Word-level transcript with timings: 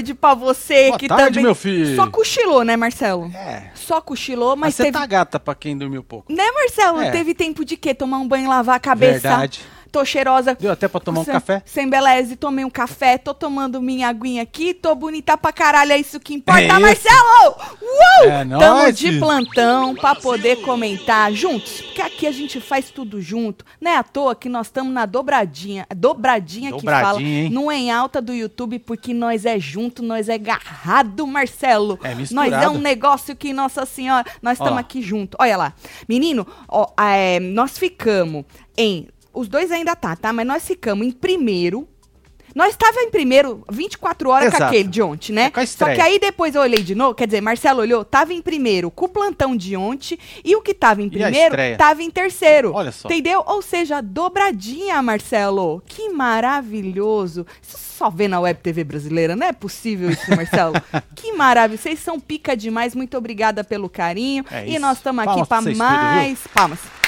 tarde 0.00 0.14
pra 0.14 0.34
você 0.34 0.86
Boa 0.88 0.98
que 0.98 1.08
tarde, 1.08 1.24
também. 1.26 1.44
meu 1.44 1.54
filho. 1.54 1.94
Só 1.96 2.06
cochilou, 2.08 2.64
né, 2.64 2.76
Marcelo? 2.76 3.30
É. 3.34 3.70
Só 3.74 4.00
cochilou, 4.00 4.56
Mas 4.56 4.60
mas 4.70 4.74
você 4.76 4.84
teve. 4.84 4.98
tá 4.98 5.06
gata 5.06 5.38
pra 5.38 5.54
quem 5.54 5.76
dormiu 5.76 6.02
pouco. 6.02 6.32
Né, 6.32 6.44
Marcelo? 6.52 7.00
É. 7.00 7.10
Teve 7.10 7.34
tempo 7.34 7.64
de 7.64 7.76
quê? 7.76 7.94
Tomar 7.94 8.18
um 8.18 8.26
banho, 8.28 8.48
lavar 8.48 8.76
a 8.76 8.80
cabeça. 8.80 9.28
Verdade. 9.28 9.60
Tô 9.90 10.04
cheirosa. 10.04 10.54
Deu 10.54 10.70
até 10.72 10.86
pra 10.88 11.00
tomar 11.00 11.20
um 11.20 11.24
Sem- 11.24 11.34
café? 11.34 11.62
Sem 11.66 11.88
beleza, 11.88 12.36
tomei 12.36 12.64
um 12.64 12.70
café, 12.70 13.18
tô 13.18 13.34
tomando 13.34 13.80
minha 13.82 14.08
aguinha 14.08 14.42
aqui, 14.42 14.72
tô 14.72 14.94
bonita 14.94 15.36
pra 15.36 15.52
caralho, 15.52 15.92
é 15.92 15.98
isso 15.98 16.20
que 16.20 16.34
importa, 16.34 16.60
É. 16.62 16.78
Marcelo! 16.78 17.56
Uh! 17.82 18.24
É 18.24 18.44
Tamo 18.44 18.58
nóis, 18.58 18.96
de 18.98 19.18
plantão 19.18 19.94
pra 19.94 20.14
poder 20.14 20.56
comentar 20.62 21.32
juntos, 21.32 21.80
porque 21.82 22.02
aqui 22.02 22.26
a 22.26 22.32
gente 22.32 22.60
faz 22.60 22.90
tudo 22.90 23.20
junto. 23.20 23.64
Não 23.80 23.90
é 23.90 23.96
à 23.96 24.02
toa 24.02 24.34
que 24.34 24.48
nós 24.48 24.66
estamos 24.68 24.92
na 24.92 25.06
dobradinha, 25.06 25.86
dobradinha, 25.94 26.72
que 26.72 26.84
fala, 26.84 27.00
Dobradinha, 27.12 27.44
hein? 27.44 27.50
não 27.50 27.70
é 27.70 27.76
em 27.76 27.90
alta 27.90 28.20
do 28.22 28.32
YouTube, 28.32 28.78
porque 28.78 29.12
nós 29.12 29.44
é 29.44 29.58
junto, 29.58 30.02
nós 30.02 30.28
é 30.28 30.38
garrado, 30.38 31.26
Marcelo. 31.26 31.98
É 32.02 32.14
misturado. 32.14 32.50
Nós 32.50 32.62
é 32.62 32.68
um 32.68 32.78
negócio 32.78 33.34
que, 33.34 33.52
nossa 33.52 33.84
senhora, 33.86 34.24
nós 34.40 34.58
estamos 34.58 34.78
aqui 34.78 35.02
junto. 35.02 35.36
Olha 35.40 35.56
lá. 35.56 35.72
Menino, 36.08 36.46
ó, 36.68 36.86
é, 37.02 37.40
nós 37.40 37.76
ficamos 37.78 38.44
em. 38.76 39.08
Os 39.32 39.48
dois 39.48 39.70
ainda 39.70 39.94
tá, 39.94 40.16
tá? 40.16 40.32
Mas 40.32 40.46
nós 40.46 40.66
ficamos 40.66 41.06
em 41.06 41.10
primeiro. 41.10 41.88
Nós 42.54 42.70
estava 42.70 43.00
em 43.00 43.10
primeiro 43.10 43.64
24 43.70 44.28
horas 44.28 44.50
com 44.50 44.56
Exato. 44.56 44.72
aquele 44.72 44.88
de 44.88 45.02
ontem, 45.02 45.32
né? 45.32 45.44
É 45.44 45.50
com 45.50 45.66
Só 45.66 45.84
que 45.86 46.00
aí 46.00 46.18
depois 46.18 46.54
eu 46.54 46.62
olhei 46.62 46.82
de 46.82 46.94
novo, 46.94 47.14
quer 47.14 47.26
dizer, 47.26 47.40
Marcelo 47.40 47.80
olhou, 47.80 48.04
tava 48.04 48.32
em 48.34 48.42
primeiro 48.42 48.90
com 48.90 49.04
o 49.04 49.08
plantão 49.08 49.56
de 49.56 49.76
ontem 49.76 50.18
e 50.44 50.56
o 50.56 50.60
que 50.60 50.74
tava 50.74 51.02
em 51.02 51.08
primeiro 51.08 51.54
tava 51.78 52.02
em 52.02 52.10
terceiro. 52.10 52.72
Olha 52.74 52.90
só. 52.90 53.08
Entendeu? 53.08 53.42
Ou 53.46 53.62
seja, 53.62 54.00
dobradinha, 54.00 55.00
Marcelo. 55.00 55.82
Que 55.86 56.08
maravilhoso. 56.08 57.46
Isso 57.62 57.78
só 57.78 58.10
vê 58.10 58.26
na 58.26 58.40
Web 58.40 58.60
TV 58.60 58.82
brasileira, 58.82 59.36
não 59.36 59.46
é 59.46 59.52
possível 59.52 60.10
isso, 60.10 60.28
Marcelo? 60.34 60.74
que 61.14 61.32
maravilha. 61.32 61.80
Vocês 61.80 62.00
são 62.00 62.18
pica 62.18 62.56
demais. 62.56 62.94
Muito 62.94 63.16
obrigada 63.16 63.62
pelo 63.62 63.88
carinho. 63.88 64.44
É 64.50 64.66
e 64.66 64.78
nós 64.78 64.98
estamos 64.98 65.26
aqui 65.26 65.46
para 65.46 65.60
vocês 65.60 65.78
tudo, 65.78 65.86
mais. 65.86 66.40
Palmas. 66.52 66.99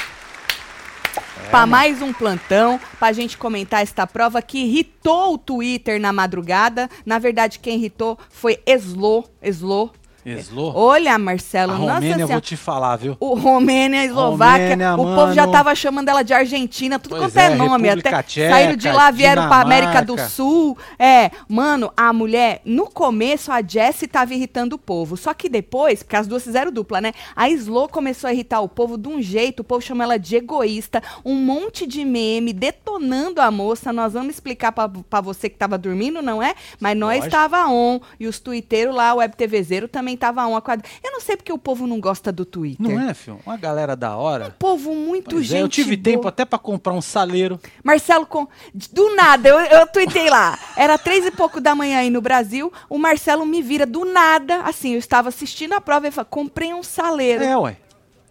É, 1.45 1.49
Para 1.49 1.65
mais 1.65 2.01
um 2.01 2.11
plantão, 2.11 2.79
pra 2.99 3.11
gente 3.11 3.37
comentar 3.37 3.83
esta 3.83 4.07
prova 4.07 4.41
que 4.41 4.59
irritou 4.59 5.33
o 5.33 5.37
Twitter 5.37 5.99
na 5.99 6.11
madrugada. 6.11 6.89
Na 7.05 7.19
verdade, 7.19 7.59
quem 7.59 7.77
irritou 7.77 8.17
foi 8.29 8.59
Eslo. 8.65 9.23
Eslo. 9.41 9.91
Eslo. 10.25 10.71
Olha, 10.75 11.17
Marcelo, 11.17 11.73
A 11.73 11.77
nossa 11.77 11.93
Romênia, 11.95 12.23
eu 12.23 12.27
vou 12.27 12.41
te 12.41 12.55
falar, 12.55 12.95
viu? 12.95 13.17
O 13.19 13.33
Romênia, 13.35 14.01
a 14.01 14.05
Eslováquia, 14.05 14.69
Romênia, 14.69 14.93
o 14.93 14.97
povo 14.97 15.33
já 15.33 15.41
mano. 15.41 15.51
tava 15.53 15.75
chamando 15.75 16.09
ela 16.09 16.23
de 16.23 16.33
Argentina, 16.33 16.97
tudo 16.97 17.17
Pois 17.17 17.23
quanto 17.23 17.37
é, 17.37 17.45
é, 17.45 17.55
nome. 17.55 17.87
República 17.87 18.09
Até 18.09 18.23
Tcheca, 18.23 18.49
saíram 18.49 18.75
de 18.75 18.91
lá, 18.91 19.11
vieram 19.11 19.47
pra 19.47 19.61
América 19.61 20.01
do 20.01 20.13
Dinamarca. 20.13 20.29
Sul. 20.29 20.77
É, 20.97 21.31
mano, 21.47 21.91
a 21.95 22.13
mulher, 22.13 22.61
no 22.63 22.87
começo, 22.87 23.51
a 23.51 23.61
Jessie 23.61 24.07
tava 24.07 24.33
irritando 24.33 24.75
o 24.75 24.79
povo. 24.79 25.17
Só 25.17 25.33
que 25.33 25.49
depois, 25.49 26.03
porque 26.03 26.15
as 26.15 26.27
duas 26.27 26.43
fizeram 26.43 26.71
dupla, 26.71 27.01
né? 27.01 27.13
A 27.35 27.49
Slo 27.49 27.87
começou 27.87 28.29
a 28.29 28.33
irritar 28.33 28.61
o 28.61 28.69
povo 28.69 28.97
de 28.97 29.07
um 29.07 29.21
jeito, 29.21 29.59
o 29.59 29.63
povo 29.63 29.81
chama 29.81 30.03
ela 30.03 30.17
de 30.17 30.35
egoísta, 30.35 31.01
um 31.25 31.35
monte 31.35 31.85
de 31.85 32.05
meme 32.05 32.53
detonando 32.53 33.41
a 33.41 33.51
moça. 33.51 33.91
Nós 33.91 34.13
vamos 34.13 34.33
explicar 34.35 34.71
pra, 34.71 34.87
pra 34.87 35.21
você 35.21 35.49
que 35.49 35.57
tava 35.57 35.77
dormindo, 35.77 36.21
não 36.21 36.41
é? 36.41 36.55
Mas 36.79 36.97
nós 36.97 37.17
Lógico. 37.17 37.31
tava 37.31 37.67
on. 37.67 37.99
E 38.19 38.27
os 38.27 38.39
twitteiros 38.39 38.95
lá, 38.95 39.13
o 39.13 39.17
Web 39.17 39.35
TVzeiro 39.35 39.87
também 39.87 40.12
tava 40.17 40.45
on. 40.47 40.55
a 40.55 40.61
quadra- 40.61 40.85
Eu 41.03 41.11
não 41.11 41.21
sei 41.21 41.35
porque 41.37 41.51
o 41.51 41.57
povo 41.57 41.85
não 41.87 41.99
gosta 41.99 42.31
do 42.31 42.45
Twitter. 42.45 42.85
Não 42.87 42.99
é, 43.09 43.13
filho? 43.13 43.39
Uma 43.45 43.57
galera 43.57 43.95
da 43.95 44.15
hora. 44.15 44.55
Povo 44.57 44.93
muito 44.93 45.31
Pois 45.31 45.45
gente 45.45 45.57
é, 45.59 45.61
eu 45.63 45.69
tive 45.69 45.95
boa. 45.97 46.03
tempo 46.15 46.27
até 46.27 46.45
pra 46.45 46.59
comprar 46.59 46.93
um 46.93 47.01
saleiro. 47.01 47.59
Marcelo, 47.83 48.25
com... 48.25 48.47
do 48.91 49.15
nada, 49.15 49.49
eu, 49.49 49.59
eu 49.59 49.87
tuitei 49.87 50.29
lá. 50.29 50.57
Era 50.75 50.97
três 50.97 51.25
e 51.25 51.31
pouco 51.31 51.59
da 51.61 51.75
manhã 51.75 51.99
aí 51.99 52.09
no 52.09 52.21
Brasil. 52.21 52.71
O 52.89 52.97
Marcelo 52.97 53.45
me 53.45 53.61
vira 53.61 53.85
do 53.85 54.05
nada. 54.05 54.61
Assim, 54.61 54.93
eu 54.93 54.99
estava 54.99 55.29
assistindo 55.29 55.73
a 55.73 55.81
prova 55.81 56.07
e 56.07 56.11
falou: 56.11 56.27
comprei 56.29 56.73
um 56.73 56.83
saleiro. 56.83 57.43
É, 57.43 57.57
ué. 57.57 57.77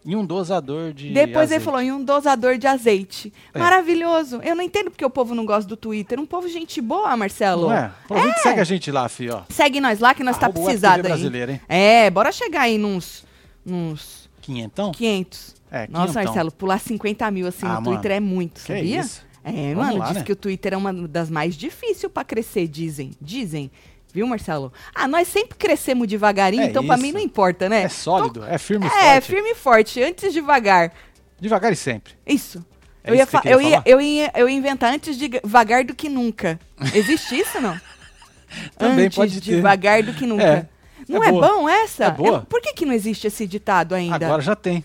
E 0.04 0.16
um 0.16 0.24
dosador 0.26 0.92
de 0.92 1.10
Depois 1.10 1.50
ele 1.50 1.56
azeite. 1.56 1.64
falou, 1.64 1.80
em 1.80 1.92
um 1.92 2.02
dosador 2.02 2.58
de 2.58 2.66
azeite. 2.66 3.32
É. 3.54 3.58
Maravilhoso. 3.58 4.40
Eu 4.42 4.56
não 4.56 4.62
entendo 4.62 4.90
porque 4.90 5.04
o 5.04 5.10
povo 5.10 5.34
não 5.34 5.46
gosta 5.46 5.68
do 5.68 5.76
Twitter. 5.76 6.18
Um 6.18 6.26
povo 6.26 6.48
gente 6.48 6.80
boa, 6.80 7.16
Marcelo. 7.16 7.68
Não 7.68 7.72
é? 7.76 7.92
E 8.10 8.38
segue 8.40 8.60
a 8.60 8.64
gente 8.64 8.90
lá, 8.90 9.08
ó. 9.32 9.42
Segue 9.48 9.80
nós 9.80 10.00
lá 10.00 10.12
que 10.14 10.24
nós 10.24 10.36
tá 10.36 10.46
Arroba 10.46 10.58
Web 10.60 10.66
precisado 10.70 11.02
TV 11.02 11.42
aí. 11.44 11.60
É, 11.68 12.10
bora 12.10 12.32
chegar 12.32 12.62
aí 12.62 12.78
nos, 12.78 13.24
nos 13.64 14.28
Quinhentão? 14.40 14.90
500. 14.92 15.54
É, 15.70 15.86
Nossa, 15.88 16.04
quinhentão. 16.12 16.24
Marcelo, 16.24 16.52
pular 16.52 16.78
50 16.80 17.30
mil 17.30 17.46
assim 17.46 17.64
Ah, 17.64 17.76
no 17.80 17.84
Twitter 17.84 18.10
mano. 18.10 18.14
é 18.14 18.20
muito, 18.20 18.60
Que 18.60 18.66
sabia? 18.74 19.00
isso? 19.00 19.22
É, 19.44 19.74
Vamos 19.74 19.86
mano, 19.88 19.98
lá, 19.98 20.06
diz 20.08 20.16
né? 20.18 20.22
que 20.24 20.32
o 20.32 20.36
Twitter 20.36 20.72
é 20.74 20.76
uma 20.76 20.92
das 20.92 21.30
mais 21.30 21.56
difíceis 21.56 22.10
pra 22.12 22.22
crescer, 22.24 22.68
dizem. 22.68 23.12
Dizem. 23.20 23.70
Viu, 24.12 24.26
Marcelo? 24.26 24.72
Ah, 24.94 25.08
nós 25.08 25.26
sempre 25.28 25.56
crescemos 25.56 26.06
devagarinho, 26.06 26.64
É 26.64 26.66
então 26.66 26.84
pra 26.84 26.96
isso. 26.96 27.02
mim 27.02 27.12
não 27.12 27.20
importa, 27.20 27.68
né? 27.68 27.84
É 27.84 27.88
sólido, 27.88 28.44
é 28.44 28.58
firme 28.58 28.84
e 28.84 28.88
Então, 28.88 28.98
é, 29.00 29.12
forte. 29.14 29.26
firme 29.26 29.50
e 29.50 29.54
forte, 29.54 30.02
antes 30.02 30.32
devagar. 30.32 30.92
Devagar 31.40 31.72
e 31.72 31.76
sempre. 31.76 32.12
Isso. 32.26 32.64
É 33.02 33.10
eu, 33.10 33.14
isso 33.14 33.34
ia 33.36 33.40
que 33.40 33.48
eu, 33.48 33.60
ia, 33.60 33.82
eu, 33.86 34.00
ia, 34.00 34.30
eu 34.36 34.48
ia 34.48 34.54
inventar 34.56 34.92
antes 34.92 35.16
devagar 35.16 35.82
do 35.84 35.94
que 35.94 36.08
nunca. 36.08 36.60
Existe 36.94 37.38
isso, 37.38 37.60
não? 37.60 37.78
Também 38.78 39.06
antes 39.06 39.16
pode 39.16 39.40
ter. 39.40 39.56
devagar 39.56 40.02
do 40.02 40.12
que 40.12 40.26
nunca. 40.26 40.44
É, 40.44 40.66
Não 41.08 41.24
é 41.24 41.28
é, 41.28 41.32
bom 41.32 41.68
essa? 41.68 42.04
É 42.04 42.10
boa. 42.10 42.36
Eu- 42.38 42.42
por 42.42 42.60
que, 42.60 42.72
que 42.74 42.84
não 42.84 42.92
existe 42.92 43.26
esse 43.26 43.46
ditado 43.46 43.94
ainda? 43.94 44.26
Agora 44.26 44.42
já 44.42 44.54
tem. 44.54 44.84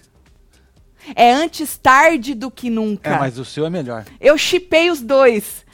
É 1.16 1.32
antes 1.32 1.78
tarde 1.78 2.34
do 2.34 2.50
que 2.50 2.70
nunca. 2.70 3.12
É, 3.12 3.20
mas 3.20 3.38
o 3.38 3.46
seu 3.46 3.66
é 3.66 3.70
melhor. 3.70 4.06
Eu 4.20 4.38
chipei 4.38 4.90
os 4.90 5.02
dois. 5.02 5.66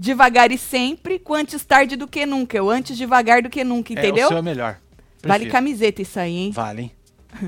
Devagar 0.00 0.52
e 0.52 0.56
sempre, 0.58 1.18
com 1.18 1.34
antes 1.34 1.64
tarde 1.64 1.96
do 1.96 2.06
que 2.06 2.24
nunca. 2.24 2.56
Eu 2.56 2.70
antes 2.70 2.96
devagar 2.96 3.42
do 3.42 3.50
que 3.50 3.64
nunca, 3.64 3.92
É, 3.92 3.96
o 3.96 3.98
entendeu? 3.98 4.28
seu 4.28 4.36
é 4.38 4.42
melhor. 4.42 4.78
Vale 5.22 5.40
Prefiro. 5.40 5.50
camiseta 5.52 6.00
isso 6.02 6.20
aí, 6.20 6.36
hein? 6.36 6.52
Vale, 6.52 6.82
hein? 6.82 6.92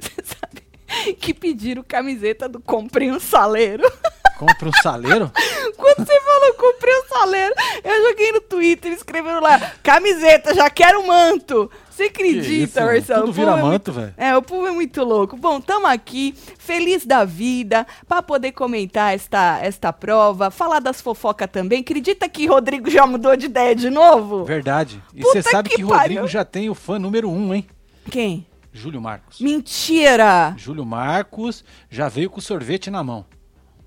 Você 0.00 0.10
sabe 0.24 1.14
que 1.14 1.32
pediram 1.32 1.84
camiseta 1.86 2.48
do 2.48 2.58
comprei 2.60 3.10
um 3.10 3.20
saleiro. 3.20 3.84
Compra 4.36 4.68
um 4.68 4.72
saleiro? 4.82 5.30
Quando 5.76 6.04
você 6.04 6.20
falou 6.20 6.54
comprei 6.54 6.92
um 6.96 7.04
saleiro, 7.08 7.54
eu 7.84 8.08
joguei 8.08 8.32
no 8.32 8.40
Twitter 8.40 8.90
escrevendo 8.92 9.40
lá, 9.40 9.56
camiseta, 9.84 10.52
já 10.52 10.68
quero 10.68 11.06
manto. 11.06 11.70
Você 12.02 12.08
acredita? 12.08 12.84
Marcelo? 12.84 13.20
Tudo 13.20 13.30
O 13.30 13.34
povo 13.34 13.46
vira 13.46 13.58
é 13.58 13.62
manto, 13.62 13.92
velho. 13.92 14.14
É, 14.16 14.36
o 14.36 14.42
povo 14.42 14.66
é 14.66 14.70
muito 14.70 15.02
louco. 15.04 15.36
Bom, 15.36 15.60
tamo 15.60 15.86
aqui, 15.86 16.34
feliz 16.58 17.04
da 17.06 17.24
vida, 17.24 17.86
pra 18.08 18.22
poder 18.22 18.52
comentar 18.52 19.14
esta, 19.14 19.58
esta 19.62 19.92
prova, 19.92 20.50
falar 20.50 20.80
das 20.80 21.00
fofocas 21.00 21.48
também. 21.50 21.80
Acredita 21.80 22.28
que 22.28 22.46
Rodrigo 22.46 22.90
já 22.90 23.06
mudou 23.06 23.36
de 23.36 23.46
ideia 23.46 23.74
de 23.74 23.90
novo? 23.90 24.44
Verdade. 24.44 25.02
E 25.14 25.22
você 25.22 25.42
sabe 25.42 25.68
que 25.68 25.76
que. 25.76 25.82
Rodrigo 25.82 26.26
já 26.26 26.44
tem 26.44 26.68
o 26.68 26.74
fã 26.74 26.98
número 26.98 27.30
um, 27.30 27.54
hein? 27.54 27.66
Quem? 28.10 28.46
Júlio 28.72 29.00
Marcos. 29.00 29.40
Mentira! 29.40 30.54
Júlio 30.56 30.84
Marcos 30.86 31.64
já 31.90 32.08
veio 32.08 32.30
com 32.30 32.40
sorvete 32.40 32.90
na 32.90 33.02
mão. 33.02 33.24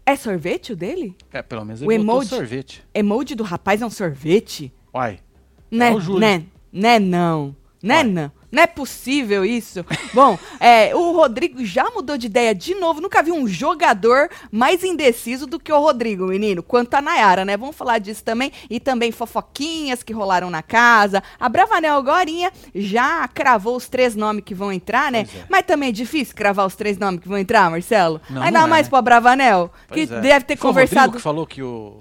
É 0.05 0.15
sorvete 0.15 0.73
o 0.73 0.75
dele? 0.75 1.15
É, 1.33 1.41
pelo 1.41 1.65
menos 1.65 1.81
O 1.81 1.91
ele 1.91 2.03
botou 2.03 2.21
emoji? 2.21 2.29
sorvete. 2.29 2.83
Emoji 2.93 3.33
do 3.33 3.43
rapaz 3.43 3.81
é 3.81 3.85
um 3.85 3.89
sorvete? 3.89 4.71
Uai. 4.93 5.19
Né, 5.71 5.89
É 5.89 5.93
o 5.95 5.99
Júlio. 5.99 6.19
né, 6.19 6.43
né 6.71 6.99
não. 6.99 7.55
Né 7.85 7.95
Vai. 7.95 8.03
não. 8.05 8.31
Não 8.51 8.63
é 8.63 8.67
possível 8.67 9.43
isso. 9.43 9.85
Bom, 10.13 10.39
é, 10.61 10.95
o 10.95 11.11
Rodrigo 11.11 11.63
já 11.65 11.91
mudou 11.91 12.17
de 12.17 12.27
ideia 12.27 12.55
de 12.55 12.73
novo. 12.73 13.01
Nunca 13.01 13.21
vi 13.21 13.29
um 13.29 13.45
jogador 13.45 14.29
mais 14.49 14.81
indeciso 14.81 15.45
do 15.45 15.59
que 15.59 15.73
o 15.73 15.79
Rodrigo, 15.79 16.25
menino. 16.27 16.63
Quanto 16.63 16.93
a 16.93 17.01
Nayara, 17.01 17.43
né? 17.43 17.57
Vamos 17.57 17.75
falar 17.75 17.99
disso 17.99 18.23
também. 18.23 18.53
E 18.69 18.79
também 18.79 19.11
fofoquinhas 19.11 20.03
que 20.03 20.13
rolaram 20.13 20.49
na 20.49 20.63
casa. 20.63 21.21
A 21.37 21.49
Bravanel 21.49 21.97
agorinha 21.97 22.49
já 22.73 23.27
cravou 23.27 23.75
os 23.75 23.89
três 23.89 24.15
nomes 24.15 24.43
que 24.45 24.55
vão 24.55 24.71
entrar, 24.71 25.11
né? 25.11 25.27
É. 25.35 25.43
Mas 25.49 25.65
também 25.65 25.89
é 25.89 25.91
difícil 25.91 26.33
cravar 26.33 26.65
os 26.65 26.75
três 26.75 26.97
nomes 26.97 27.19
que 27.19 27.27
vão 27.27 27.37
entrar, 27.37 27.69
Marcelo? 27.69 28.21
Não, 28.29 28.41
Ainda 28.41 28.59
não 28.59 28.67
é, 28.67 28.69
mais 28.69 28.87
pra 28.87 29.01
Bravanel, 29.01 29.69
Pois 29.89 30.07
que 30.07 30.15
é. 30.15 30.21
deve 30.21 30.45
ter 30.45 30.55
Foi 30.55 30.69
o 30.69 30.73
conversado... 30.73 30.99
Rodrigo 31.01 31.17
que 31.17 31.23
falou 31.23 31.45
que 31.45 31.61
o. 31.61 31.97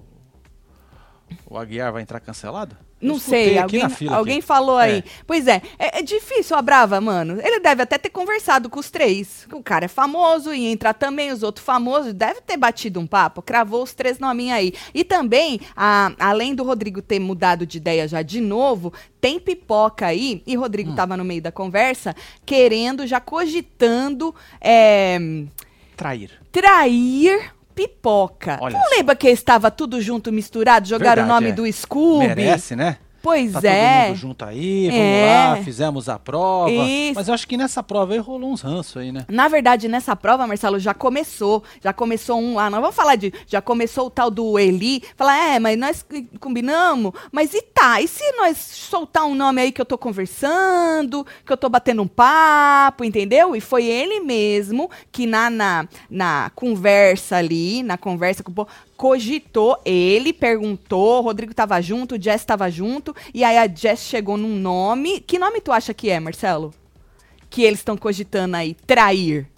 O 1.46 1.56
Aguiar 1.58 1.92
vai 1.92 2.02
entrar 2.02 2.20
cancelado? 2.20 2.76
Não 3.00 3.18
sei, 3.18 3.58
alguém, 3.58 3.82
alguém 4.08 4.38
aqui. 4.38 4.46
falou 4.46 4.78
aí. 4.78 5.00
É. 5.00 5.04
Pois 5.26 5.46
é, 5.46 5.60
é, 5.78 5.98
é 5.98 6.02
difícil 6.02 6.56
a 6.56 6.62
Brava, 6.62 6.98
mano. 7.02 7.38
Ele 7.42 7.60
deve 7.60 7.82
até 7.82 7.98
ter 7.98 8.08
conversado 8.08 8.70
com 8.70 8.80
os 8.80 8.90
três. 8.90 9.46
O 9.52 9.62
cara 9.62 9.84
é 9.84 9.88
famoso, 9.88 10.54
ia 10.54 10.70
entrar 10.70 10.94
também 10.94 11.30
os 11.30 11.42
outros 11.42 11.66
famosos. 11.66 12.14
Deve 12.14 12.40
ter 12.40 12.56
batido 12.56 12.98
um 12.98 13.06
papo, 13.06 13.42
cravou 13.42 13.82
os 13.82 13.92
três 13.92 14.18
nominhos 14.18 14.56
aí. 14.56 14.72
E 14.94 15.04
também, 15.04 15.60
a- 15.76 16.12
além 16.18 16.54
do 16.54 16.64
Rodrigo 16.64 17.02
ter 17.02 17.18
mudado 17.18 17.66
de 17.66 17.76
ideia 17.76 18.08
já 18.08 18.22
de 18.22 18.40
novo, 18.40 18.90
tem 19.20 19.38
pipoca 19.38 20.06
aí, 20.06 20.42
e 20.46 20.56
Rodrigo 20.56 20.92
Hum. 20.92 20.94
tava 20.94 21.14
no 21.14 21.24
meio 21.24 21.42
da 21.42 21.52
conversa, 21.52 22.16
querendo, 22.46 23.06
já 23.06 23.20
cogitando 23.20 24.34
é, 24.62 25.18
Trair. 25.94 26.30
trair 26.50 27.53
pipoca. 27.74 28.58
Olha 28.60 28.78
Não 28.78 28.84
só. 28.84 28.96
lembra 28.96 29.16
que 29.16 29.28
estava 29.28 29.70
tudo 29.70 30.00
junto, 30.00 30.32
misturado, 30.32 30.86
jogaram 30.88 31.24
o 31.24 31.26
Verdade, 31.26 31.44
nome 31.44 31.50
é. 31.50 31.52
do 31.52 31.72
Scooby? 31.72 32.28
Merece, 32.28 32.76
né? 32.76 32.98
Pois 33.24 33.52
tá 33.52 33.60
é. 33.64 34.00
todo 34.02 34.08
mundo 34.08 34.16
junto 34.18 34.44
aí, 34.44 34.88
vamos 34.90 35.00
É. 35.02 35.34
lá, 35.48 35.56
fizemos 35.64 36.08
a 36.10 36.18
prova. 36.18 36.70
Isso. 36.70 37.14
Mas 37.14 37.26
eu 37.28 37.32
acho 37.34 37.48
que 37.48 37.56
nessa 37.56 37.82
prova 37.82 38.12
aí 38.12 38.18
rolou 38.18 38.52
uns 38.52 38.60
ranços 38.60 38.96
aí, 38.98 39.10
né? 39.10 39.24
Na 39.28 39.48
verdade, 39.48 39.88
nessa 39.88 40.14
prova, 40.14 40.46
Marcelo, 40.46 40.78
já 40.78 40.92
começou. 40.92 41.64
Já 41.82 41.92
começou 41.92 42.38
um 42.38 42.54
lá. 42.56 42.68
Nós 42.68 42.80
vamos 42.82 42.94
falar 42.94 43.16
de. 43.16 43.32
Já 43.46 43.62
começou 43.62 44.06
o 44.08 44.10
tal 44.10 44.30
do 44.30 44.58
Eli. 44.58 45.02
Falar, 45.16 45.38
é, 45.38 45.58
mas 45.58 45.78
nós 45.78 46.04
combinamos. 46.38 47.12
Mas 47.32 47.54
e 47.54 47.62
tá? 47.62 48.00
E 48.02 48.06
se 48.06 48.30
nós 48.36 48.58
soltar 48.58 49.24
um 49.24 49.34
nome 49.34 49.62
aí 49.62 49.72
que 49.72 49.80
eu 49.80 49.86
tô 49.86 49.96
conversando, 49.96 51.26
que 51.46 51.52
eu 51.52 51.56
tô 51.56 51.68
batendo 51.70 52.02
um 52.02 52.06
papo, 52.08 53.04
entendeu? 53.04 53.56
E 53.56 53.60
foi 53.60 53.84
ele 53.86 54.20
mesmo 54.20 54.90
que 55.10 55.26
na, 55.26 55.48
na, 55.48 55.88
na 56.10 56.50
conversa 56.54 57.36
ali, 57.36 57.82
na 57.82 57.96
conversa 57.96 58.42
com 58.42 58.52
o 58.52 58.54
povo, 58.54 58.68
cogitou, 58.96 59.80
ele 59.84 60.32
perguntou, 60.32 61.18
o 61.18 61.22
Rodrigo 61.22 61.54
tava 61.54 61.80
junto, 61.80 62.14
o 62.14 62.22
Jess 62.22 62.44
tava 62.44 62.70
junto, 62.70 63.14
e 63.32 63.42
aí 63.44 63.58
a 63.58 63.66
Jess 63.66 64.00
chegou 64.00 64.36
num 64.36 64.56
nome. 64.56 65.20
Que 65.20 65.38
nome 65.38 65.60
tu 65.60 65.72
acha 65.72 65.94
que 65.94 66.10
é, 66.10 66.20
Marcelo? 66.20 66.72
Que 67.50 67.62
eles 67.62 67.80
estão 67.80 67.96
cogitando 67.96 68.56
aí, 68.56 68.74
trair. 68.74 69.48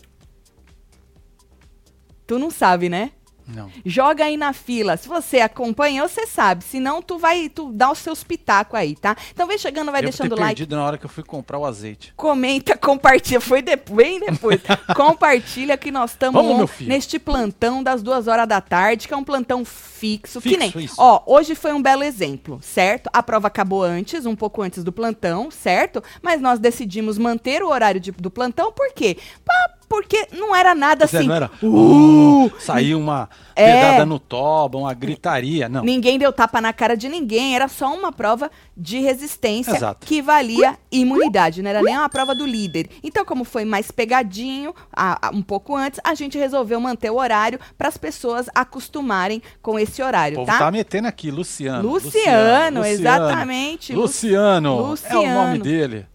Tu 2.26 2.38
não 2.38 2.50
sabe, 2.50 2.88
né? 2.88 3.12
Não. 3.46 3.70
Joga 3.84 4.25
aí 4.25 4.37
na 4.37 4.52
fila. 4.52 4.96
Se 4.96 5.08
você 5.08 5.38
acompanhou, 5.40 6.08
você 6.08 6.26
sabe. 6.26 6.64
Se 6.64 6.81
não, 6.81 7.00
tu 7.00 7.19
vai, 7.19 7.48
tu 7.48 7.70
dá 7.72 7.90
os 7.90 7.98
seus 7.98 8.25
pitacos 8.25 8.75
aí, 8.78 8.96
tá? 8.96 9.16
Então 9.32 9.46
vem 9.46 9.56
chegando, 9.58 9.93
vai 9.93 10.00
Devo 10.00 10.10
deixando 10.12 10.34
ter 10.34 10.40
like. 10.40 10.56
perdido 10.56 10.76
na 10.76 10.84
hora 10.84 10.98
que 10.98 11.04
eu 11.06 11.10
fui 11.10 11.22
comprar 11.22 11.58
o 11.58 11.64
azeite. 11.64 12.12
Comenta, 12.16 12.76
compartilha. 12.78 13.40
Foi 13.40 13.62
de, 13.62 13.76
bem 13.76 14.19
depois. 14.20 14.60
compartilha 14.96 15.76
que 15.76 15.90
nós 15.90 16.10
estamos 16.10 16.70
neste 16.81 17.19
plantão 17.19 17.82
das 17.82 18.02
duas 18.02 18.26
horas 18.26 18.48
da 18.48 18.60
tarde, 18.60 19.06
que 19.06 19.14
é 19.14 19.16
um 19.16 19.25
plantão 19.25 19.64
fixo. 19.64 20.40
que 20.40 20.49
Fixo, 20.56 20.76
nem. 20.78 20.84
isso. 20.87 20.94
Ó, 20.99 21.22
hoje 21.26 21.54
foi 21.54 21.72
um 21.72 21.81
belo 21.81 22.02
exemplo, 22.02 22.58
certo? 22.62 23.08
A 23.12 23.22
prova 23.22 23.46
acabou 23.46 23.82
antes, 23.82 24.26
um 24.26 24.34
pouco 24.37 24.62
antes 24.62 24.82
do 24.82 24.92
plantão, 24.92 25.50
certo? 25.50 26.02
Mas 26.22 26.40
nós 26.40 26.58
decidimos 26.58 27.16
manter 27.19 27.62
o 27.62 27.69
horário 27.69 28.00
de- 28.00 28.10
do 28.12 28.31
plantão, 28.31 28.72
por 28.72 28.92
quê? 28.92 29.16
Pá, 29.44 29.70
porque 29.88 30.28
não 30.32 30.54
era 30.54 30.74
nada 30.74 31.06
Zé, 31.06 31.18
assim. 31.18 31.26
não 31.28 31.34
era? 31.34 31.50
Uh! 31.62 32.50
Saiu 32.58 32.98
uma 32.98 33.28
É. 33.54 33.64
pedrada 33.72 34.06
no 34.06 34.18
toba, 34.18 34.78
uma 34.78 34.92
gritaria. 34.94 35.68
Não. 35.68 35.82
Ninguém 35.82 36.18
deu 36.18 36.32
tapa 36.32 36.60
na 36.60 36.72
cara 36.72 36.96
de 36.96 37.08
ninguém, 37.08 37.54
era 37.54 37.68
só 37.68 37.92
uma 37.94 38.12
prova 38.12 38.50
de 38.76 38.98
resistência 39.00 39.74
Exato. 39.76 40.06
que 40.06 40.20
valia 40.20 40.76
imunidade, 40.92 41.62
não 41.62 41.70
era 41.70 41.82
nem 41.82 41.96
uma 41.96 42.08
prova 42.08 42.34
do 42.34 42.44
líder. 42.46 42.88
Então, 43.02 43.24
como 43.24 43.44
foi 43.44 43.64
mais 43.64 43.90
pegadinho, 43.90 44.74
a- 44.92 45.28
a- 45.28 45.30
um 45.30 45.42
pouco 45.42 45.74
antes, 45.74 46.00
a 46.04 46.14
gente 46.14 46.36
resolveu 46.38 46.80
manter 46.80 47.10
o 47.10 47.16
horário 47.16 47.58
para 47.78 47.88
as 47.88 47.96
pessoas 47.96 48.46
acostumarem 48.54 49.42
com 49.62 49.78
esse 49.78 50.02
O 50.02 50.06
horário, 50.06 50.36
povo 50.36 50.46
tá? 50.50 50.58
tá 50.58 50.70
metendo 50.70 51.08
aqui, 51.08 51.30
Luciano. 51.30 51.88
Luciano, 51.88 52.84
exatamente. 52.84 53.92
Luciano. 53.94 54.68
É 54.68 54.72
o 54.82 54.86
Luciano. 54.86 55.34
nome 55.46 55.58
dele. 55.58 56.06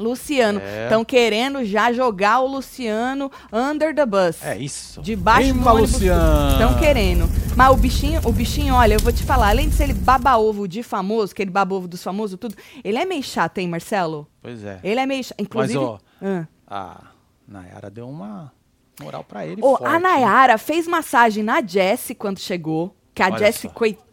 Luciano. 0.00 0.60
É. 0.60 0.84
Estão 0.84 1.04
querendo 1.04 1.64
já 1.64 1.92
jogar 1.92 2.40
o 2.40 2.46
Luciano 2.46 3.30
under 3.52 3.94
the 3.94 4.06
bus. 4.06 4.42
É 4.42 4.56
isso. 4.56 5.00
Debaixo 5.02 5.52
do 5.54 5.68
ônibus. 5.68 5.92
Luciano. 5.92 6.52
Estão 6.52 6.78
querendo. 6.78 7.28
Mas 7.56 7.70
o 7.70 7.76
bichinho, 7.76 8.20
o 8.24 8.32
bichinho, 8.32 8.74
olha, 8.74 8.94
eu 8.94 9.00
vou 9.00 9.12
te 9.12 9.22
falar, 9.22 9.48
além 9.50 9.68
de 9.68 9.74
ser 9.74 9.84
ele 9.84 9.92
baba-ovo 9.94 10.66
de 10.66 10.82
famoso, 10.82 11.32
aquele 11.32 11.50
baba-ovo 11.50 11.86
dos 11.88 12.02
famosos, 12.02 12.38
tudo, 12.38 12.54
ele 12.82 12.98
é 12.98 13.04
meio 13.04 13.22
chato, 13.22 13.58
hein, 13.58 13.68
Marcelo? 13.68 14.26
Pois 14.42 14.64
é. 14.64 14.80
Ele 14.82 15.00
é 15.00 15.06
meio 15.06 15.22
chato. 15.24 15.40
Inclusive. 15.40 15.78
Mas, 15.78 15.88
ó, 15.88 15.98
Ah. 16.22 16.46
a 16.66 17.00
Nayara 17.46 17.90
deu 17.90 18.08
uma 18.08 18.52
moral 19.02 19.24
pra 19.24 19.46
ele 19.46 19.60
Ô, 19.62 19.76
forte. 19.76 19.86
a 19.94 19.98
Nayara 19.98 20.56
fez 20.58 20.86
massagem 20.86 21.42
na 21.42 21.60
Jessie 21.62 22.14
quando 22.14 22.38
chegou. 22.38 22.94
Que 23.14 23.22
a 23.22 23.26
Olha 23.26 23.38
Jessie, 23.38 23.68
só. 23.68 23.74
coitada, 23.74 24.06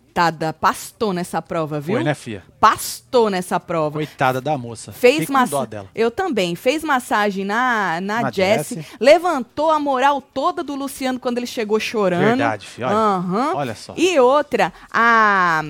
pastou 0.59 1.13
nessa 1.13 1.41
prova, 1.41 1.79
viu? 1.79 1.95
Foi, 1.95 2.03
né, 2.03 2.13
fia? 2.13 2.43
Pastou 2.59 3.29
nessa 3.29 3.59
prova. 3.59 3.93
Coitada 3.99 4.41
da 4.41 4.57
moça. 4.57 4.91
Fez 4.91 5.29
massagem. 5.29 5.67
dela. 5.67 5.87
Eu 5.93 6.09
também. 6.11 6.55
Fez 6.55 6.83
massagem 6.83 7.45
na, 7.45 7.99
na, 8.01 8.21
Na 8.23 8.31
Jessie. 8.31 8.77
Jessie. 8.77 8.95
Levantou 8.99 9.71
a 9.71 9.79
moral 9.79 10.21
toda 10.21 10.63
do 10.63 10.75
Luciano 10.75 11.19
quando 11.19 11.37
ele 11.37 11.47
chegou 11.47 11.79
chorando. 11.79 12.23
Verdade, 12.37 12.67
filho. 12.67 12.87
Olha, 12.87 12.95
Aham. 12.95 13.55
olha 13.55 13.75
só. 13.75 13.93
E 13.95 14.19
outra, 14.19 14.73
a. 14.91 15.63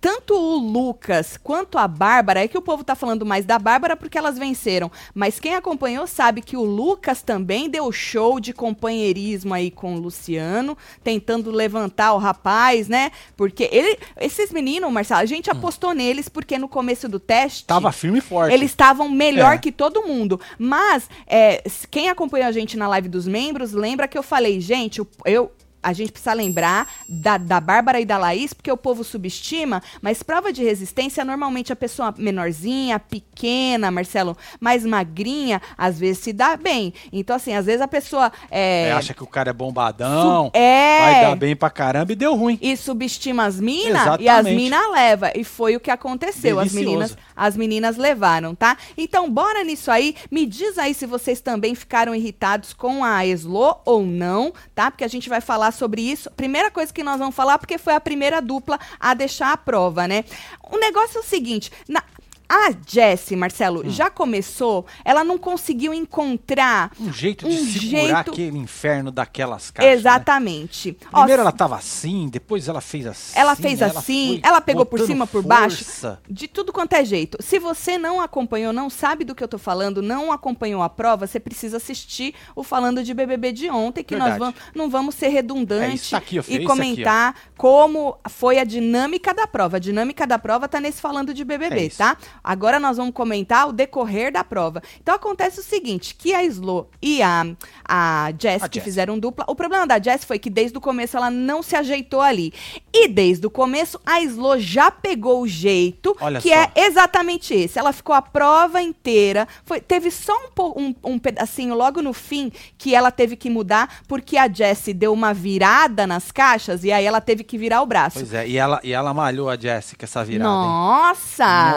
Tanto 0.00 0.34
o 0.34 0.56
Lucas 0.58 1.36
quanto 1.42 1.78
a 1.78 1.88
Bárbara, 1.88 2.44
é 2.44 2.48
que 2.48 2.56
o 2.58 2.62
povo 2.62 2.84
tá 2.84 2.94
falando 2.94 3.24
mais 3.26 3.44
da 3.44 3.58
Bárbara 3.58 3.96
porque 3.96 4.16
elas 4.18 4.38
venceram. 4.38 4.90
Mas 5.14 5.40
quem 5.40 5.54
acompanhou 5.54 6.06
sabe 6.06 6.42
que 6.42 6.56
o 6.56 6.62
Lucas 6.64 7.22
também 7.22 7.68
deu 7.68 7.90
show 7.90 8.38
de 8.38 8.52
companheirismo 8.52 9.54
aí 9.54 9.70
com 9.70 9.94
o 9.94 9.98
Luciano, 9.98 10.76
tentando 11.02 11.50
levantar 11.50 12.12
o 12.12 12.18
rapaz, 12.18 12.88
né? 12.88 13.10
Porque 13.36 13.68
ele, 13.72 13.98
esses 14.20 14.50
meninos, 14.52 14.92
Marcelo, 14.92 15.20
a 15.20 15.26
gente 15.26 15.50
apostou 15.50 15.92
neles 15.92 16.28
porque 16.28 16.58
no 16.58 16.68
começo 16.68 17.08
do 17.08 17.18
teste. 17.18 17.62
Hum. 17.64 17.66
Tava 17.68 17.92
firme 17.92 18.18
e 18.18 18.20
forte. 18.20 18.52
Eles 18.52 18.70
estavam 18.70 19.08
melhor 19.08 19.54
É. 19.54 19.58
que 19.58 19.72
todo 19.72 20.02
mundo. 20.06 20.40
Mas, 20.58 21.08
é, 21.26 21.62
quem 21.90 22.08
acompanhou 22.08 22.46
a 22.48 22.52
gente 22.52 22.76
na 22.76 22.86
live 22.88 23.08
dos 23.08 23.26
membros, 23.26 23.72
lembra 23.72 24.06
que 24.06 24.16
eu 24.18 24.22
falei, 24.22 24.60
gente, 24.60 25.00
o- 25.00 25.06
eu. 25.24 25.50
A 25.86 25.92
gente 25.92 26.10
precisa 26.10 26.32
lembrar 26.32 26.88
da, 27.08 27.38
da 27.38 27.60
Bárbara 27.60 28.00
e 28.00 28.04
da 28.04 28.18
Laís, 28.18 28.52
porque 28.52 28.72
o 28.72 28.76
povo 28.76 29.04
subestima, 29.04 29.80
mas 30.02 30.20
prova 30.20 30.52
de 30.52 30.64
resistência, 30.64 31.24
normalmente 31.24 31.72
a 31.72 31.76
pessoa 31.76 32.12
menorzinha, 32.18 32.98
pequena, 32.98 33.88
Marcelo, 33.88 34.36
mais 34.58 34.84
magrinha, 34.84 35.62
às 35.78 35.96
vezes 35.96 36.24
se 36.24 36.32
dá 36.32 36.56
bem. 36.56 36.92
Então, 37.12 37.36
assim, 37.36 37.54
às 37.54 37.66
vezes 37.66 37.80
a 37.80 37.86
pessoa. 37.86 38.32
É, 38.50 38.88
É, 38.88 38.92
acha 38.92 39.14
que 39.14 39.22
o 39.22 39.28
cara 39.28 39.50
é 39.50 39.52
bombadão, 39.52 40.50
é. 40.52 40.98
vai 41.00 41.20
dar 41.22 41.36
bem 41.36 41.54
pra 41.54 41.70
caramba 41.70 42.10
e 42.10 42.16
deu 42.16 42.34
ruim. 42.34 42.58
e 42.60 42.76
subestima 42.76 43.44
as 43.44 43.60
minas 43.60 44.02
e 44.18 44.28
as 44.28 44.44
minas 44.44 44.90
leva 44.90 45.30
e 45.36 45.44
foi 45.44 45.76
o 45.76 45.80
que 45.80 45.90
aconteceu 45.90 46.58
as 46.58 46.72
meninas 46.72 47.16
as 47.36 47.56
meninas 47.56 47.96
levaram 47.96 48.54
tá 48.54 48.76
então 48.96 49.30
bora 49.30 49.62
nisso 49.62 49.90
aí 49.90 50.16
me 50.30 50.46
diz 50.46 50.78
aí 50.78 50.94
se 50.94 51.06
vocês 51.06 51.40
também 51.40 51.74
ficaram 51.74 52.12
irritados 52.14 52.72
com 52.72 53.04
a 53.04 53.24
Eslo 53.26 53.76
ou 53.84 54.02
não 54.04 54.52
tá 54.74 54.90
porque 54.90 55.04
a 55.04 55.08
gente 55.08 55.28
vai 55.28 55.40
falar 55.40 55.70
sobre 55.76 56.02
isso 56.02 56.30
primeira 56.30 56.70
coisa 56.70 56.92
que 56.92 57.02
nós 57.02 57.18
vamos 57.18 57.34
falar 57.34 57.58
porque 57.58 57.78
foi 57.78 57.94
a 57.94 58.00
primeira 58.00 58.40
dupla 58.40 58.78
a 58.98 59.14
deixar 59.14 59.52
a 59.52 59.56
prova 59.56 60.08
né? 60.08 60.24
O 60.70 60.78
negócio 60.78 61.18
é 61.18 61.20
o 61.20 61.24
seguinte 61.24 61.70
na 61.88 62.02
a 62.48 62.70
Jessie, 62.86 63.36
Marcelo, 63.36 63.80
Hum. 63.86 63.90
já 63.90 64.08
começou, 64.10 64.86
ela 65.04 65.24
não 65.24 65.36
conseguiu 65.38 65.92
encontrar 65.92 66.90
Um 67.00 67.12
jeito 67.12 67.48
de 67.48 67.54
Um 67.54 67.64
segurar 67.66 67.78
jeito- 68.24 68.30
aquele 68.32 68.58
inferno 68.58 69.10
daquelas 69.10 69.70
caixas. 69.70 69.92
né? 69.92 69.98
exatamente. 69.98 70.96
Ó, 71.12 71.18
Primeiro 71.18 71.42
ela 71.42 71.52
tava 71.52 71.76
assim, 71.76 72.28
depois 72.28 72.68
ela 72.68 72.80
fez 72.80 73.06
assim. 73.06 73.38
Ela 73.38 73.54
fez 73.56 73.82
assim, 73.82 74.40
ela 74.42 74.60
pegou 74.60 74.84
por 74.86 75.00
cima, 75.00 75.26
por 75.26 75.42
baixo. 75.42 75.84
força. 75.84 76.20
De 76.28 76.46
tudo 76.48 76.72
quanto 76.72 76.92
é 76.94 77.04
jeito. 77.04 77.38
Se 77.40 77.58
você 77.58 77.98
não 77.98 78.20
acompanhou, 78.20 78.72
não 78.72 78.88
sabe 78.90 79.24
do 79.24 79.34
que 79.34 79.42
eu 79.42 79.48
tô 79.48 79.58
falando, 79.58 80.00
não 80.02 80.32
acompanhou 80.32 80.82
a 80.82 80.88
prova, 80.88 81.26
você 81.26 81.38
precisa 81.40 81.76
assistir 81.78 82.34
o 82.54 82.62
Falando 82.62 83.02
de 83.04 83.14
BBB 83.14 83.52
de 83.52 83.70
ontem, 83.70 84.02
que 84.02 84.14
nós 84.16 84.30
Verdade. 84.30 84.38
vamos, 84.56 84.60
não 84.74 84.90
vamos 84.90 85.14
ser 85.14 85.28
redundantes 85.28 86.12
É 86.12 86.16
aqui, 86.16 86.38
ó, 86.38 86.42
e 86.42 86.42
isso 86.42 86.54
aqui, 86.56 86.64
ó. 86.64 86.68
comentar 86.68 87.34
como 87.56 88.18
foi 88.28 88.58
a 88.58 88.64
dinâmica 88.64 89.32
da 89.32 89.46
prova. 89.46 89.76
A 89.76 89.80
dinâmica 89.80 90.26
da 90.26 90.38
prova 90.38 90.68
tá 90.68 90.80
nesse 90.80 91.00
Falando 91.00 91.32
de 91.32 91.42
É 91.42 91.44
BBB, 91.44 91.86
isso. 91.86 91.98
tá? 91.98 92.16
Agora 92.46 92.78
nós 92.78 92.96
vamos 92.96 93.12
comentar 93.12 93.68
o 93.68 93.72
decorrer 93.72 94.32
da 94.32 94.44
prova. 94.44 94.80
Então 95.02 95.14
acontece 95.14 95.58
o 95.58 95.62
seguinte, 95.64 96.14
que 96.14 96.32
a 96.32 96.44
Slo 96.44 96.88
e 97.02 97.20
a, 97.20 97.44
a 97.88 98.32
Jess, 98.38 98.62
A 98.62 98.68
que 98.68 98.76
Jess. 98.76 98.84
fizeram 98.84 99.18
dupla, 99.18 99.44
o 99.48 99.56
problema 99.56 99.84
da 99.86 100.00
Jess 100.00 100.24
foi 100.24 100.38
que 100.38 100.48
desde 100.48 100.78
o 100.78 100.80
começo 100.80 101.16
ela 101.16 101.28
não 101.30 101.60
se 101.62 101.74
ajeitou 101.74 102.20
ali. 102.20 102.52
E 102.92 103.08
desde 103.08 103.46
o 103.46 103.50
começo 103.50 104.00
a 104.06 104.20
Slo 104.22 104.58
já 104.60 104.90
pegou 104.90 105.42
o 105.42 105.48
jeito, 105.48 106.16
Olha 106.20 106.40
que 106.40 106.48
só. 106.50 106.54
é 106.54 106.70
exatamente 106.76 107.52
esse. 107.52 107.78
Ela 107.78 107.92
ficou 107.92 108.14
a 108.14 108.22
prova 108.22 108.80
inteira, 108.80 109.48
foi, 109.64 109.80
teve 109.80 110.10
só 110.12 110.32
um, 110.32 110.70
um, 110.80 110.94
um 111.14 111.18
pedacinho 111.18 111.74
logo 111.74 112.00
no 112.00 112.12
fim 112.12 112.52
que 112.78 112.94
ela 112.94 113.10
teve 113.10 113.34
que 113.34 113.50
mudar, 113.50 114.02
porque 114.06 114.36
a 114.36 114.48
Jessie 114.48 114.94
deu 114.94 115.12
uma 115.12 115.34
virada 115.34 116.06
nas 116.06 116.30
caixas 116.30 116.84
e 116.84 116.92
aí 116.92 117.04
ela 117.04 117.20
teve 117.20 117.42
que 117.42 117.58
virar 117.58 117.82
o 117.82 117.86
braço. 117.86 118.18
Pois 118.20 118.32
é, 118.32 118.46
e 118.46 118.56
ela, 118.56 118.80
e 118.84 118.92
ela 118.92 119.12
malhou 119.12 119.50
a 119.50 119.56
Jessica 119.56 120.04
essa 120.04 120.24
virada, 120.24 120.50
hein? 120.50 120.68
Nossa! 120.68 121.74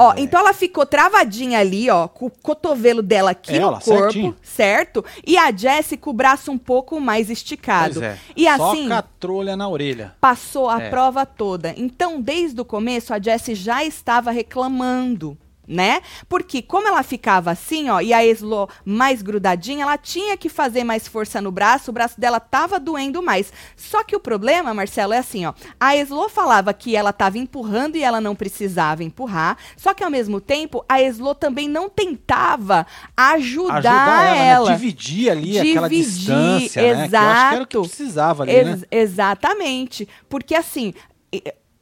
Ó, 0.00 0.10
velho. 0.12 0.22
então 0.24 0.40
ela 0.40 0.52
ficou 0.52 0.86
travadinha 0.86 1.58
ali, 1.58 1.90
ó, 1.90 2.08
com 2.08 2.26
o 2.26 2.30
cotovelo 2.30 3.02
dela 3.02 3.32
aqui 3.32 3.52
É, 3.54 3.60
no 3.60 3.66
ela, 3.68 3.80
corpo, 3.80 4.02
certinho. 4.02 4.36
certo? 4.42 5.04
E 5.26 5.36
a 5.36 5.50
Jessie 5.52 5.96
com 5.96 6.10
o 6.10 6.14
braço 6.14 6.50
um 6.50 6.58
pouco 6.58 6.98
mais 7.00 7.28
esticado. 7.30 8.02
É. 8.02 8.16
E 8.36 8.44
Só 8.56 8.70
assim, 8.72 8.90
a 8.92 9.02
trolha 9.02 9.56
na 9.56 9.68
orelha. 9.68 10.14
passou 10.20 10.68
a 10.68 10.80
É. 10.82 10.90
prova 10.90 11.24
toda. 11.26 11.74
Então, 11.76 12.20
desde 12.20 12.60
o 12.60 12.64
começo, 12.64 13.12
a 13.12 13.20
Jessie 13.20 13.54
já 13.54 13.84
estava 13.84 14.30
reclamando. 14.30 15.36
Né? 15.72 16.00
Porque 16.28 16.60
como 16.62 16.88
ela 16.88 17.00
ficava 17.04 17.52
assim, 17.52 17.88
ó, 17.90 18.00
e 18.00 18.12
a 18.12 18.26
Eslo 18.26 18.68
mais 18.84 19.22
grudadinha, 19.22 19.84
ela 19.84 19.96
tinha 19.96 20.36
que 20.36 20.48
fazer 20.48 20.82
mais 20.82 21.06
força 21.06 21.40
no 21.40 21.52
braço, 21.52 21.92
o 21.92 21.94
braço 21.94 22.20
dela 22.20 22.40
tava 22.40 22.80
doendo 22.80 23.22
mais. 23.22 23.52
Só 23.76 24.02
que 24.02 24.16
o 24.16 24.18
problema, 24.18 24.74
Marcelo, 24.74 25.12
é 25.12 25.18
assim, 25.18 25.46
ó, 25.46 25.52
a 25.78 25.94
Eslo 25.96 26.28
falava 26.28 26.74
que 26.74 26.96
ela 26.96 27.12
tava 27.12 27.38
empurrando 27.38 27.94
e 27.94 28.02
ela 28.02 28.20
não 28.20 28.34
precisava 28.34 29.04
empurrar, 29.04 29.56
só 29.76 29.94
que 29.94 30.02
ao 30.02 30.10
mesmo 30.10 30.40
tempo, 30.40 30.84
a 30.88 31.00
Eslo 31.00 31.36
também 31.36 31.68
não 31.68 31.88
tentava 31.88 32.84
ajudar, 33.16 33.74
Ajudar 33.76 34.26
ela, 34.26 34.36
ela. 34.44 34.70
né? 34.70 34.76
Dividir 34.76 35.30
ali 35.30 35.56
aquela 35.56 35.88
Dividir, 35.88 36.14
distância, 36.16 36.82
né? 36.96 37.08
Que 37.08 37.14
eu 37.14 37.20
acho 37.20 37.48
que 37.48 37.54
era 37.54 37.62
o 37.62 37.66
que 37.68 37.76
exato. 37.76 37.88
precisava 37.96 38.42
ali, 38.42 38.52
Ex- 38.52 38.80
né? 38.80 38.86
Exatamente. 38.90 40.08
Porque 40.28 40.56
assim. 40.56 40.92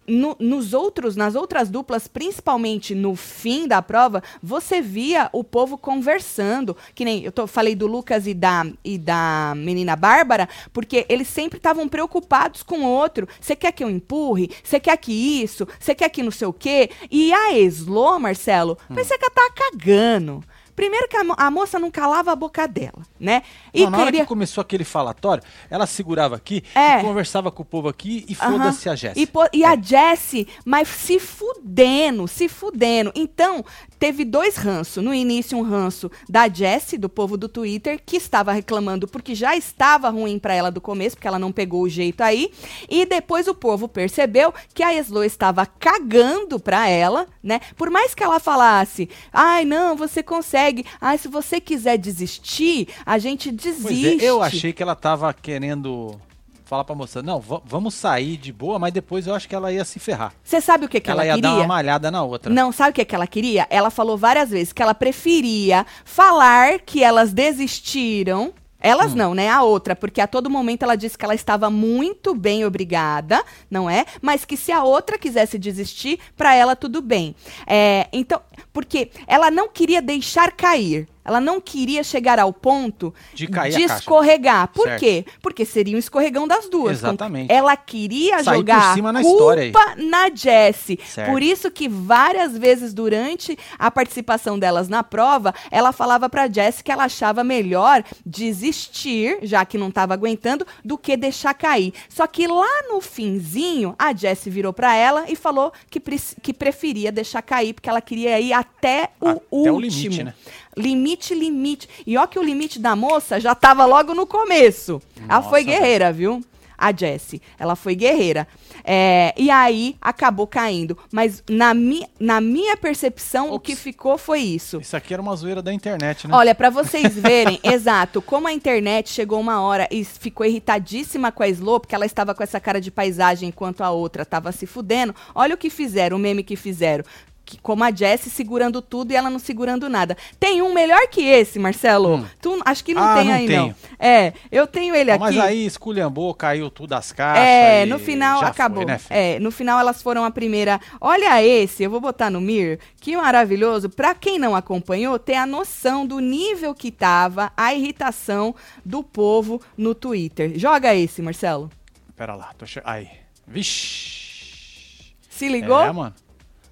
No- 0.09 0.37
nos 0.41 0.73
outros, 0.73 1.15
nas 1.15 1.35
outras 1.35 1.69
duplas, 1.69 2.09
principalmente 2.09 2.95
no 2.95 3.15
fim 3.15 3.69
da 3.69 3.83
prova, 3.83 4.23
você 4.43 4.81
via 4.81 5.29
o 5.33 5.45
povo 5.45 5.77
conversando. 5.77 6.77
Que 6.95 7.05
nem 7.05 7.23
eu 7.25 7.31
tô- 7.31 7.47
falei 7.47 7.75
do 7.75 7.87
Lucas 7.87 8.27
e 8.27 8.35
da, 8.35 8.67
e 8.85 8.97
da 8.99 9.53
menina 9.57 9.95
Bárbara, 9.95 10.49
porque 10.73 11.05
eles 11.09 11.29
sempre 11.29 11.59
estavam 11.59 11.87
preocupados 11.89 12.63
com 12.63 12.81
o 12.81 12.87
outro. 12.89 13.29
Você 13.41 13.55
quer 13.55 13.73
que 13.73 13.85
eu 13.85 13.91
empurre? 13.91 14.51
Você 14.65 14.81
quer 14.81 14.97
que 14.97 15.13
isso? 15.13 15.67
Você 15.79 15.95
quer 15.95 16.09
que 16.09 16.23
não 16.23 16.31
sei 16.31 16.49
o 16.49 16.53
quê? 16.53 16.91
E 17.11 17.33
a 17.33 17.53
Eslo, 17.59 18.19
Marcelo, 18.19 18.77
parecia 18.89 19.19
que 19.19 19.25
ela 19.25 19.35
tava 19.35 19.51
cagando. 19.71 20.43
Primeiro 20.79 21.09
que 21.09 21.17
a, 21.17 21.25
mo- 21.25 21.35
a 21.37 21.51
moça 21.51 21.77
não 21.77 21.91
calava 21.91 22.31
a 22.31 22.37
boca 22.37 22.69
dela, 22.69 23.03
né? 23.19 23.43
E 23.75 23.83
Não, 23.83 23.91
na 23.91 23.97
hora 23.99 24.07
queria... 24.07 24.21
que 24.21 24.29
começou 24.29 24.63
aquele 24.63 24.85
falatório, 24.85 25.43
ela 25.69 25.89
segurava 25.89 26.37
aqui 26.37 26.63
É. 26.73 27.01
e 27.01 27.03
conversava 27.03 27.51
com 27.51 27.63
o 27.63 27.67
povo 27.67 27.89
aqui 27.89 28.25
e 28.29 28.35
foda-se 28.37 28.89
a 28.89 28.95
Jéssica. 28.95 29.49
E, 29.53 29.59
e 29.59 29.65
a 29.65 29.75
Jessie, 29.75 30.47
mas 30.65 30.87
se 30.87 31.19
fudendo, 31.19 32.29
se 32.29 32.49
fudendo. 32.49 33.11
Então, 33.17 33.65
teve 33.99 34.25
dois 34.25 34.57
ranços. 34.57 35.03
No 35.03 35.13
início, 35.13 35.57
um 35.57 35.63
ranço 35.63 36.11
da 36.29 36.49
Jessie, 36.49 36.99
do 36.99 37.09
povo 37.09 37.37
do 37.37 37.49
Twitter, 37.49 38.01
que 38.05 38.17
estava 38.17 38.53
reclamando 38.53 39.09
porque 39.09 39.35
já 39.35 39.57
estava 39.57 40.09
ruim 40.09 40.39
pra 40.39 40.55
ela 40.55 40.71
do 40.71 40.81
começo, 40.81 41.17
porque 41.17 41.29
ela 41.29 41.39
não 41.39 41.53
pegou 41.53 41.83
o 41.83 41.89
jeito 41.89 42.23
aí. 42.23 42.51
E 42.89 43.05
depois 43.05 43.49
o 43.49 43.55
povo 43.55 43.89
percebeu 43.89 44.53
que 44.75 44.83
a 44.83 44.95
Eslo 44.95 45.25
estava 45.25 45.67
cagando 45.67 46.59
pra 46.59 46.89
ela, 46.89 47.27
né? 47.43 47.61
Por 47.77 47.91
mais 47.91 48.15
que 48.15 48.23
ela 48.23 48.41
falasse, 48.41 49.09
ai, 49.33 49.65
não, 49.65 49.97
você 49.97 50.23
consegue. 50.23 50.85
Ai, 51.01 51.19
se 51.19 51.29
você 51.29 51.61
quiser 51.61 51.99
desistir, 51.99 52.89
a 53.05 53.19
gente 53.19 53.51
desiste. 53.51 54.25
é, 54.25 54.29
eu 54.29 54.43
achei 54.43 54.73
que 54.73 54.83
ela 54.83 54.95
tava 54.95 55.33
querendo 55.33 56.19
falar 56.69 56.85
pra 56.85 56.95
moça, 56.95 57.23
não, 57.23 57.41
va- 57.41 57.63
vamos 57.65 57.95
sair 57.95 58.37
de 58.37 58.53
boa, 58.53 58.79
mas 58.79 58.93
depois 58.93 59.27
eu 59.27 59.35
acho 59.35 59.49
que 59.49 59.55
ela 59.55 59.73
ia 59.73 59.85
se 59.87 59.99
ferrar. 59.99 60.35
Você 60.45 60.61
sabe 60.61 60.85
o 60.85 60.89
que, 60.89 61.01
que 61.01 61.11
ela, 61.11 61.23
ela, 61.25 61.29
ia 61.29 61.35
queria? 61.37 61.51
dar 61.51 61.57
uma 61.57 61.67
malhada 61.67 62.11
na 62.11 62.23
outra. 62.23 62.53
Não, 62.53 62.71
sabe 62.71 62.91
o 62.91 62.93
que, 62.93 63.05
que 63.07 63.15
ela 63.15 63.27
queria? 63.27 63.67
Ela 63.71 63.89
falou 63.91 64.19
várias 64.19 64.51
vezes 64.51 64.73
que 64.73 64.83
ela 64.83 64.95
preferia 64.95 65.87
falar 66.05 66.81
que 66.81 67.03
elas 67.03 67.33
desistiram. 67.33 68.53
Elas 68.81 69.13
não, 69.13 69.35
né? 69.35 69.49
A 69.49 69.63
outra, 69.65 69.97
porque 69.97 70.21
a 70.21 70.27
todo 70.29 70.49
momento 70.49 70.85
ela 70.85 70.95
disse 70.95 71.19
que 71.19 71.25
ela 71.25 71.35
estava 71.35 71.69
muito 71.69 72.33
bem, 72.33 72.65
obrigada, 72.65 73.43
não 73.69 73.91
é? 73.91 74.05
Mas 74.23 74.45
que 74.45 74.57
se 74.57 74.71
a 74.71 74.85
outra 74.85 75.19
quisesse 75.19 75.59
desistir, 75.59 76.21
pra 76.37 76.55
ela 76.55 76.77
tudo 76.77 77.03
bem. 77.03 77.35
É, 77.67 78.07
então, 78.13 78.41
porque 78.73 79.11
ela 79.27 79.51
não 79.51 79.69
queria 79.69 80.01
deixar 80.01 80.53
cair. 80.53 81.09
Ela 81.29 81.41
não 81.41 81.61
queria 81.61 82.03
chegar 82.03 82.39
ao 82.39 82.53
ponto 82.53 83.13
De 83.35 83.47
cair 83.47 83.75
de 83.75 83.83
escorregar. 83.83 84.69
Por 84.69 84.87
Certo. 84.87 85.01
quê? 85.01 85.25
Porque 85.43 85.65
seria 85.65 85.95
um 85.95 85.99
escorregão 85.99 86.49
das 86.49 86.69
duas. 86.69 86.99
Exatamente. 86.99 87.53
Ela 87.53 87.77
queria 87.77 88.43
Sair 88.43 88.57
jogar 88.57 88.95
cima 88.95 89.11
a 89.11 89.13
na 89.13 89.21
culpa 89.23 89.63
história 89.63 89.97
na 90.09 90.31
Jessie. 90.35 90.99
Certo. 91.05 91.31
Por 91.31 91.43
isso 91.43 91.71
que 91.71 91.89
várias 91.89 92.57
vezes 92.57 92.95
durante 92.95 93.57
a 93.79 93.91
participação 93.91 94.59
delas 94.59 94.89
na 94.89 95.05
prova, 95.05 95.55
ela 95.71 95.93
falava 95.93 96.29
pra 96.29 96.49
Jessie 96.49 96.83
que 96.83 96.91
ela 96.91 97.05
achava 97.05 97.45
melhor 97.45 98.03
desistir, 98.25 99.39
já 99.43 99.65
que 99.65 99.77
não 99.79 99.89
estava 99.89 100.15
aguentando, 100.15 100.67
do 100.85 100.97
que 100.97 101.17
deixar 101.17 101.53
cair. 101.55 101.93
Só 102.09 102.27
que 102.27 102.47
lá 102.47 102.83
no 102.89 103.01
finzinho, 103.01 103.95
a 103.99 104.15
Jessie 104.15 104.51
virou 104.51 104.73
pra 104.73 104.95
ela 104.95 105.27
e 105.29 105.37
falou 105.37 105.73
que, 105.91 106.01
que 106.43 106.53
preferia 106.55 107.13
deixar 107.13 107.43
cair, 107.43 107.75
porque 107.75 107.89
ela 107.89 108.01
queria 108.01 108.41
ir 108.41 108.53
até 108.53 109.11
o 109.21 109.29
Até 109.29 109.41
último. 109.51 109.77
o 109.77 109.81
limite, 109.81 110.25
né? 110.25 110.35
Limite, 110.79 111.35
limite. 111.35 111.89
E 112.07 112.17
ó 112.17 112.27
que 112.27 112.39
o 112.39 112.43
limite 112.43 112.79
da 112.79 112.95
moça 112.97 113.41
já 113.41 113.55
tava 113.55 113.85
logo 113.85 114.15
no 114.15 114.27
começo. 114.27 115.03
ela 115.17 115.37
Nossa, 115.39 115.49
foi 115.49 115.65
velho. 115.65 115.77
guerreira, 115.79 116.13
viu? 116.13 116.43
A 116.81 116.93
Jessie. 116.97 117.43
Ela 117.59 117.75
foi 117.75 117.97
guerreira. 117.97 118.47
É, 118.85 119.35
e 119.37 119.51
aí 119.51 119.97
acabou 120.01 120.47
caindo. 120.47 120.97
Mas 121.13 121.43
na, 121.51 121.75
mi 121.75 122.07
na 122.21 122.41
minha 122.41 122.77
percepção, 122.77 123.51
o 123.51 123.55
Ops. 123.55 123.67
que 123.67 123.77
ficou 123.77 124.17
foi 124.17 124.39
isso. 124.41 124.79
Isso 124.81 124.97
aqui 124.97 125.13
era 125.13 125.21
uma 125.21 125.35
zoeira 125.35 125.61
da 125.61 125.73
internet, 125.73 126.29
né? 126.29 126.35
Olha, 126.37 126.55
pra 126.55 126.71
vocês 126.71 127.15
verem, 127.19 127.59
exato, 127.65 128.23
como 128.23 128.47
a 128.47 128.53
internet 128.53 129.11
chegou 129.11 129.41
uma 129.41 129.61
hora 129.61 129.89
e 129.91 130.05
ficou 130.05 130.47
irritadíssima 130.47 131.33
com 131.33 131.43
a 131.43 131.49
Slow, 131.49 131.81
porque 131.81 131.97
ela 131.97 132.07
estava 132.07 132.33
com 132.33 132.45
essa 132.45 132.61
cara 132.61 132.81
de 132.81 132.93
paisagem 132.93 133.49
enquanto 133.49 133.83
a 133.83 133.91
outra 133.91 134.23
estava 134.23 134.53
se 134.53 134.65
fudendo. 134.65 135.13
Olha 135.35 135.57
o 135.57 135.59
que 135.59 135.71
fizeram, 135.71 136.17
o 136.17 136.21
meme 136.21 136.45
que 136.45 136.55
fizeram. 136.55 137.05
Que- 137.49 137.59
como 137.63 137.83
a 137.83 137.91
Jessie 137.91 138.31
segurando 138.31 138.83
tudo 138.83 139.11
e 139.11 139.17
ela 139.17 139.31
não 139.31 139.39
segurando 139.39 139.89
nada. 139.89 140.15
Tem 140.39 140.61
um 140.61 140.75
melhor 140.75 141.09
que 141.09 141.23
esse, 141.23 141.59
Marcelo? 141.59 142.17
Hum. 142.17 142.27
Tu, 142.43 142.61
acho 142.63 142.85
que 142.85 142.93
não 142.93 143.03
Ah, 143.03 143.15
tem 143.17 143.25
não 143.25 143.33
aí, 143.33 143.47
não. 143.49 143.63
tenho. 143.65 143.77
É, 143.99 144.35
eu 144.53 144.67
tenho 144.67 144.95
ele 144.95 145.11
aqui. 145.11 145.21
Mas 145.21 145.39
aí 145.39 145.65
esculhambou, 145.65 146.35
caiu 146.35 146.69
tudo 146.71 146.93
as 146.93 147.11
caixas. 147.11 147.43
É, 147.47 147.87
no 147.87 147.99
final 147.99 148.45
acabou. 148.45 148.83
Foi, 148.83 148.93
né, 148.93 149.01
é, 149.09 149.39
no 149.41 149.51
final 149.51 149.81
elas 149.81 150.03
foram 150.03 150.25
a 150.25 150.31
primeira. 150.31 150.79
Olha 151.01 151.43
esse, 151.43 151.83
eu 151.83 151.91
vou 151.91 152.01
botar 152.03 152.29
no 152.29 152.39
Mir, 152.39 152.79
que 153.01 153.17
maravilhoso. 153.17 153.89
Pra 153.89 154.15
quem 154.15 154.39
não 154.39 154.55
acompanhou, 154.55 155.19
ter 155.19 155.37
a 155.37 155.47
noção 155.47 156.07
do 156.07 156.19
nível 156.21 156.75
que 156.75 156.91
tava 156.91 157.51
a 157.57 157.73
irritação 157.73 158.55
do 158.85 159.03
povo 159.03 159.59
no 159.75 159.95
Twitter. 159.95 160.53
Joga 160.59 160.95
esse, 160.95 161.23
Marcelo. 161.23 161.71
Pera 162.15 162.35
lá, 162.35 162.51
tô 162.59 162.67
che... 162.67 162.83
Aí. 162.85 163.09
Vixe. 163.47 165.15
Se 165.31 165.49
ligou? 165.49 165.81
É, 165.81 165.93
mano. 165.93 166.15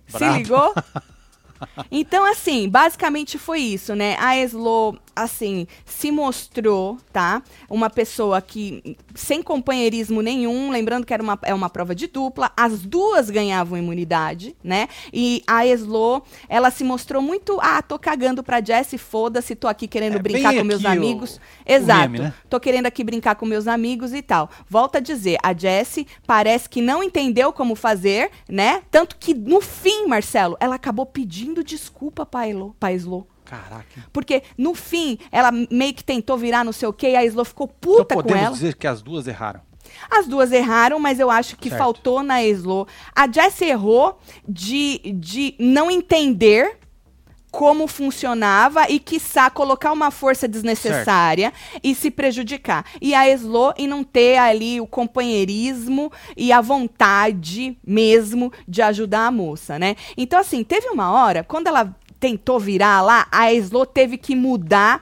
Se 0.08 0.18
Brabo. 0.18 0.36
ligou? 0.38 0.75
Então, 1.90 2.30
assim, 2.30 2.68
basicamente 2.68 3.38
foi 3.38 3.60
isso, 3.60 3.94
né? 3.94 4.14
A 4.20 4.36
Eslo, 4.36 4.98
assim, 5.16 5.66
se 5.85 6.11
mostrou, 6.12 6.99
tá? 7.12 7.42
Uma 7.70 7.88
pessoa 7.88 8.40
que, 8.42 8.96
sem 9.14 9.42
companheirismo 9.42 10.20
nenhum, 10.20 10.70
lembrando 10.70 11.06
que 11.06 11.14
era 11.14 11.23
uma, 11.23 11.38
é 11.42 11.54
uma 11.54 11.70
prova 11.70 11.94
de 11.94 12.06
dupla, 12.06 12.52
as 12.56 12.82
duas 12.82 13.30
ganhavam 13.30 13.78
imunidade, 13.78 14.54
né? 14.62 14.88
E 15.12 15.42
a 15.46 15.66
Eslo, 15.66 16.23
ela 16.49 16.70
se 16.70 16.85
mostrou 16.85 17.23
muito, 17.23 17.58
ah, 17.61 17.80
tô 17.82 17.99
cagando 17.99 18.42
pra 18.44 18.61
Jessie, 18.62 18.99
foda-se, 18.99 19.54
tô 19.56 19.66
aqui 19.66 19.88
querendo 19.88 20.16
É, 20.16 20.23
brincar 20.23 20.54
com 20.54 20.62
meus 20.64 20.85
o- 20.85 20.88
amigos. 20.88 21.37
o 21.37 21.40
Exato. 21.73 22.00
meme, 22.11 22.18
né? 22.20 22.35
Tô 22.50 22.61
querendo 22.61 22.87
aqui 22.87 23.02
brincar 23.02 23.35
com 23.37 23.46
meus 23.46 23.66
amigos 23.66 24.12
e 24.12 24.20
tal. 24.20 24.50
Volta 24.68 24.99
a 24.99 25.00
dizer, 25.00 25.38
a 25.42 25.52
Jessie 25.56 26.06
parece 26.26 26.68
que 26.68 26.82
não 26.82 27.02
entendeu 27.02 27.52
como 27.52 27.75
fazer, 27.75 28.30
né? 28.49 28.82
Tanto 28.90 29.16
que 29.16 29.32
no 29.32 29.61
fim, 29.62 30.06
Marcelo, 30.06 30.56
ela 30.61 30.75
acabou 30.75 31.06
pedindo 31.06 31.64
desculpa 31.64 32.26
pra 32.26 32.46
Elo, 32.46 32.76
pra 32.78 32.92
Slo. 32.92 33.26
Caraca. 33.46 34.04
Porque 34.12 34.42
no 34.58 34.74
fim, 34.74 35.18
ela 35.32 35.50
meio 35.70 35.94
que 35.94 36.04
tentou 36.04 36.36
virar 36.36 36.64
não 36.64 36.72
sei 36.72 36.88
o 36.88 36.92
quê, 36.92 37.10
e 37.12 37.16
a 37.16 37.24
Slo 37.24 37.44
ficou 37.44 37.66
Então 37.66 37.94
puta 37.96 38.14
com 38.14 38.22
podemos 38.22 38.42
ela. 38.44 38.52
dizer 38.54 38.74
que 38.76 38.86
as 38.86 39.00
duas 39.00 39.26
erraram. 39.26 39.60
As 40.10 40.26
duas 40.26 40.52
erraram, 40.52 40.98
mas 40.98 41.18
eu 41.20 41.30
acho 41.30 41.56
que 41.56 41.68
Certo. 41.68 41.78
faltou 41.80 42.22
na 42.22 42.42
Eslo. 42.42 42.86
A 43.14 43.30
Jessie 43.30 43.68
errou 43.68 44.18
de, 44.46 44.98
de 45.14 45.54
não 45.58 45.90
entender 45.90 46.78
como 47.52 47.86
funcionava 47.86 48.90
e, 48.90 48.98
quiçá, 48.98 49.48
colocar 49.48 49.90
uma 49.92 50.10
força 50.10 50.46
desnecessária 50.46 51.52
e 51.82 51.94
se 51.94 52.10
prejudicar. 52.10 52.84
E 53.00 53.14
a 53.14 53.26
Eslo 53.30 53.72
em 53.78 53.86
não 53.88 54.04
ter 54.04 54.36
ali 54.36 54.78
o 54.80 54.86
companheirismo 54.86 56.12
e 56.36 56.52
a 56.52 56.60
vontade 56.60 57.78
mesmo 57.86 58.52
de 58.68 58.82
ajudar 58.82 59.26
a 59.28 59.30
moça, 59.30 59.78
né? 59.78 59.96
Então, 60.18 60.38
assim, 60.38 60.62
teve 60.64 60.88
uma 60.88 61.10
hora, 61.12 61.42
quando 61.42 61.68
ela 61.68 61.96
tentou 62.26 62.59
virar 62.59 63.00
lá, 63.02 63.26
a 63.30 63.52
Eslo 63.52 63.87
teve 63.87 64.18
que 64.18 64.35
mudar 64.35 65.00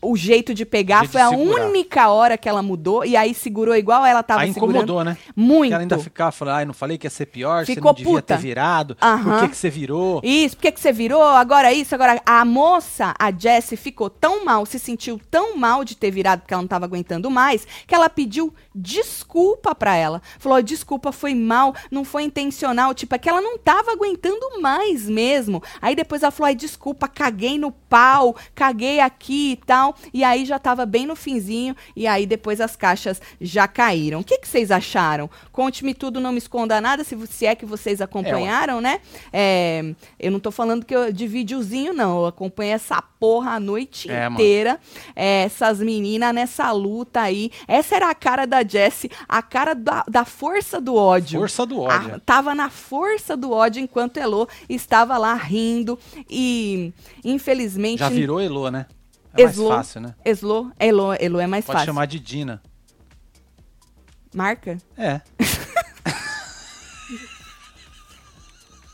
o 0.00 0.16
jeito 0.16 0.54
de 0.54 0.64
pegar. 0.64 0.98
Jeito 1.00 1.06
de 1.08 1.12
Foi 1.12 1.20
a 1.22 1.30
única 1.30 2.08
hora 2.08 2.38
que 2.38 2.48
ela 2.48 2.62
mudou 2.62 3.04
e 3.04 3.16
aí 3.16 3.34
segurou 3.34 3.74
igual 3.74 4.06
ela 4.06 4.22
tava 4.22 4.42
Aí 4.42 4.52
segurando. 4.52 4.76
incomodou, 4.84 5.02
né? 5.02 5.16
Muito. 5.34 5.68
Que 5.70 5.74
ela 5.74 5.82
ainda 5.82 5.98
ficava 5.98 6.30
falando, 6.30 6.54
ai, 6.54 6.64
não 6.64 6.72
falei 6.74 6.96
que 6.98 7.06
ia 7.06 7.10
ser 7.10 7.26
pior, 7.26 7.64
Ficou 7.66 7.82
você 7.82 7.86
não 7.88 7.94
devia 7.94 8.12
puta. 8.12 8.36
ter 8.36 8.40
virado. 8.40 8.96
Aham. 9.02 9.24
Por 9.24 9.40
que, 9.40 9.48
que 9.48 9.56
você 9.56 9.70
virou? 9.70 10.20
Isso, 10.22 10.56
por 10.56 10.62
que, 10.62 10.72
que 10.72 10.80
você 10.80 10.92
virou? 10.92 11.22
Agora 11.22 11.72
isso, 11.72 11.94
agora. 11.94 12.20
A 12.24 12.44
moça, 12.44 13.12
a 13.18 13.32
Jessie, 13.32 13.76
ficou 13.76 14.08
tão 14.08 14.44
mal, 14.44 14.64
se 14.66 14.78
sentiu 14.78 15.20
tão 15.30 15.56
mal 15.56 15.84
de 15.84 15.96
ter 15.96 16.12
virado 16.12 16.40
porque 16.42 16.54
ela 16.54 16.62
não 16.62 16.68
tava 16.68 16.84
aguentando 16.84 17.28
mais, 17.30 17.66
que 17.86 17.94
ela 17.94 18.08
pediu 18.08 18.54
desculpa 18.78 19.74
pra 19.74 19.94
ela. 19.96 20.22
Falou: 20.38 20.62
desculpa, 20.62 21.12
foi 21.12 21.34
mal, 21.34 21.74
não 21.90 22.04
foi 22.04 22.22
intencional. 22.22 22.94
Tipo, 22.94 23.14
é 23.14 23.18
que 23.18 23.28
ela 23.28 23.40
não 23.40 23.58
tava 23.58 23.92
aguentando 23.92 24.60
mais 24.60 25.08
mesmo. 25.08 25.62
Aí 25.80 25.94
depois 25.94 26.22
ela 26.22 26.30
falou: 26.30 26.54
desculpa, 26.54 27.08
caguei 27.08 27.58
no 27.58 27.72
pau, 27.72 28.36
caguei 28.54 29.00
aqui 29.00 29.52
e 29.52 29.56
tal. 29.56 29.94
E 30.12 30.22
aí 30.22 30.44
já 30.44 30.58
tava 30.58 30.86
bem 30.86 31.06
no 31.06 31.16
finzinho. 31.16 31.74
E 31.96 32.06
aí 32.06 32.26
depois 32.26 32.60
as 32.60 32.76
caixas 32.76 33.20
já 33.40 33.66
caíram. 33.66 34.20
O 34.20 34.24
que, 34.24 34.38
que 34.38 34.48
vocês 34.48 34.70
acharam? 34.70 35.28
Conte-me 35.52 35.94
tudo, 35.94 36.20
não 36.20 36.32
me 36.32 36.38
esconda 36.38 36.80
nada, 36.80 37.02
se, 37.04 37.16
se 37.26 37.46
é 37.46 37.54
que 37.54 37.66
vocês 37.66 38.00
acompanharam, 38.00 38.80
né? 38.80 39.00
É, 39.32 39.94
eu 40.18 40.30
não 40.30 40.38
tô 40.40 40.50
falando 40.50 40.84
que 40.84 40.94
eu, 40.94 41.12
de 41.12 41.26
videozinho, 41.26 41.92
não. 41.92 42.20
Eu 42.20 42.26
acompanhei 42.26 42.72
essa 42.72 43.02
porra 43.02 43.52
a 43.52 43.60
noite 43.60 44.10
É, 44.10 44.26
inteira. 44.28 44.78
É, 45.16 45.42
essas 45.42 45.80
meninas 45.80 46.32
nessa 46.34 46.70
luta 46.70 47.20
aí. 47.20 47.50
Essa 47.66 47.96
era 47.96 48.10
a 48.10 48.14
cara 48.14 48.46
da 48.46 48.62
Jessie, 48.68 49.10
a 49.28 49.42
cara 49.42 49.74
da, 49.74 50.04
da 50.08 50.24
força 50.24 50.80
do 50.80 50.94
ódio. 50.94 51.40
Força 51.40 51.64
do 51.66 51.80
ódio. 51.80 52.16
A- 52.16 52.20
tava 52.20 52.54
na 52.54 52.68
força 52.70 53.36
do 53.36 53.50
ódio 53.52 53.82
enquanto 53.82 54.18
Elo 54.18 54.48
estava 54.68 55.16
lá 55.18 55.34
rindo. 55.34 55.98
E, 56.28 56.92
infelizmente. 57.24 57.98
Já 58.00 58.08
virou 58.08 58.40
Elo, 58.40 58.70
né? 58.70 58.86
É 59.34 59.42
mais 59.44 59.56
Eslo. 59.56 59.68
fácil, 59.68 60.00
né? 60.00 60.14
Eslo, 60.24 60.72
Elo, 60.78 61.12
Elo 61.18 61.38
é 61.40 61.46
mais 61.46 61.64
Pode 61.64 61.76
fácil. 61.78 61.86
chamar 61.86 62.06
de 62.06 62.18
Dina. 62.18 62.62
Marca? 64.34 64.78
É. 64.96 65.20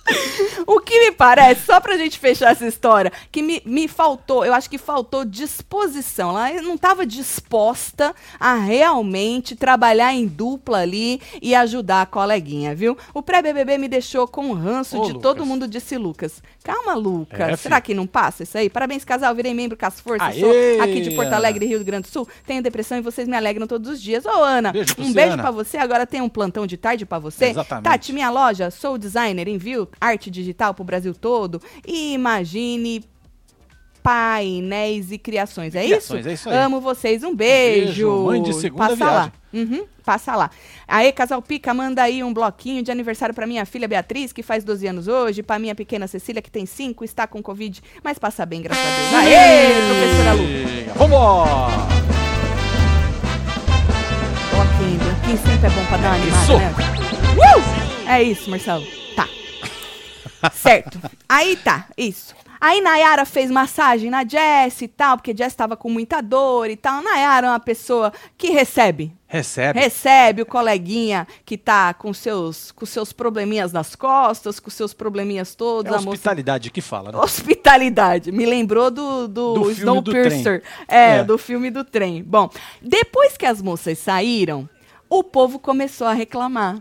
O 0.67 0.81
que 0.81 0.99
me 1.01 1.13
parece, 1.13 1.67
só 1.67 1.79
pra 1.81 1.97
gente 1.97 2.19
fechar 2.19 2.53
essa 2.53 2.67
história, 2.67 3.13
que 3.31 3.43
me, 3.43 3.61
me 3.67 3.87
faltou, 3.87 4.45
eu 4.45 4.55
acho 4.55 4.69
que 4.71 4.79
faltou 4.79 5.25
disposição. 5.25 6.31
Ela 6.39 6.63
não 6.63 6.75
estava 6.75 7.05
disposta 7.05 8.15
a 8.41 8.55
realmente 8.55 9.57
trabalhar 9.57 10.13
em 10.15 10.27
dupla 10.27 10.79
ali 10.79 11.21
e 11.43 11.55
ajudar 11.55 12.03
a 12.03 12.07
coleguinha, 12.07 12.75
viu? 12.75 12.97
O 13.13 13.23
pré-BBB 13.23 13.77
me 13.79 13.89
deixou 13.89 14.27
com 14.27 14.53
ranço 14.53 14.99
Ô, 14.99 15.03
de 15.03 15.09
Lucas. 15.13 15.23
todo 15.23 15.45
mundo, 15.47 15.69
disse 15.69 15.97
Lucas. 15.99 16.43
Calma, 16.63 16.95
Lucas. 16.95 17.41
É, 17.41 17.57
Será 17.57 17.77
filho. 17.77 17.85
que 17.85 17.95
não 17.95 18.07
passa 18.07 18.43
isso 18.43 18.57
aí? 18.57 18.71
Parabéns, 18.71 19.05
casal. 19.05 19.35
Virei 19.35 19.53
membro 19.53 19.77
com 19.77 19.85
as 19.87 20.01
forças. 20.01 20.29
Aê, 20.29 20.41
Sou 20.41 20.83
aqui 20.83 21.01
de 21.03 21.11
Porto. 21.11 21.33
Alegre, 21.35 21.67
Rio 21.67 21.85
Grande 21.85 22.09
do 22.09 22.13
Sul. 22.13 22.27
Tenho 22.47 22.63
depressão 22.63 22.97
e 22.97 23.01
vocês 23.03 23.29
me 23.29 23.37
alegram 23.37 23.67
todos 23.67 23.91
os 23.91 24.01
dias. 24.01 24.25
Ô, 24.25 24.31
Ana, 24.43 24.73
Beijo 24.73 24.95
um 24.99 25.05
você, 25.05 25.13
beijo 25.13 25.33
Ana. 25.35 25.43
pra 25.43 25.51
você. 25.51 25.77
Agora 25.77 26.07
tem 26.07 26.21
um 26.23 26.29
plantão 26.29 26.67
de 26.67 26.77
tarde 26.77 27.05
pra 27.05 27.19
você. 27.19 27.47
Exatamente. 27.47 27.85
Tati, 27.85 28.13
minha 28.13 28.31
loja, 28.31 28.71
sou 28.71 28.97
designer, 28.97 29.47
envio 29.49 29.89
arte 30.01 30.31
digital 30.31 30.75
pro 30.75 30.85
Brasil 30.85 31.15
todo. 31.15 31.61
E 31.87 32.13
imagine 32.15 33.05
painéis 34.03 35.11
e 35.11 35.17
criações. 35.19 35.75
É 35.75 35.83
Criações, 35.85 36.21
isso? 36.21 36.29
é 36.29 36.33
isso 36.35 36.51
aí. 36.51 36.57
Amo 36.59 36.79
vocês. 36.81 37.25
Um 37.25 37.35
beijo. 37.35 37.87
Beijo, 37.87 38.25
mãe 38.25 38.43
de 38.43 38.53
segunda 38.55 38.83
passa 38.85 38.97
viagem. 38.97 39.15
lá. 39.15 39.33
Uhum, 39.55 39.85
passa 40.05 40.37
lá. 40.37 40.51
Aê, 40.87 41.11
Casal 41.11 41.41
Pica, 41.41 41.73
manda 41.73 42.03
aí 42.03 42.23
um 42.23 42.35
bloquinho 42.35 42.83
de 42.83 42.91
aniversário 42.91 43.35
pra 43.35 43.47
minha 43.47 43.65
filha 43.65 43.89
Beatriz, 43.89 44.31
que 44.33 44.43
faz 44.43 44.63
12 44.63 44.87
anos 44.87 45.09
hoje, 45.09 45.43
pra 45.43 45.59
minha 45.59 45.75
pequena 45.75 46.07
Cecília, 46.07 46.43
que 46.43 46.51
tem 46.51 46.67
5, 46.67 47.03
está 47.05 47.27
com 47.27 47.43
Covid, 47.43 47.81
mas 48.03 48.19
passa 48.19 48.45
bem, 48.45 48.61
graças 48.61 48.85
a 48.85 48.97
Deus. 48.97 49.15
Aê, 49.15 49.73
professora 49.89 50.33
Lu. 50.35 50.99
Vambora! 50.99 51.95
Bloquinho, 54.51 54.99
bloquinho 54.99 55.39
sempre 55.39 55.67
é 55.67 55.71
bom 55.71 55.87
pra 55.87 55.97
dar 55.97 56.09
uma 56.09 56.15
animada, 56.17 56.43
Isso. 56.43 56.59
né? 56.59 56.75
Uh! 57.39 58.11
É 58.11 58.23
isso, 58.23 58.51
Marcelo. 58.51 58.85
Certo. 60.53 60.99
Aí 61.29 61.57
tá, 61.57 61.87
isso. 61.97 62.35
Aí 62.61 62.81
Nayara 62.81 63.27
fez 63.27 63.51
massagem 63.51 64.09
na 64.09 64.25
Jess 64.27 64.81
e 64.81 64.89
tal, 64.89 65.19
porque 65.19 65.37
Jess 65.37 65.55
tava 65.55 65.77
com 65.77 65.91
muita 65.91 66.23
dor 66.23 66.71
e 66.71 66.77
tal. 66.77 67.03
Nayara 67.03 67.47
é 67.49 67.51
uma 67.51 67.61
pessoa 67.61 68.11
que 68.39 68.49
recebe. 68.51 69.13
Recebe. 69.27 69.79
Recebe 69.79 70.43
o 70.43 70.47
coleguinha 70.47 71.27
que 71.45 71.59
tá 71.59 71.93
com 71.93 72.15
seus, 72.15 72.73
com 72.73 72.87
seus 72.87 73.13
probleminhas 73.13 73.71
nas 73.71 73.95
costas, 73.95 74.59
com 74.59 74.71
seus 74.71 74.95
probleminhas 74.95 75.55
todos. 75.55 75.93
É 75.93 75.95
a 75.95 75.99
moça 75.99 76.11
hospitalidade 76.11 76.71
que 76.71 76.81
fala, 76.81 77.13
né? 77.13 77.19
Hospitalidade. 77.19 78.33
Me 78.33 78.47
lembrou 78.47 78.91
do, 78.91 79.29
do, 79.29 79.55
Do 79.55 79.71
Snowpiercer. 79.71 80.63
É, 80.89 81.17
É. 81.17 81.25
do 81.25 81.37
filme 81.37 81.71
do 81.71 81.85
trem. 81.85 82.23
Bom, 82.23 82.49
depois 82.81 83.37
que 83.37 83.45
as 83.45 83.61
moças 83.61 83.99
saíram, 83.99 84.67
o 85.09 85.23
povo 85.23 85.59
começou 85.59 86.07
a 86.07 86.15
reclamar. 86.15 86.79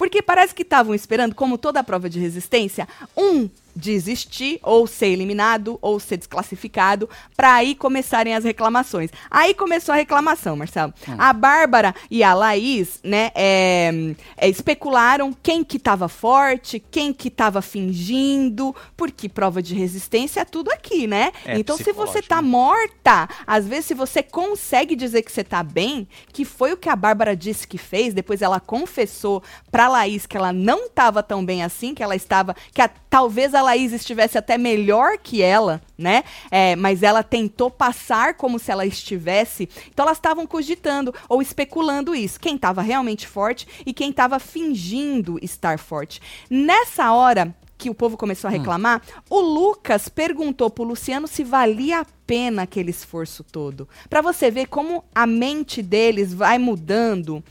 Porque 0.00 0.22
parece 0.22 0.54
que 0.54 0.62
estavam 0.62 0.94
esperando, 0.94 1.34
como 1.34 1.58
toda 1.58 1.84
prova 1.84 2.08
de 2.08 2.18
resistência, 2.18 2.88
um 3.14 3.50
desistir, 3.74 4.58
ou 4.62 4.86
ser 4.86 5.08
eliminado, 5.08 5.78
ou 5.80 5.98
ser 6.00 6.16
desclassificado, 6.16 7.08
para 7.36 7.54
aí 7.54 7.74
começarem 7.74 8.34
as 8.34 8.44
reclamações. 8.44 9.10
Aí 9.30 9.54
começou 9.54 9.92
a 9.92 9.96
reclamação, 9.96 10.56
Marcelo. 10.56 10.92
A 11.18 11.32
Bárbara 11.32 11.94
e 12.10 12.22
a 12.22 12.34
Laís, 12.34 13.00
né, 13.02 13.30
é, 13.34 13.90
é, 14.36 14.48
especularam 14.48 15.32
quem 15.42 15.62
que 15.64 15.78
tava 15.78 16.08
forte, 16.08 16.82
quem 16.90 17.12
que 17.12 17.30
tava 17.30 17.62
fingindo, 17.62 18.74
porque 18.96 19.28
prova 19.28 19.62
de 19.62 19.74
resistência 19.74 20.40
é 20.40 20.44
tudo 20.44 20.70
aqui, 20.70 21.06
né? 21.06 21.32
É 21.44 21.58
então, 21.58 21.76
se 21.76 21.92
você 21.92 22.22
tá 22.22 22.40
né? 22.42 22.48
morta, 22.48 23.28
às 23.46 23.66
vezes 23.66 23.86
se 23.86 23.94
você 23.94 24.22
consegue 24.22 24.94
dizer 24.96 25.22
que 25.22 25.32
você 25.32 25.44
tá 25.44 25.62
bem, 25.62 26.08
que 26.32 26.44
foi 26.44 26.72
o 26.72 26.76
que 26.76 26.88
a 26.88 26.96
Bárbara 26.96 27.36
disse 27.36 27.66
que 27.66 27.78
fez, 27.78 28.14
depois 28.14 28.42
ela 28.42 28.60
confessou 28.60 29.42
pra 29.70 29.88
Laís 29.88 30.26
que 30.26 30.36
ela 30.36 30.52
não 30.52 30.88
tava 30.88 31.22
tão 31.22 31.44
bem 31.44 31.62
assim, 31.62 31.94
que 31.94 32.02
ela 32.02 32.16
estava, 32.16 32.54
que 32.72 32.80
a- 32.82 32.90
talvez 33.10 33.54
a 33.54 33.60
Laís 33.60 33.92
estivesse 33.92 34.38
até 34.38 34.56
melhor 34.56 35.18
que 35.18 35.42
ela, 35.42 35.82
né? 35.98 36.22
É, 36.50 36.76
mas 36.76 37.02
ela 37.02 37.24
tentou 37.24 37.68
passar 37.68 38.34
como 38.34 38.58
se 38.58 38.70
ela 38.70 38.86
estivesse. 38.86 39.68
Então 39.88 40.04
elas 40.04 40.16
estavam 40.16 40.46
cogitando 40.46 41.12
ou 41.28 41.42
especulando 41.42 42.14
isso, 42.14 42.38
quem 42.38 42.56
tava 42.56 42.80
realmente 42.80 43.26
forte 43.26 43.66
e 43.84 43.92
quem 43.92 44.12
tava 44.12 44.38
fingindo 44.38 45.38
estar 45.42 45.78
forte. 45.78 46.22
Nessa 46.48 47.12
hora 47.12 47.54
que 47.76 47.90
o 47.90 47.94
povo 47.94 48.16
começou 48.16 48.46
a 48.46 48.50
reclamar, 48.50 49.00
o 49.28 49.40
Lucas 49.40 50.08
perguntou 50.08 50.68
pro 50.68 50.84
Luciano 50.84 51.26
se 51.26 51.42
valia 51.42 52.00
a 52.00 52.06
pena 52.26 52.62
aquele 52.62 52.90
esforço 52.90 53.42
todo. 53.42 53.88
Pra 54.08 54.20
você 54.20 54.50
ver 54.50 54.66
como 54.66 55.02
a 55.14 55.26
mente 55.26 55.82
deles 55.82 56.32
vai 56.34 56.58
mudando 56.58 57.42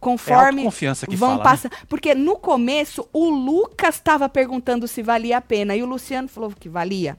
conforme 0.00 0.62
autoconfiança 0.62 1.06
que 1.06 1.14
vão 1.14 1.38
fala, 1.38 1.58
né? 1.64 1.70
Porque 1.88 2.14
no 2.14 2.36
começo 2.36 3.06
o 3.12 3.28
Lucas 3.28 3.96
estava 3.96 4.28
perguntando 4.28 4.88
se 4.88 5.02
valia 5.02 5.36
a 5.36 5.40
pena 5.40 5.76
e 5.76 5.82
o 5.82 5.86
Luciano 5.86 6.26
falou 6.28 6.50
que 6.58 6.68
valia. 6.68 7.18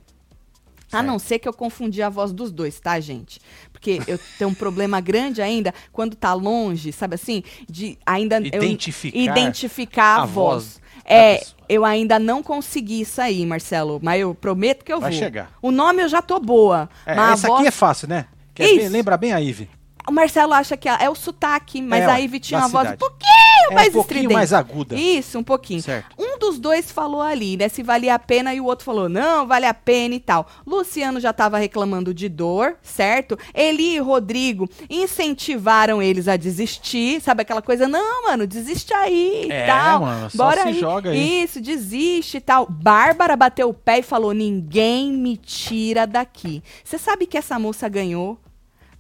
A 0.88 0.98
Certo. 0.98 1.06
não 1.06 1.18
ser 1.20 1.40
que 1.40 1.48
eu 1.48 1.54
confundi 1.54 2.02
a 2.04 2.10
voz 2.10 2.34
dos 2.34 2.52
dois, 2.52 2.78
tá, 2.78 3.00
gente? 3.00 3.40
Porque 3.72 4.02
eu 4.08 4.20
tenho 4.38 4.50
um 4.50 4.54
problema 4.54 5.00
grande 5.02 5.42
ainda 5.42 5.74
quando 5.94 6.16
tá 6.18 6.34
longe, 6.34 6.92
sabe 6.92 7.16
assim? 7.16 7.44
De 7.70 7.98
ainda 8.06 8.40
eu- 8.40 8.46
Identificar 8.62 9.18
identificar 9.18 10.18
a, 10.20 10.24
a 10.24 10.26
voz. 10.26 10.64
voz 10.64 10.82
É, 11.06 11.42
eu 11.70 11.86
ainda 11.86 12.20
não 12.20 12.44
consegui 12.44 13.00
isso 13.02 13.22
aí, 13.22 13.46
Marcelo, 13.46 14.00
mas 14.04 14.20
eu 14.20 14.36
prometo 14.36 14.84
que 14.84 14.92
eu 14.92 15.00
Vai 15.00 15.12
vou. 15.12 15.20
chegar. 15.20 15.52
O 15.62 15.72
nome 15.72 16.04
eu 16.04 16.10
já 16.10 16.22
tô 16.22 16.40
boa, 16.42 16.90
É, 17.06 17.16
mas 17.16 17.30
a 17.30 17.34
essa 17.36 17.48
voz 17.48 17.60
aqui 17.60 17.68
é 17.70 17.72
fácil, 17.72 18.08
né? 18.10 18.26
Que 18.54 18.64
é 18.64 18.66
Isso. 18.72 18.80
bem- 18.80 18.90
lembra 18.90 19.16
bem 19.16 19.32
a 19.32 19.40
Ive. 19.40 19.70
O 20.08 20.12
Marcelo 20.12 20.54
acha 20.54 20.76
que 20.78 20.88
é 20.90 21.10
o 21.10 21.16
sotaque, 21.16 21.82
mas 21.82 22.04
É, 22.04 22.06
a 22.08 22.16
Ivy 22.18 22.40
tinha 22.40 22.60
da 22.60 22.66
uma 22.66 22.70
voz 22.72 22.84
um 22.88 22.92
cidade. 22.92 23.00
pouquinho 23.00 23.72
É 23.72 23.74
mais 23.76 23.88
um 23.90 23.92
pouquinho 23.94 24.18
estridente. 24.18 24.34
mais 24.34 24.54
aguda. 24.54 24.96
Isso, 24.96 25.38
um 25.40 25.44
pouquinho. 25.44 25.82
Certo. 25.82 26.16
Um 26.18 26.38
dos 26.40 26.60
dois 26.60 26.92
falou 26.92 27.22
ali, 27.22 27.56
né, 27.58 27.70
se 27.70 27.84
valia 27.84 28.16
a 28.16 28.20
pena, 28.20 28.54
e 28.54 28.60
o 28.60 28.66
outro 28.66 28.84
falou, 28.86 29.08
não, 29.08 29.46
vale 29.48 29.66
a 29.66 29.74
pena 29.74 30.16
e 30.16 30.20
tal. 30.20 30.48
Luciano 30.66 31.20
já 31.20 31.32
tava 31.32 31.58
reclamando 31.58 32.14
de 32.14 32.28
dor, 32.28 32.76
certo? 32.82 33.38
Eli 33.54 33.96
e 33.96 34.00
Rodrigo 34.00 34.68
incentivaram 34.90 36.02
eles 36.02 36.28
a 36.28 36.38
desistir, 36.38 37.22
sabe 37.22 37.42
aquela 37.44 37.62
coisa, 37.62 37.88
não, 37.88 38.24
mano, 38.24 38.48
desiste 38.48 38.94
aí 38.94 39.46
e 39.48 39.52
É, 39.52 39.66
tal. 39.68 40.02
mano, 40.02 40.30
só 40.30 40.38
Bora 40.46 40.62
se 40.64 40.68
aí. 40.70 40.80
joga 40.80 41.10
aí. 41.12 41.44
Isso, 41.44 41.62
desiste 41.62 42.38
e 42.38 42.42
tal. 42.42 42.66
Bárbara 42.70 43.36
bateu 43.36 43.70
o 43.70 43.74
pé 43.74 44.00
e 44.00 44.04
falou, 44.04 44.34
ninguém 44.34 45.12
me 45.12 45.38
tira 45.38 46.08
daqui. 46.08 46.64
Você 46.84 46.98
sabe 46.98 47.26
que 47.28 47.38
essa 47.38 47.60
moça 47.60 47.88
ganhou 47.88 48.40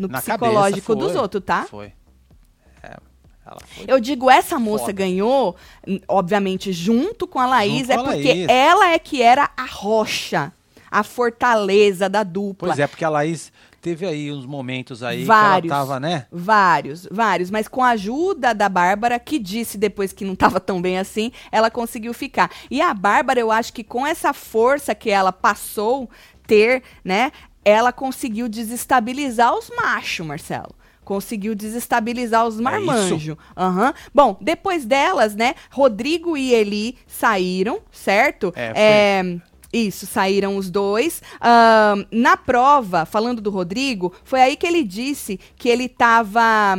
no 0.02 0.08
Na 0.08 0.20
psicológico 0.22 0.94
cabeça, 0.96 1.08
dos 1.14 1.22
outros, 1.22 1.44
tá? 1.46 1.66
Foi. 1.70 1.94
É, 2.84 2.96
foi. 3.46 3.86
Eu 3.88 4.00
digo, 4.00 4.30
essa 4.30 4.60
moça 4.60 4.86
Foda. 4.86 4.94
ganhou, 4.94 5.56
n- 5.86 6.02
obviamente, 6.08 6.72
junto 6.72 7.28
com 7.28 7.40
a 7.40 7.46
Laís, 7.48 7.88
Junto 7.88 7.92
é 7.92 7.96
a 7.96 8.04
porque 8.04 8.28
Laís. 8.34 8.46
ela 8.50 8.90
é 8.92 9.00
que 9.00 9.22
era 9.22 9.50
a 9.58 9.66
rocha, 9.66 10.52
a 10.90 11.04
fortaleza 11.04 12.08
da 12.10 12.24
dupla. 12.24 12.70
Pois 12.70 12.80
é, 12.80 12.88
porque 12.88 13.04
a 13.06 13.10
Laís 13.10 13.52
teve 13.82 14.06
aí 14.06 14.32
uns 14.32 14.46
momentos 14.46 15.02
aí 15.02 15.24
Vários. 15.26 15.62
que 15.70 15.74
ela 15.74 15.80
tava, 15.86 16.00
né? 16.00 16.28
Vários, 16.32 17.08
vários. 17.10 17.50
Mas 17.50 17.68
com 17.68 17.84
a 17.84 17.90
ajuda 17.90 18.54
da 18.54 18.70
Bárbara, 18.70 19.18
que 19.20 19.40
disse 19.40 19.76
depois 19.78 20.14
que 20.14 20.24
não 20.24 20.34
estava 20.34 20.60
tão 20.60 20.80
bem 20.82 21.00
assim, 21.00 21.32
ela 21.52 21.72
conseguiu 21.72 22.14
ficar. 22.14 22.52
E 22.70 22.80
a 22.80 22.94
Bárbara, 22.94 23.40
eu 23.40 23.52
acho 23.52 23.74
que 23.74 23.84
com 23.84 24.06
essa 24.06 24.34
força 24.34 24.94
que 24.94 25.10
ela 25.10 25.32
passou 25.32 26.08
ter, 26.46 26.84
né? 27.04 27.32
Ela 27.63 27.91
conseguiu 27.91 28.50
desestabilizar 28.50 29.56
os 29.56 29.69
machos, 29.69 30.26
Marcelo. 30.26 30.76
Conseguiu 31.04 31.56
desestabilizar 31.56 32.45
os 32.47 32.60
marmanjos. 32.60 33.36
Aham. 33.58 33.93
Bom, 34.13 34.38
depois 34.39 34.86
delas, 34.86 35.36
né? 35.36 35.56
Rodrigo 35.69 36.38
e 36.38 36.54
Eli 36.54 36.97
saíram, 37.08 37.80
certo? 37.91 38.54
É, 38.56 38.67
foi. 38.67 38.82
É, 38.82 39.41
isso, 39.74 40.06
saíram 40.06 40.58
os 40.58 40.69
dois. 40.69 41.21
Ahn, 41.39 42.06
na 42.12 42.36
prova, 42.36 43.06
falando 43.06 43.41
do 43.41 43.50
Rodrigo, 43.50 44.13
foi 44.24 44.41
aí 44.41 44.56
que 44.56 44.67
ele 44.67 44.84
disse 44.84 45.39
que 45.56 45.69
ele 45.69 45.88
tava. 45.88 46.78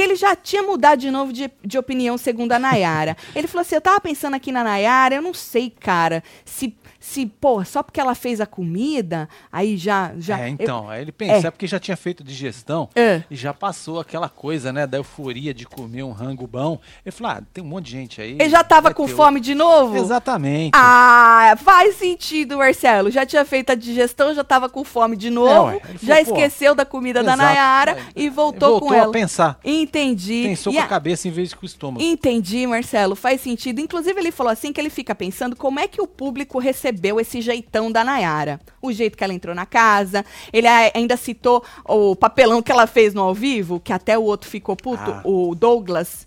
Que 0.00 0.04
ele 0.04 0.16
já 0.16 0.34
tinha 0.34 0.62
mudado 0.62 0.98
de 0.98 1.10
novo 1.10 1.30
de, 1.30 1.50
de 1.62 1.76
opinião, 1.76 2.16
segundo 2.16 2.52
a 2.52 2.58
Nayara. 2.58 3.14
ele 3.36 3.46
falou 3.46 3.60
assim: 3.60 3.74
eu 3.74 3.82
tava 3.82 4.00
pensando 4.00 4.34
aqui 4.34 4.50
na 4.50 4.64
Nayara, 4.64 5.14
eu 5.16 5.20
não 5.20 5.34
sei, 5.34 5.68
cara, 5.68 6.24
se, 6.42 6.74
se 6.98 7.26
pô, 7.26 7.62
só 7.66 7.82
porque 7.82 8.00
ela 8.00 8.14
fez 8.14 8.40
a 8.40 8.46
comida, 8.46 9.28
aí 9.52 9.76
já. 9.76 10.12
já 10.18 10.38
é, 10.40 10.44
eu- 10.48 10.48
então, 10.54 10.88
aí 10.88 11.02
ele 11.02 11.12
pensa, 11.12 11.46
É. 11.46 11.48
é. 11.48 11.50
porque 11.50 11.66
já 11.66 11.78
tinha 11.78 11.98
feito 11.98 12.24
digestão 12.24 12.88
É. 12.96 13.22
e 13.30 13.36
já 13.36 13.52
passou 13.52 14.00
aquela 14.00 14.28
coisa, 14.30 14.72
né, 14.72 14.86
da 14.86 14.96
euforia 14.96 15.52
de 15.52 15.66
comer 15.66 16.02
um 16.02 16.12
rango 16.12 16.46
bom. 16.46 16.78
Ele 17.04 17.12
falou, 17.12 17.32
ah, 17.36 17.42
tem 17.52 17.62
um 17.62 17.66
monte 17.66 17.86
de 17.86 17.90
gente 17.92 18.22
aí. 18.22 18.32
ele 18.40 18.48
já 18.48 18.64
tava 18.64 18.94
com 18.94 19.06
fome 19.06 19.38
de 19.38 19.54
novo? 19.54 19.88
outro. 19.90 20.02
Exatamente. 20.02 20.72
Ah, 20.74 21.54
faz 21.62 21.96
sentido, 21.96 22.56
Marcelo. 22.56 23.10
Já 23.10 23.26
tinha 23.26 23.44
feito 23.44 23.70
a 23.70 23.74
digestão, 23.74 24.32
já 24.34 24.42
tava 24.44 24.68
com 24.70 24.82
fome 24.82 25.14
de 25.16 25.28
novo, 25.28 25.50
É, 25.70 25.74
ué. 25.74 25.80
Já 26.02 26.16
falou, 26.24 26.38
esqueceu 26.38 26.74
da 26.74 26.86
comida 26.86 27.22
da 27.22 27.34
Exato. 27.34 27.42
Nayara 27.42 27.90
É, 27.92 28.02
e 28.16 28.28
voltou, 28.30 28.70
voltou 28.70 28.88
com 28.88 28.94
ela. 28.94 29.08
a 29.08 29.10
pensar. 29.12 29.58
Entendi. 29.90 30.44
Pensou 30.44 30.72
E 30.72 30.76
com 30.76 30.82
a 30.82 30.84
a- 30.84 30.88
cabeça 30.88 31.26
em 31.26 31.30
vez 31.30 31.48
de 31.50 31.56
com 31.56 31.62
o 31.62 31.66
estômago. 31.66 32.02
Entendi, 32.04 32.66
Marcelo, 32.66 33.16
faz 33.16 33.40
sentido. 33.40 33.80
Inclusive, 33.80 34.18
ele 34.20 34.30
falou 34.30 34.52
assim 34.52 34.72
que 34.72 34.80
ele 34.80 34.88
fica 34.90 35.14
pensando 35.14 35.56
como 35.56 35.80
é 35.80 35.88
que 35.88 36.00
o 36.00 36.06
público 36.06 36.58
recebeu 36.58 37.18
esse 37.20 37.40
jeitão 37.40 37.90
da 37.90 38.04
Nayara. 38.04 38.60
O 38.80 38.92
jeito 38.92 39.18
que 39.18 39.24
ela 39.24 39.34
entrou 39.34 39.54
na 39.54 39.66
casa. 39.66 40.24
Ele 40.52 40.66
ainda 40.94 41.16
citou 41.16 41.62
o 41.84 42.14
papelão 42.14 42.62
que 42.62 42.70
ela 42.72 42.86
fez 42.86 43.12
no 43.12 43.22
ao 43.22 43.34
vivo, 43.34 43.80
que 43.80 43.92
até 43.92 44.16
o 44.16 44.22
outro 44.22 44.48
ficou 44.48 44.76
puto, 44.76 45.10
Ah. 45.10 45.22
o 45.24 45.54
Douglas, 45.54 46.26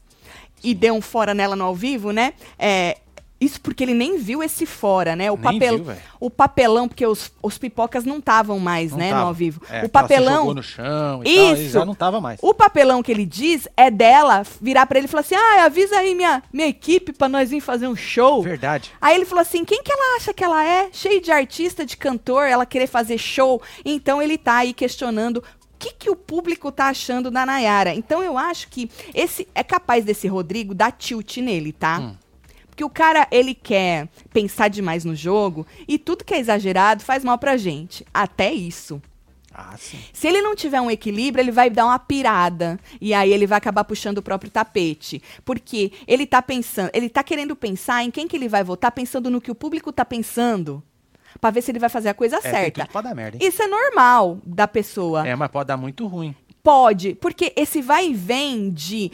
e 0.63 0.73
deu 0.73 0.93
um 0.93 1.02
fora 1.02 1.34
nela 1.34 1.56
no 1.56 1.63
ao 1.65 1.76
vivo, 1.76 2.12
né? 2.12 2.34
É, 2.60 2.97
Isso 3.44 3.60
porque 3.60 3.84
ele 3.84 3.94
nem 3.94 4.18
viu 4.18 4.42
esse 4.42 4.66
fora, 4.66 5.16
né? 5.16 5.30
O, 5.30 5.36
Nem 5.36 5.60
papel, 5.60 5.84
viu, 5.84 5.96
o 6.20 6.30
papelão, 6.30 6.88
porque 6.88 7.06
os, 7.06 7.30
os 7.42 7.58
pipocas 7.58 8.06
não 8.06 8.20
estavam 8.20 8.58
mais, 8.58 8.92
Não 8.92 9.00
né, 9.00 9.10
tava. 9.10 9.22
no 9.22 9.28
ao 9.28 9.34
vivo. 9.34 9.62
É, 9.70 9.84
o 9.84 9.90
papelão. 9.90 10.38
jogou 10.38 10.56
no 10.56 10.64
chão 10.64 11.22
e 11.26 11.36
tal, 11.36 11.56
e 11.58 11.64
Isso. 11.66 11.74
já 11.74 11.86
não 11.86 11.94
tava 11.94 12.22
mais. 12.22 12.40
O 12.42 12.54
papelão 12.54 13.04
que 13.04 13.12
ele 13.12 13.26
diz 13.26 13.68
é 13.76 13.92
dela 13.92 14.44
virar 14.62 14.86
pra 14.86 14.98
ele 14.98 15.08
e 15.08 15.10
falar 15.10 15.22
assim: 15.22 15.36
ah, 15.36 15.66
avisa 15.66 15.98
aí 15.98 16.16
minha, 16.16 16.42
minha 16.54 16.68
equipe 16.68 17.12
pra 17.12 17.28
nós 17.28 17.50
vir 17.50 17.60
fazer 17.60 17.88
um 17.88 17.96
show. 17.96 18.42
Verdade. 18.42 18.92
Aí 19.02 19.16
ele 19.16 19.26
falou 19.26 19.42
assim: 19.42 19.66
quem 19.66 19.84
que 19.84 19.92
ela 19.92 20.16
acha 20.16 20.34
que 20.34 20.44
ela 20.44 20.64
é? 20.66 20.88
Cheio 20.94 21.20
de 21.22 21.32
artista, 21.32 21.86
de 21.86 21.98
cantor, 21.98 22.46
ela 22.46 22.66
querer 22.66 22.88
fazer 22.88 23.18
show. 23.18 23.62
Então 23.84 24.22
ele 24.22 24.38
tá 24.38 24.58
aí 24.58 24.74
questionando. 24.74 25.38
O 25.38 25.86
que, 25.86 25.94
que 25.96 26.10
o 26.10 26.16
público 26.16 26.72
tá 26.72 26.86
achando 26.88 27.30
da 27.30 27.46
Nayara? 27.46 27.94
Então 27.94 28.24
eu 28.24 28.38
acho 28.38 28.70
que 28.70 28.90
esse 29.14 29.46
é 29.54 29.62
capaz 29.66 30.06
desse 30.06 30.30
Rodrigo 30.30 30.74
dar 30.74 30.94
tilt 30.94 31.36
nele, 31.40 31.74
tá? 31.74 32.00
Hum. 32.00 32.16
Porque 32.74 32.84
o 32.84 32.90
cara, 32.90 33.28
ele 33.30 33.54
quer 33.54 34.10
pensar 34.34 34.68
demais 34.68 35.06
no 35.06 35.14
jogo 35.16 35.64
e 35.88 36.00
tudo 36.00 36.24
que 36.26 36.34
é 36.34 36.40
exagerado 36.40 37.04
faz 37.04 37.24
mal 37.24 37.38
pra 37.38 37.56
gente. 37.56 38.04
Até 38.12 38.52
isso. 38.52 39.00
Ah, 39.54 39.76
sim. 39.78 40.00
Se 40.12 40.28
ele 40.28 40.42
não 40.42 40.56
tiver 40.56 40.82
um 40.82 40.90
equilíbrio, 40.90 41.44
ele 41.44 41.52
vai 41.52 41.70
dar 41.70 41.86
uma 41.86 42.00
pirada. 42.00 42.80
E 43.00 43.14
aí 43.14 43.32
ele 43.32 43.46
vai 43.46 43.60
acabar 43.60 43.84
puxando 43.84 44.18
o 44.18 44.22
próprio 44.24 44.50
tapete. 44.50 45.22
Porque 45.46 45.92
ele 46.08 46.26
tá 46.26 46.42
pensando, 46.42 46.90
ele 46.96 47.10
tá 47.10 47.22
querendo 47.22 47.56
pensar 47.56 48.04
em 48.04 48.10
quem 48.10 48.28
que 48.28 48.36
ele 48.36 48.50
vai 48.50 48.64
votar, 48.64 48.92
pensando 48.92 49.30
no 49.30 49.40
que 49.40 49.52
o 49.52 49.56
público 49.56 49.92
tá 49.92 50.04
pensando. 50.04 50.82
Pra 51.40 51.52
ver 51.52 51.62
se 51.62 51.70
ele 51.70 51.78
vai 51.78 51.90
fazer 51.90 52.10
a 52.10 52.14
coisa 52.16 52.38
É, 52.38 52.42
certa. 52.42 52.88
pra 52.88 53.02
dar 53.02 53.14
merda, 53.14 53.38
hein? 53.40 53.48
Isso 53.48 53.62
é 53.62 53.68
normal 53.68 54.40
da 54.44 54.68
pessoa. 54.68 55.28
É, 55.28 55.36
mas 55.36 55.52
pode 55.52 55.68
dar 55.68 55.78
muito 55.78 56.08
ruim. 56.08 56.36
Pode. 56.64 57.14
Porque 57.14 57.54
esse 57.56 57.84
vai 57.84 58.08
e 58.08 58.14
vem 58.16 58.72
de. 58.72 59.12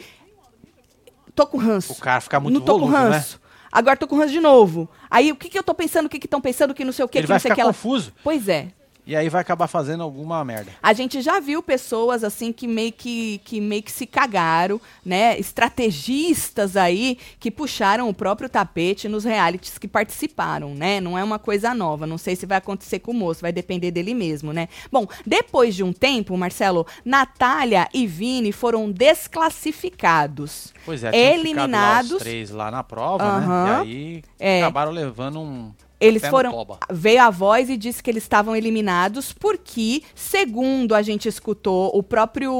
Tô 1.34 1.46
com 1.46 1.58
ranço. 1.58 1.92
O 1.92 1.96
cara 1.96 2.22
ficar 2.22 2.40
muito 2.40 2.58
não 2.58 2.64
tô 2.64 2.78
com 2.78 2.88
né? 2.88 3.24
Agora 3.72 3.96
tô 3.96 4.06
com 4.06 4.16
ranço 4.16 4.32
de 4.32 4.40
novo. 4.40 4.88
Aí 5.10 5.30
o 5.30 5.36
que, 5.36 5.48
que 5.48 5.58
eu 5.58 5.62
tô 5.62 5.74
pensando, 5.74 6.06
o 6.06 6.08
que 6.08 6.18
que 6.18 6.26
estão 6.26 6.40
pensando, 6.40 6.74
que 6.74 6.84
não 6.84 6.92
sei 6.92 7.04
o 7.04 7.08
que, 7.08 7.18
Ele 7.18 7.24
que 7.24 7.28
vai 7.28 7.36
não 7.36 7.40
sei 7.40 7.50
o 7.50 7.54
ficar 7.54 7.54
que 7.54 7.60
ela. 7.60 7.72
confuso 7.72 8.12
Pois 8.22 8.48
é. 8.48 8.68
E 9.10 9.16
aí 9.16 9.28
vai 9.28 9.40
acabar 9.40 9.66
fazendo 9.66 10.04
alguma 10.04 10.44
merda. 10.44 10.70
A 10.80 10.92
gente 10.92 11.20
já 11.20 11.40
viu 11.40 11.60
pessoas 11.62 12.22
assim 12.22 12.52
que 12.52 12.68
meio 12.68 12.92
que, 12.92 13.40
que 13.44 13.60
meio 13.60 13.82
que 13.82 13.90
se 13.90 14.06
cagaram, 14.06 14.80
né? 15.04 15.36
Estrategistas 15.36 16.76
aí 16.76 17.18
que 17.40 17.50
puxaram 17.50 18.08
o 18.08 18.14
próprio 18.14 18.48
tapete 18.48 19.08
nos 19.08 19.24
realities 19.24 19.78
que 19.78 19.88
participaram, 19.88 20.76
né? 20.76 21.00
Não 21.00 21.18
é 21.18 21.24
uma 21.24 21.40
coisa 21.40 21.74
nova. 21.74 22.06
Não 22.06 22.16
sei 22.16 22.36
se 22.36 22.46
vai 22.46 22.58
acontecer 22.58 23.00
com 23.00 23.10
o 23.10 23.14
moço, 23.14 23.40
vai 23.40 23.50
depender 23.52 23.90
dele 23.90 24.14
mesmo, 24.14 24.52
né? 24.52 24.68
Bom, 24.92 25.08
depois 25.26 25.74
de 25.74 25.82
um 25.82 25.92
tempo, 25.92 26.36
Marcelo, 26.38 26.86
Natália 27.04 27.88
e 27.92 28.06
Vini 28.06 28.52
foram 28.52 28.92
desclassificados. 28.92 30.72
Pois 30.84 31.02
é, 31.02 31.10
ficado 31.10 31.20
lá 31.26 31.34
eliminados. 31.34 32.12
os 32.12 32.18
três 32.22 32.50
lá 32.50 32.70
na 32.70 32.84
prova, 32.84 33.24
Aham. 33.24 33.64
né? 33.64 33.86
E 33.86 33.90
aí 33.90 34.22
É. 34.38 34.62
acabaram 34.62 34.92
levando 34.92 35.40
um 35.40 35.72
Eles 36.00 36.22
pé 36.22 36.30
foram. 36.30 36.50
Veio 36.90 37.22
a 37.22 37.28
voz 37.30 37.68
e 37.68 37.76
disse 37.76 38.02
que 38.02 38.10
eles 38.10 38.22
estavam 38.22 38.56
eliminados 38.56 39.32
porque, 39.32 40.02
segundo 40.14 40.94
a 40.94 41.02
gente 41.02 41.28
escutou, 41.28 41.90
o 41.94 42.02
próprio 42.02 42.52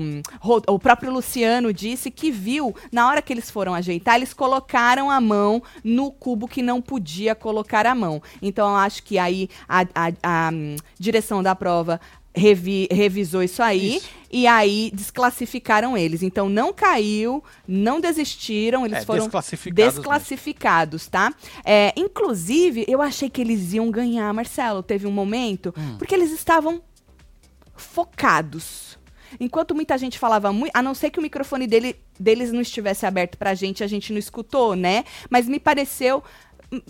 hum, 0.00 0.20
o 0.66 0.78
próprio 0.78 1.12
Luciano 1.12 1.72
disse 1.72 2.10
que 2.10 2.30
viu 2.30 2.74
na 2.90 3.06
hora 3.08 3.22
que 3.22 3.32
eles 3.32 3.50
foram 3.50 3.72
ajeitar, 3.74 4.16
eles 4.16 4.34
colocaram 4.34 5.10
a 5.10 5.20
mão 5.20 5.62
no 5.84 6.10
cubo 6.10 6.48
que 6.48 6.60
não 6.62 6.82
podia 6.82 7.34
colocar 7.34 7.86
a 7.86 7.94
mão. 7.94 8.20
Então 8.40 8.68
eu 8.68 8.76
acho 8.76 9.02
que 9.04 9.18
aí 9.18 9.48
a, 9.68 9.82
a- 9.94 10.12
a, 10.22 10.50
hum, 10.52 10.76
direção 10.98 11.42
da 11.42 11.54
prova 11.54 12.00
revi- 12.34 12.88
revisou 12.90 13.42
isso 13.42 13.62
aí 13.62 13.96
Isso. 13.96 14.08
e 14.30 14.46
aí 14.46 14.90
desclassificaram 14.94 15.96
eles. 15.96 16.22
Então 16.22 16.48
não 16.48 16.72
caiu, 16.72 17.42
não 17.68 18.00
desistiram, 18.00 18.84
eles 18.86 18.98
É, 18.98 19.04
foram 19.04 19.24
desclassificados 19.24 19.94
desclassificados, 19.94 21.06
tá? 21.08 21.32
É, 21.64 21.92
inclusive, 21.96 22.84
eu 22.88 23.02
achei 23.02 23.28
que 23.28 23.40
eles 23.40 23.72
iam 23.74 23.90
ganhar, 23.90 24.32
Marcelo. 24.32 24.82
Teve 24.82 25.06
um 25.06 25.10
momento, 25.12 25.74
Hum. 25.76 25.96
porque 25.98 26.14
eles 26.14 26.30
estavam 26.32 26.82
focados. 27.76 28.98
Enquanto 29.40 29.74
muita 29.74 29.96
gente 29.96 30.18
falava 30.18 30.52
muito, 30.52 30.72
a 30.74 30.82
não 30.82 30.94
ser 30.94 31.10
que 31.10 31.18
o 31.18 31.22
microfone 31.22 31.66
dele, 31.66 31.96
deles 32.20 32.52
não 32.52 32.60
estivesse 32.60 33.06
aberto 33.06 33.38
pra 33.38 33.54
gente, 33.54 33.82
a 33.82 33.86
gente 33.86 34.12
não 34.12 34.18
escutou, 34.18 34.76
né? 34.76 35.04
Mas 35.30 35.48
me 35.48 35.58
pareceu, 35.58 36.22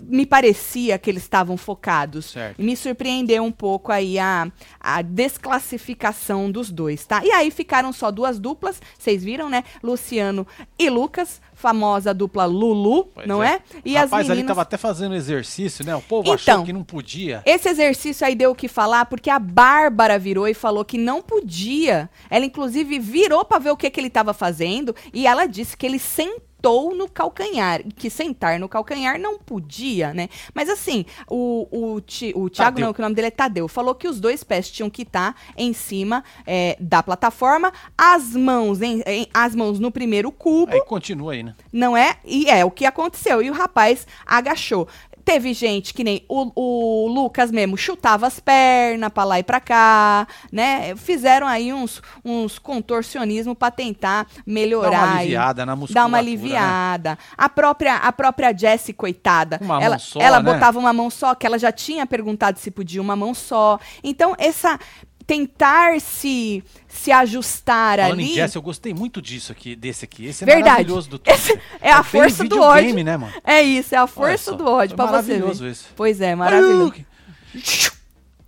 me 0.02 0.24
parecia 0.24 0.98
que 0.98 1.10
eles 1.10 1.22
estavam 1.22 1.56
focados. 1.56 2.26
Certo. 2.26 2.60
E 2.60 2.62
me 2.64 2.76
surpreendeu 2.76 3.42
um 3.42 3.52
pouco 3.52 3.90
aí 3.90 4.18
a, 4.18 4.50
a 4.80 5.02
desclassificação 5.02 6.50
dos 6.50 6.70
dois, 6.70 7.04
tá? 7.04 7.24
E 7.24 7.30
aí 7.30 7.50
ficaram 7.50 7.92
só 7.92 8.10
duas 8.10 8.38
duplas, 8.38 8.80
vocês 8.98 9.24
viram, 9.24 9.48
né? 9.48 9.64
Luciano 9.82 10.46
e 10.78 10.88
Lucas, 10.88 11.40
famosa 11.54 12.12
dupla 12.14 12.44
Lulu, 12.44 13.04
Pois 13.14 13.26
não 13.26 13.42
é. 13.42 13.54
é? 13.54 13.62
E 13.84 13.96
as 13.96 14.04
Rapaz, 14.04 14.26
ali 14.26 14.38
meninas... 14.38 14.48
tava 14.48 14.62
até 14.62 14.76
fazendo 14.76 15.14
exercício, 15.14 15.84
né? 15.84 15.94
O 15.94 16.02
povo 16.02 16.22
Então, 16.32 16.34
achou 16.54 16.64
que 16.64 16.72
não 16.72 16.84
podia. 16.84 17.42
Esse 17.44 17.68
exercício 17.68 18.26
aí 18.26 18.34
deu 18.34 18.50
o 18.50 18.54
que 18.54 18.68
falar 18.68 19.06
porque 19.06 19.30
a 19.30 19.38
Bárbara 19.38 20.18
virou 20.18 20.46
e 20.46 20.54
falou 20.54 20.84
que 20.84 20.98
não 20.98 21.22
podia. 21.22 22.08
Ela, 22.30 22.44
inclusive, 22.44 22.98
virou 22.98 23.44
pra 23.44 23.58
ver 23.58 23.70
o 23.70 23.76
que, 23.76 23.90
que 23.90 23.98
ele 24.00 24.08
estava 24.08 24.32
fazendo 24.32 24.94
e 25.12 25.26
ela 25.26 25.46
disse 25.46 25.76
que 25.76 25.86
ele 25.86 25.98
sentou 25.98 26.51
no 26.62 27.08
calcanhar. 27.08 27.82
Que 27.96 28.08
sentar 28.08 28.58
no 28.58 28.68
calcanhar 28.68 29.18
não 29.18 29.38
podia, 29.38 30.14
né? 30.14 30.28
Mas 30.54 30.68
assim, 30.68 31.04
o, 31.28 31.66
o, 31.70 32.00
Ti- 32.00 32.32
o 32.36 32.48
Thiago, 32.48 32.72
Tadeu. 32.76 32.86
não, 32.86 32.92
que 32.94 33.00
o 33.00 33.02
nome 33.02 33.14
dele 33.14 33.28
é 33.28 33.30
Tadeu, 33.30 33.66
falou 33.68 33.94
que 33.94 34.06
os 34.08 34.20
dois 34.20 34.44
pés 34.44 34.70
tinham 34.70 34.88
que 34.88 35.02
estar 35.02 35.34
em 35.56 35.72
cima 35.72 36.22
é, 36.46 36.76
da 36.80 37.02
plataforma, 37.02 37.72
as 37.96 38.34
mãos, 38.34 38.80
em- 38.80 39.02
em- 39.06 39.26
as 39.34 39.54
mãos 39.54 39.78
no 39.78 39.90
primeiro 39.90 40.30
cubo. 40.30 40.72
Aí 40.72 40.80
continua 40.84 41.32
aí, 41.32 41.42
né? 41.42 41.54
Não 41.72 41.96
é? 41.96 42.16
E 42.24 42.48
é 42.48 42.64
o 42.64 42.70
que 42.70 42.86
aconteceu. 42.86 43.42
E 43.42 43.50
o 43.50 43.52
rapaz 43.52 44.06
agachou. 44.24 44.86
Teve 45.24 45.54
gente 45.54 45.94
que 45.94 46.02
nem 46.02 46.24
o, 46.28 46.50
o 46.54 47.06
Lucas 47.08 47.50
mesmo 47.50 47.76
chutava 47.76 48.26
as 48.26 48.40
pernas 48.40 49.10
pra 49.10 49.24
lá 49.24 49.38
e 49.38 49.42
pra 49.42 49.60
cá, 49.60 50.26
né? 50.50 50.94
Fizeram 50.96 51.46
aí 51.46 51.72
uns, 51.72 52.02
uns 52.24 52.58
contorcionismo 52.58 53.54
pra 53.54 53.70
tentar 53.70 54.26
melhorar. 54.46 54.90
Dá 54.90 54.96
uma 55.06 55.18
aliviada 55.18 55.66
na 55.66 55.72
Dá 55.72 55.76
musculatura, 55.76 56.06
uma 56.08 56.16
né? 56.16 56.18
aliviada. 56.18 57.18
A 57.36 57.48
própria 57.48 57.96
a 57.96 58.12
própria 58.12 58.56
Jessie, 58.56 58.92
coitada, 58.92 59.58
Uma 59.60 59.74
mão 59.74 59.82
ela, 59.82 59.98
só, 59.98 60.20
ela 60.20 60.40
né? 60.42 60.52
botava 60.52 60.78
uma 60.78 60.92
mão 60.92 61.08
só, 61.08 61.34
que 61.34 61.46
ela 61.46 61.58
já 61.58 61.70
tinha 61.70 62.06
perguntado 62.06 62.58
se 62.58 62.70
podia 62.70 63.00
uma 63.00 63.14
mão 63.16 63.34
só. 63.34 63.78
Então, 64.02 64.34
essa 64.38 64.78
tentar 65.26 66.00
se 66.00 66.62
se 66.88 67.10
ajustar 67.10 67.98
Falando 67.98 68.12
ali. 68.20 68.30
em 68.30 68.34
Jess, 68.34 68.54
eu 68.54 68.62
gostei 68.62 68.92
muito 68.92 69.20
disso 69.22 69.50
aqui, 69.52 69.74
desse 69.74 70.04
aqui. 70.04 70.26
Esse 70.26 70.44
é 70.44 70.46
Verdade. 70.46 70.70
maravilhoso 70.70 71.10
do 71.10 71.18
Twitter. 71.18 71.34
Esse 71.34 71.60
é 71.80 71.90
a 71.90 72.02
bem 72.02 72.04
força 72.04 72.44
do 72.44 72.60
ódio. 72.60 73.04
né, 73.04 73.16
mano? 73.16 73.32
É 73.44 73.62
isso, 73.62 73.94
é 73.94 73.98
a 73.98 74.06
força 74.06 74.50
só, 74.50 74.56
do 74.56 74.66
ódio 74.66 74.94
pra 74.96 75.06
você 75.06 75.12
maravilhoso 75.12 75.66
isso. 75.66 75.88
Pois 75.96 76.20
é, 76.20 76.34
maravilhoso. 76.34 76.94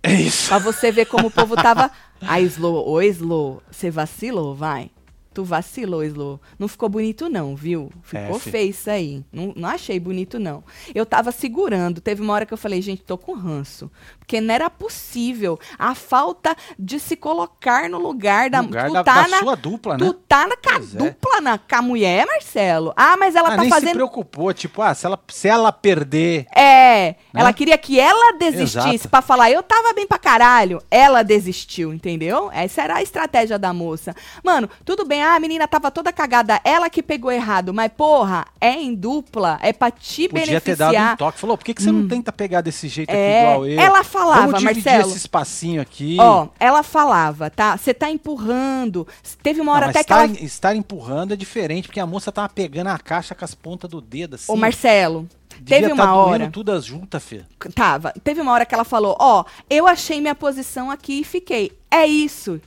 É 0.03 0.13
isso. 0.13 0.47
pra 0.49 0.59
você 0.59 0.91
ver 0.91 1.05
como 1.05 1.27
o 1.27 1.31
povo 1.31 1.55
tava. 1.55 1.89
Ai, 2.21 2.43
Slow, 2.43 2.87
ô 2.87 3.01
Slow, 3.01 3.61
você 3.71 3.89
vacilou, 3.89 4.55
vai. 4.55 4.89
Tu 5.35 5.43
vacilou, 5.43 6.01
Slow. 6.01 6.39
Não 6.57 6.65
ficou 6.65 6.87
bonito, 6.87 7.27
não, 7.27 7.57
viu? 7.57 7.91
Ficou 8.03 8.37
É, 8.37 8.39
feio 8.39 8.69
isso 8.69 8.89
aí. 8.89 9.21
Não, 9.33 9.51
não 9.53 9.67
achei 9.67 9.99
bonito, 9.99 10.39
não. 10.39 10.63
Eu 10.95 11.05
tava 11.05 11.29
segurando. 11.29 11.99
Teve 11.99 12.21
uma 12.21 12.31
hora 12.33 12.45
que 12.45 12.53
eu 12.53 12.57
falei, 12.57 12.81
gente, 12.81 13.03
tô 13.03 13.17
com 13.17 13.33
ranço. 13.33 13.91
Porque 14.17 14.39
não 14.39 14.53
era 14.55 14.69
possível. 14.69 15.59
A 15.77 15.93
falta 15.93 16.55
de 16.79 17.01
se 17.01 17.17
colocar 17.17 17.89
no 17.89 17.97
lugar 17.99 18.49
da. 18.49 18.61
lugar 18.61 18.87
tu 18.87 18.93
da, 18.93 19.03
tá 19.03 19.23
da 19.23 19.27
na, 19.27 19.39
sua 19.39 19.55
dupla, 19.55 19.97
Tu 19.97 20.05
né? 20.05 20.13
tá 20.25 20.47
na 20.47 20.55
ca- 20.55 20.75
é. 20.77 20.79
dupla 20.79 21.41
na, 21.41 21.57
com 21.57 21.75
a 21.75 21.81
mulher, 21.81 22.25
Marcelo. 22.25 22.93
Ah, 22.95 23.17
mas 23.17 23.35
ela 23.35 23.49
ah, 23.49 23.51
tá 23.51 23.57
nem 23.57 23.65
se 23.65 23.69
fazendo. 23.71 23.95
preocupou, 23.95 24.53
tipo, 24.53 24.81
ah, 24.81 24.93
se 24.95 25.05
ela, 25.05 25.19
se 25.27 25.49
ela 25.49 25.71
perder. 25.73 26.45
É, 26.55 27.15
ela 27.33 27.51
queria 27.51 27.77
que 27.77 27.99
ela 27.99 28.37
desistisse 28.37 29.03
Né? 29.05 29.09
Pra 29.11 29.21
falar, 29.21 29.51
eu 29.51 29.61
tava 29.61 29.91
bem 29.91 30.07
pra 30.07 30.17
caralho. 30.17 30.81
Ela 30.89 31.23
desistiu, 31.23 31.93
entendeu? 31.93 32.49
Essa 32.53 32.83
era 32.83 32.95
a 32.95 33.03
estratégia 33.03 33.59
da 33.59 33.73
moça. 33.73 34.15
Mano, 34.41 34.69
tudo 34.85 35.03
bem, 35.03 35.24
ah, 35.25 35.35
a 35.35 35.39
menina 35.39 35.67
tava 35.67 35.89
toda 35.91 36.11
cagada, 36.13 36.59
ela 36.63 36.89
que 36.89 37.01
pegou 37.03 37.31
errado, 37.31 37.73
mas 37.73 37.91
porra, 37.95 38.45
é 38.59 38.71
em 38.71 38.93
dupla, 38.93 39.57
é 39.61 39.73
pra 39.73 39.91
te 39.91 40.27
Podia 40.29 40.61
ter 40.61 40.75
dado 40.75 40.89
um 40.89 40.91
beneficiar. 40.93 41.17
toque. 41.17 41.39
Falou, 41.39 41.57
por 41.57 41.63
que, 41.63 41.73
que 41.73 41.81
você 41.83 41.91
não 41.91 42.07
tenta 42.07 42.31
pegar 42.31 42.61
desse 42.61 42.87
jeito 42.87 43.09
aqui 43.09 43.17
É, 43.19 43.41
igual 43.41 43.65
eu? 43.67 43.79
ela 43.79 44.03
falava, 44.03 44.41
Vamos 44.47 44.59
dividir 44.59 44.83
Marcelo. 44.85 45.09
esse 45.09 45.17
espacinho 45.17 45.81
aqui. 45.81 46.17
Ó, 46.19 46.47
ela 46.59 46.83
falava, 46.83 47.49
tá? 47.49 47.77
Você 47.77 47.93
tá 47.93 48.09
empurrando. 48.09 49.07
Teve 49.41 49.61
uma 49.61 49.71
Não, 49.71 49.77
hora 49.77 49.85
mas 49.87 49.95
até 49.95 50.03
que 50.03 50.13
ela. 50.13 50.25
estar 50.45 50.75
empurrando 50.75 51.33
é 51.33 51.35
diferente, 51.35 51.87
porque 51.87 51.99
a 51.99 52.05
moça 52.05 52.31
tava 52.31 52.49
pegando 52.49 52.87
a 52.87 52.97
caixa 52.99 53.33
com 53.35 53.43
as 53.45 53.55
pontas 53.55 53.89
do 53.89 54.01
dedo, 54.01 54.35
assim. 54.35 54.51
Ô, 54.51 54.55
Marcelo, 54.55 55.27
Devia 55.59 55.87
teve 55.87 55.95
tá 55.95 56.03
uma 56.03 56.05
doendo 56.05 56.43
hora. 56.43 56.51
todas 56.51 56.85
juntas, 56.85 57.23
filho. 57.23 57.45
Tava. 57.73 58.13
Teve 58.23 58.41
uma 58.41 58.51
hora 58.51 58.65
que 58.65 58.75
ela 58.75 58.83
falou: 58.83 59.15
Ó, 59.19 59.45
eu 59.69 59.87
achei 59.87 60.19
minha 60.19 60.35
posição 60.35 60.91
aqui 60.91 61.21
e 61.21 61.23
fiquei. 61.23 61.71
É 61.89 62.05
isso, 62.05 62.59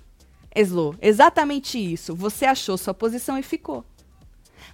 Eslo. 0.60 0.94
Exatamente 1.00 1.78
isso. 1.78 2.14
Você 2.14 2.44
achou 2.46 2.76
sua 2.76 2.94
posição 2.94 3.38
e 3.38 3.42
ficou. 3.42 3.84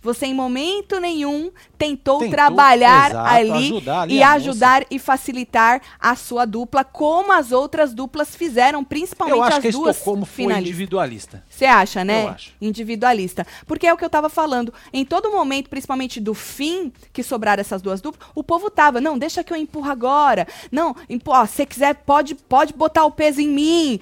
Você 0.03 0.27
em 0.27 0.35
momento 0.35 1.01
nenhum 1.01 1.51
tentou, 1.79 2.18
Tentou, 2.18 2.31
trabalhar 2.31 3.09
exato, 3.11 3.27
ali, 3.27 3.51
ajudar 3.68 4.01
ali 4.03 4.14
e 4.16 4.23
ajudar 4.23 4.87
e 4.90 4.99
facilitar 4.99 5.81
a 5.99 6.14
sua 6.14 6.44
dupla, 6.44 6.85
como 6.85 7.33
as 7.33 7.53
outras 7.53 7.94
duplas 7.94 8.37
fizeram, 8.37 8.85
principalmente 8.85 9.38
Eu 9.38 9.42
acho 9.42 9.57
as 9.57 9.62
que 9.62 9.68
a 9.68 9.70
duas 9.70 9.97
Estocolmo 9.97 10.27
foi 10.27 10.44
finalistas. 10.44 10.68
individualista. 10.68 11.44
Você 11.49 11.64
acha, 11.64 12.05
né? 12.05 12.25
Eu 12.25 12.29
acho. 12.29 12.53
Individualista. 12.61 13.47
Porque 13.66 13.87
é 13.87 13.94
o 13.94 13.97
que 13.97 14.05
eu 14.05 14.11
tava 14.11 14.29
falando. 14.29 14.75
Em 14.92 15.07
todo 15.07 15.31
momento, 15.31 15.70
principalmente 15.70 16.20
do 16.20 16.35
fim, 16.35 16.92
que 17.11 17.23
sobraram 17.23 17.62
essas 17.62 17.81
duas 17.81 18.03
duplas, 18.03 18.29
o 18.35 18.44
povo 18.44 18.68
tava, 18.70 19.01
não, 19.01 19.16
deixa 19.16 19.42
que 19.42 19.55
eu 19.55 19.57
empurro 19.57 19.90
agora. 19.90 20.47
Não, 20.70 20.94
empu- 21.09 21.31
ó, 21.31 21.47
se 21.47 21.55
você 21.55 21.66
quiser, 21.66 21.94
pode, 21.94 22.35
pode 22.35 22.75
botar 22.75 23.07
o 23.07 23.11
peso 23.11 23.40
em 23.40 23.49
mim. 23.49 24.01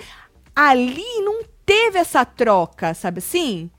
Ali 0.55 1.05
não 1.25 1.43
teve 1.73 1.99
essa 1.99 2.23
troca, 2.23 2.93
sabe 2.93 3.21
assim? 3.21 3.71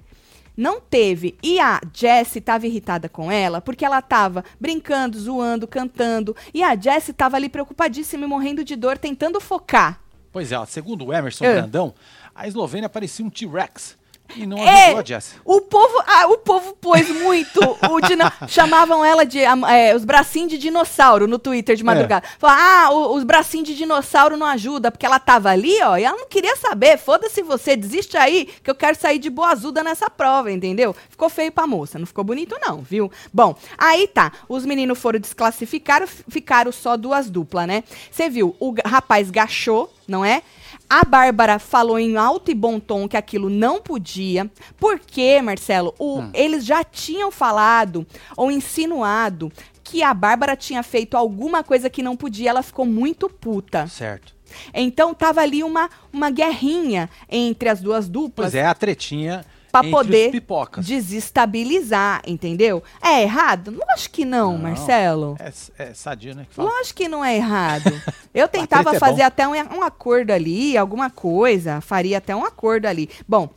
Não 0.58 0.82
teve. 0.82 1.38
E 1.44 1.60
a 1.60 1.80
Jessie 1.94 2.42
tava 2.42 2.66
irritada 2.66 3.08
com 3.08 3.32
ela 3.32 3.62
porque 3.62 3.86
ela 3.86 4.02
tava 4.02 4.44
brincando, 4.60 5.20
zoando, 5.20 5.68
cantando. 5.68 6.36
E 6.52 6.64
a 6.64 6.76
Jessie 6.76 7.14
tava 7.14 7.36
ali 7.36 7.50
preocupadíssima 7.50 8.26
e 8.26 8.28
morrendo 8.28 8.64
de 8.64 8.76
dor, 8.76 8.98
tentando 8.98 9.40
focar. 9.40 10.00
Pois 10.32 10.52
é, 10.52 10.66
segundo 10.66 11.06
o 11.06 11.14
Emerson 11.14 11.46
É. 11.46 11.54
Grandão, 11.54 11.94
a 12.34 12.48
Eslovênia 12.48 12.90
parecia 12.90 13.24
um 13.24 13.30
T-Rex. 13.30 13.96
E 14.36 14.46
não 14.46 14.58
É, 14.58 14.94
a 14.94 15.04
Jessie. 15.04 15.36
o 15.46 15.62
povo, 15.62 15.94
ah, 16.08 16.28
o 16.28 16.38
povo 16.38 16.74
pôs 16.80 17.08
muito. 17.10 17.60
o 17.90 18.02
dino- 18.02 18.32
chamavam 18.48 19.04
ela 19.06 19.26
de 19.26 19.40
é, 19.40 19.96
os 19.96 20.04
bracinhos 20.06 20.52
de 20.52 20.58
dinossauro 20.58 21.28
no 21.28 21.38
Twitter 21.40 21.76
de 21.76 21.84
madrugada. 21.84 22.26
Falaram, 22.40 22.62
ah, 22.64 22.90
o- 22.92 23.16
os 23.16 23.24
bracinhos 23.24 23.68
de 23.68 23.76
dinossauro 23.76 24.36
não 24.38 24.48
ajuda, 24.48 24.92
porque 24.92 25.06
ela 25.06 25.20
tava 25.20 25.50
ali, 25.50 25.82
ó, 25.84 25.98
e 25.98 26.04
ela 26.04 26.18
não 26.18 26.28
queria 26.28 26.56
saber. 26.56 26.98
Foda-se 26.98 27.42
você, 27.42 27.76
desiste 27.76 28.18
aí, 28.18 28.50
que 28.64 28.70
eu 28.70 28.76
quero 28.76 28.98
sair 29.00 29.20
de 29.20 29.30
boazuda 29.30 29.84
nessa 29.84 30.10
prova, 30.10 30.52
entendeu? 30.52 30.96
Ficou 31.10 31.30
feio 31.30 31.52
pra 31.52 31.68
moça, 31.68 32.00
não 32.00 32.06
ficou 32.06 32.24
bonito 32.24 32.56
não, 32.66 32.82
viu? 32.82 33.12
Bom, 33.34 33.56
aí 33.78 34.08
tá, 34.08 34.32
os 34.50 34.66
meninos 34.66 35.00
foram 35.00 35.20
desclassificados, 35.20 36.10
ficaram 36.30 36.72
só 36.72 36.98
duas 36.98 37.30
duplas, 37.30 37.68
né? 37.68 37.84
Você 38.12 38.30
viu, 38.30 38.56
o 38.60 38.74
rapaz 38.86 39.30
gachou, 39.30 39.94
não 40.08 40.24
é? 40.26 40.42
A 41.02 41.04
Bárbara 41.04 41.58
falou 41.58 41.98
em 41.98 42.18
alto 42.18 42.52
e 42.52 42.54
bom 42.54 42.80
tom 42.80 43.08
que 43.08 43.18
aquilo 43.18 43.50
não 43.50 43.82
podia. 43.82 44.50
Porque, 44.78 45.42
Marcelo, 45.42 45.96
o- 45.98 46.22
eles 46.36 46.64
já 46.64 46.84
tinham 46.84 47.32
falado 47.32 48.06
ou 48.38 48.52
insinuado 48.52 49.52
que 49.84 50.04
a 50.04 50.14
Bárbara 50.14 50.56
tinha 50.56 50.84
feito 50.84 51.18
alguma 51.18 51.64
coisa 51.64 51.90
que 51.90 52.04
não 52.04 52.16
podia. 52.16 52.52
Ela 52.52 52.62
ficou 52.62 52.86
muito 52.86 53.28
puta. 53.28 53.88
Certo. 53.88 54.34
Então 54.72 55.16
tava 55.16 55.42
ali 55.42 55.64
uma, 55.64 55.90
uma 56.12 56.30
guerrinha 56.30 57.10
entre 57.28 57.70
as 57.70 57.82
duas 57.82 58.08
duplas 58.08 58.52
Pois 58.52 58.56
é, 58.56 58.64
a 58.64 58.76
tretinha 58.76 59.44
pra 59.74 59.80
entre 59.80 59.92
poder 59.92 60.44
desestabilizar, 60.78 62.22
entendeu? 62.28 62.84
É 63.02 63.24
errado? 63.24 63.76
Lógico 63.90 64.14
que 64.14 64.24
não, 64.24 64.54
Não. 64.54 64.60
Marcelo. 64.60 65.36
É, 65.40 65.52
é 65.84 65.94
sadio, 65.96 66.36
né? 66.36 66.46
Que 66.48 66.54
fala. 66.56 66.70
Lógico 66.70 66.98
que 66.98 67.08
não 67.08 67.26
é 67.26 67.36
errado. 67.36 67.92
Eu 68.32 68.48
tentava 68.50 68.96
é 68.96 69.00
fazer 69.00 69.22
bom. 69.22 69.28
até 69.28 69.48
um, 69.48 69.54
um 69.54 69.82
acordo 69.82 70.30
ali, 70.32 70.78
alguma 70.78 71.10
coisa. 71.10 71.82
Faria 71.82 72.20
até 72.20 72.36
um 72.36 72.46
acordo 72.46 72.86
ali. 72.86 73.10
Bom. 73.28 73.50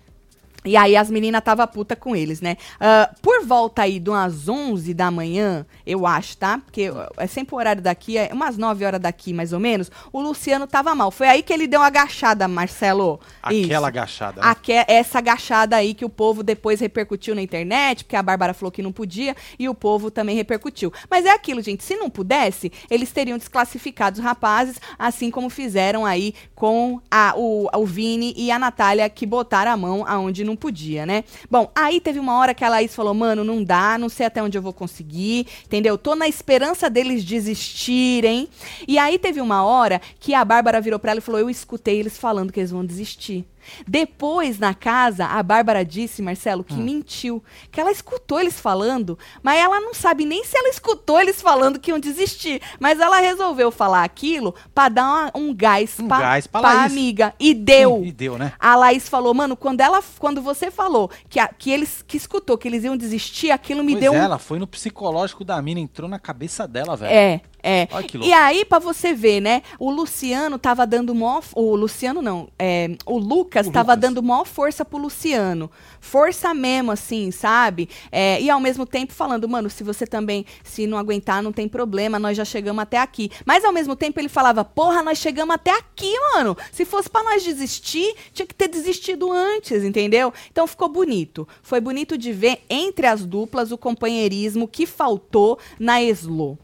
E 0.66 0.76
aí 0.76 0.96
as 0.96 1.10
meninas 1.10 1.42
tava 1.42 1.66
puta 1.66 1.94
com 1.96 2.14
eles, 2.14 2.40
né? 2.40 2.56
Ah, 2.80 3.10
por 3.22 3.44
volta 3.44 3.82
aí 3.82 3.98
de 4.00 4.10
umas 4.10 4.48
11 4.48 4.92
da 4.92 5.10
manhã, 5.10 5.64
eu 5.86 6.06
acho, 6.06 6.36
tá? 6.36 6.58
Porque 6.58 6.90
é 7.16 7.26
sempre 7.26 7.54
o 7.54 7.58
horário 7.58 7.80
daqui, 7.80 8.18
é 8.18 8.30
umas 8.32 8.58
9 8.58 8.84
horas 8.84 9.00
daqui, 9.00 9.32
mais 9.32 9.52
ou 9.52 9.60
menos. 9.60 9.90
O 10.12 10.20
Luciano 10.20 10.66
tava 10.66 10.94
mal. 10.94 11.10
Foi 11.10 11.28
aí 11.28 11.42
que 11.42 11.52
ele 11.52 11.66
deu 11.66 11.80
uma 11.80 11.86
agachada, 11.86 12.48
Marcelo. 12.48 13.20
Aquela 13.42 13.60
Isso. 13.62 13.84
agachada. 13.84 14.40
né? 14.42 14.48
Aque- 14.48 14.84
essa 14.88 15.18
agachada 15.18 15.76
aí 15.76 15.94
que 15.94 16.04
o 16.04 16.08
povo 16.08 16.42
depois 16.42 16.80
repercutiu 16.80 17.34
na 17.34 17.42
internet, 17.42 18.04
porque 18.04 18.16
a 18.16 18.22
Bárbara 18.22 18.52
falou 18.52 18.72
que 18.72 18.82
não 18.82 18.92
podia 18.92 19.34
e 19.58 19.68
o 19.68 19.74
povo 19.74 20.10
também 20.10 20.34
repercutiu. 20.36 20.92
Mas 21.10 21.24
é 21.24 21.30
aquilo, 21.30 21.62
gente, 21.62 21.84
se 21.84 21.94
não 21.96 22.10
pudesse, 22.10 22.72
eles 22.90 23.12
teriam 23.12 23.38
desclassificado 23.38 24.18
os 24.18 24.24
rapazes, 24.24 24.80
assim 24.98 25.30
como 25.30 25.48
fizeram 25.48 26.04
aí 26.04 26.34
com 26.54 27.00
a, 27.10 27.34
o, 27.36 27.68
o 27.72 27.86
Vini 27.86 28.34
e 28.36 28.50
a 28.50 28.58
Natália, 28.58 29.08
que 29.08 29.26
botaram 29.26 29.70
a 29.72 29.76
mão 29.76 30.04
aonde 30.06 30.42
não 30.44 30.55
podia, 30.56 31.06
né? 31.06 31.24
Bom, 31.50 31.70
aí 31.74 32.00
teve 32.00 32.18
uma 32.18 32.36
hora 32.38 32.54
que 32.54 32.64
a 32.64 32.68
Laís 32.68 32.94
falou, 32.94 33.14
mano, 33.14 33.44
não 33.44 33.62
dá, 33.62 33.98
não 33.98 34.08
sei 34.08 34.26
até 34.26 34.42
onde 34.42 34.56
eu 34.56 34.62
vou 34.62 34.72
conseguir, 34.72 35.46
entendeu? 35.64 35.96
Tô 35.96 36.14
na 36.14 36.26
esperança 36.26 36.90
deles 36.90 37.24
desistirem. 37.24 38.48
E 38.88 38.98
aí 38.98 39.18
teve 39.18 39.40
uma 39.40 39.64
hora 39.64 40.00
que 40.18 40.34
a 40.34 40.44
Bárbara 40.44 40.80
virou 40.80 40.98
pra 40.98 41.12
ela 41.12 41.18
e 41.18 41.22
falou, 41.22 41.40
eu 41.40 41.50
escutei 41.50 41.98
eles 41.98 42.18
falando 42.18 42.52
que 42.52 42.60
eles 42.60 42.70
vão 42.70 42.84
desistir. 42.84 43.44
Depois, 43.86 44.58
na 44.58 44.74
casa, 44.74 45.26
a 45.26 45.42
Bárbara 45.42 45.84
disse, 45.84 46.20
Marcelo, 46.22 46.62
que 46.64 46.74
mentiu. 46.74 47.42
Que 47.70 47.80
ela 47.80 47.90
escutou 47.90 48.40
eles 48.40 48.58
falando, 48.60 49.18
mas 49.42 49.58
ela 49.58 49.80
não 49.80 49.94
sabe 49.94 50.24
nem 50.24 50.44
se 50.44 50.56
ela 50.56 50.68
escutou 50.68 51.20
eles 51.20 51.40
falando 51.40 51.78
que 51.78 51.90
iam 51.90 51.98
desistir. 51.98 52.60
Mas 52.80 53.00
ela 53.00 53.18
resolveu 53.20 53.70
falar 53.70 54.04
aquilo 54.04 54.54
pra 54.74 54.88
dar 54.88 55.04
uma- 55.04 55.32
um 55.34 55.54
gás, 55.54 55.98
Um 55.98 56.08
pra, 56.08 56.18
gás 56.20 56.46
pra 56.46 56.60
pra 56.60 56.84
amiga. 56.84 57.34
E 57.38 57.54
deu. 57.54 58.02
E 58.04 58.12
deu, 58.12 58.36
né? 58.38 58.52
A 58.58 58.76
Laís 58.76 59.08
falou, 59.08 59.32
mano, 59.32 59.56
quando 59.56 59.80
ela, 59.80 60.02
quando 60.18 60.42
você 60.42 60.70
falou 60.70 61.10
que, 61.28 61.38
a- 61.40 61.48
que 61.48 61.70
eles 61.70 62.02
que 62.06 62.16
escutou 62.16 62.58
que 62.58 62.68
eles 62.68 62.84
iam 62.84 62.96
desistir, 62.96 63.50
aquilo 63.50 63.82
me 63.82 63.92
pois 63.92 64.00
deu 64.02 64.14
é, 64.14 64.18
um 64.20 64.22
ela 64.22 64.38
foi 64.38 64.58
no 64.58 64.66
psicológico 64.66 65.44
da 65.44 65.60
mina, 65.62 65.80
entrou 65.80 66.08
na 66.08 66.18
cabeça 66.18 66.66
dela, 66.66 66.96
velho. 66.96 67.12
é, 67.12 67.40
é. 67.66 67.88
E 68.22 68.32
aí, 68.32 68.64
pra 68.64 68.78
você 68.78 69.12
ver, 69.12 69.40
né? 69.40 69.62
O 69.78 69.90
Luciano 69.90 70.58
tava 70.58 70.86
dando 70.86 71.14
mó. 71.14 71.40
O 71.54 71.74
Luciano 71.74 72.22
não. 72.22 72.48
é, 72.58 72.96
o 73.04 73.18
Lucas 73.18 73.66
O 73.66 73.72
tava 73.72 73.92
Lucas. 73.94 74.00
dando 74.08 74.22
mó 74.22 74.44
força 74.44 74.84
pro 74.84 74.98
Luciano. 74.98 75.70
Força 76.00 76.54
mesmo, 76.54 76.92
assim, 76.92 77.30
sabe? 77.30 77.88
É, 78.12 78.40
e 78.40 78.48
ao 78.48 78.60
mesmo 78.60 78.86
tempo 78.86 79.12
falando, 79.12 79.48
mano, 79.48 79.68
se 79.68 79.82
você 79.82 80.06
também, 80.06 80.46
se 80.62 80.86
não 80.86 80.96
aguentar, 80.96 81.42
não 81.42 81.52
tem 81.52 81.68
problema, 81.68 82.18
nós 82.18 82.36
já 82.36 82.44
chegamos 82.44 82.80
até 82.82 82.98
aqui. 82.98 83.30
Mas 83.44 83.64
ao 83.64 83.72
mesmo 83.72 83.96
tempo 83.96 84.20
ele 84.20 84.28
falava, 84.28 84.64
porra, 84.64 85.02
nós 85.02 85.18
chegamos 85.18 85.54
até 85.54 85.72
aqui, 85.72 86.12
mano. 86.34 86.56
Se 86.70 86.84
fosse 86.84 87.10
pra 87.10 87.24
nós 87.24 87.42
desistir, 87.42 88.14
tinha 88.32 88.46
que 88.46 88.54
ter 88.54 88.68
desistido 88.68 89.32
antes, 89.32 89.82
entendeu? 89.82 90.32
Então 90.52 90.66
ficou 90.66 90.88
bonito. 90.88 91.48
Foi 91.62 91.80
bonito 91.80 92.16
de 92.16 92.32
ver 92.32 92.60
entre 92.70 93.06
as 93.06 93.24
duplas 93.26 93.72
o 93.72 93.78
companheirismo 93.78 94.68
que 94.68 94.86
faltou 94.86 95.58
na 95.80 96.00
Eslo. 96.02 96.56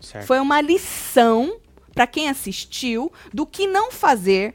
Certo. 0.00 0.26
Foi 0.26 0.38
uma 0.38 0.60
lição 0.60 1.58
para 1.92 2.06
quem 2.06 2.28
assistiu 2.28 3.12
do 3.32 3.44
que 3.44 3.66
não 3.66 3.90
fazer. 3.90 4.54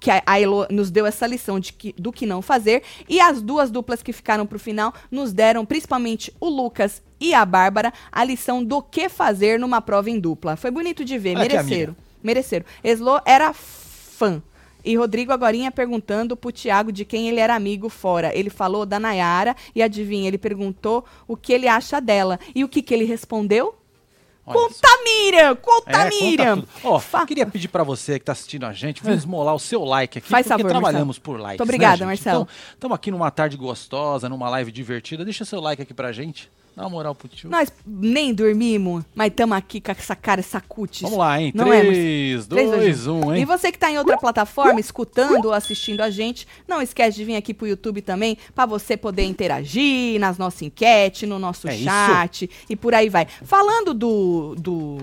Que 0.00 0.10
a, 0.10 0.22
a 0.24 0.40
Elo 0.40 0.66
nos 0.70 0.90
deu 0.90 1.04
essa 1.04 1.26
lição 1.26 1.58
de 1.58 1.72
que, 1.72 1.92
do 1.98 2.12
que 2.12 2.24
não 2.24 2.40
fazer. 2.40 2.82
E 3.08 3.20
as 3.20 3.42
duas 3.42 3.70
duplas 3.70 4.02
que 4.02 4.12
ficaram 4.12 4.46
pro 4.46 4.58
final 4.58 4.94
nos 5.10 5.32
deram, 5.32 5.66
principalmente 5.66 6.32
o 6.40 6.48
Lucas 6.48 7.02
e 7.20 7.34
a 7.34 7.44
Bárbara, 7.44 7.92
a 8.12 8.24
lição 8.24 8.62
do 8.64 8.80
que 8.80 9.08
fazer 9.08 9.58
numa 9.58 9.80
prova 9.80 10.08
em 10.08 10.20
dupla. 10.20 10.56
Foi 10.56 10.70
bonito 10.70 11.04
de 11.04 11.18
ver, 11.18 11.36
aqui, 11.36 11.48
mereceram. 11.48 11.96
Mereceram. 12.22 12.64
Eslo 12.82 13.20
era 13.26 13.52
fã. 13.52 14.42
E 14.84 14.96
Rodrigo 14.96 15.32
Agorinha 15.32 15.70
perguntando 15.70 16.36
pro 16.36 16.52
Thiago 16.52 16.92
de 16.92 17.04
quem 17.04 17.28
ele 17.28 17.40
era 17.40 17.54
amigo 17.54 17.88
fora. 17.88 18.34
Ele 18.34 18.48
falou 18.48 18.86
da 18.86 18.98
Nayara 18.98 19.54
e 19.74 19.82
adivinha, 19.82 20.28
ele 20.28 20.38
perguntou 20.38 21.04
o 21.26 21.36
que 21.36 21.52
ele 21.52 21.66
acha 21.66 22.00
dela. 22.00 22.38
E 22.54 22.64
o 22.64 22.68
que, 22.68 22.80
que 22.80 22.94
ele 22.94 23.04
respondeu? 23.04 23.74
Olha 24.48 24.58
Conta 24.58 24.88
só. 24.88 25.04
Miriam! 25.04 25.56
Conta 25.56 25.90
É, 25.90 26.08
Miriam! 26.08 26.64
Ó, 26.84 26.98
Fa- 26.98 27.26
queria 27.26 27.46
pedir 27.46 27.68
pra 27.68 27.84
você 27.84 28.18
que 28.18 28.24
tá 28.24 28.32
assistindo 28.32 28.64
a 28.66 28.72
gente, 28.72 29.02
vamos 29.02 29.18
esmolar 29.18 29.54
o 29.54 29.58
seu 29.58 29.84
like 29.84 30.18
aqui, 30.18 30.28
Faz 30.28 30.46
porque 30.46 30.64
trabalhamos 30.64 31.18
por 31.18 31.38
likes, 31.38 31.58
Muito 31.58 31.62
obrigada, 31.62 31.98
né? 32.00 32.06
Marcelo. 32.06 32.42
Então, 32.42 32.54
estamos 32.74 32.94
aqui 32.94 33.10
numa 33.10 33.30
tarde 33.30 33.56
gostosa, 33.56 34.28
numa 34.28 34.48
live 34.50 34.72
divertida. 34.72 35.24
Deixa 35.24 35.44
seu 35.44 35.60
like 35.60 35.82
aqui 35.82 35.94
pra 35.94 36.12
gente. 36.12 36.50
Dá 36.78 36.84
uma 36.84 36.90
moral 36.90 37.12
pro 37.12 37.26
tio. 37.26 37.50
Nós 37.50 37.72
nem 37.84 38.32
dormimos, 38.32 39.02
mas 39.12 39.28
estamos 39.32 39.56
aqui 39.56 39.80
com 39.80 39.90
essa 39.90 40.14
cara, 40.14 40.38
essa 40.38 40.60
cutis. 40.60 41.02
Vamos 41.02 41.18
lá, 41.18 41.42
hein? 41.42 41.50
Não 41.52 41.72
é, 41.72 41.80
3, 41.80 42.46
Três, 42.46 42.70
2, 42.70 43.06
1, 43.08 43.34
E 43.34 43.38
hein? 43.40 43.44
você 43.44 43.72
que 43.72 43.78
tá 43.78 43.90
em 43.90 43.98
outra 43.98 44.16
plataforma, 44.16 44.78
escutando 44.78 45.46
ou 45.46 45.52
assistindo 45.52 46.02
a 46.02 46.08
gente, 46.08 46.46
não 46.68 46.80
esquece 46.80 47.16
de 47.16 47.24
vir 47.24 47.34
aqui 47.34 47.52
pro 47.52 47.66
YouTube 47.66 48.00
também, 48.00 48.38
pra 48.54 48.64
você 48.64 48.96
poder 48.96 49.24
interagir 49.24 50.20
nas 50.20 50.38
nossas 50.38 50.62
enquetes, 50.62 51.28
no 51.28 51.36
nosso 51.36 51.66
É 51.68 51.74
isso. 51.74 51.84
chat 51.84 52.48
e 52.70 52.76
por 52.76 52.94
aí 52.94 53.08
vai. 53.08 53.26
Falando 53.42 53.92
do. 53.92 54.54
do 54.56 54.98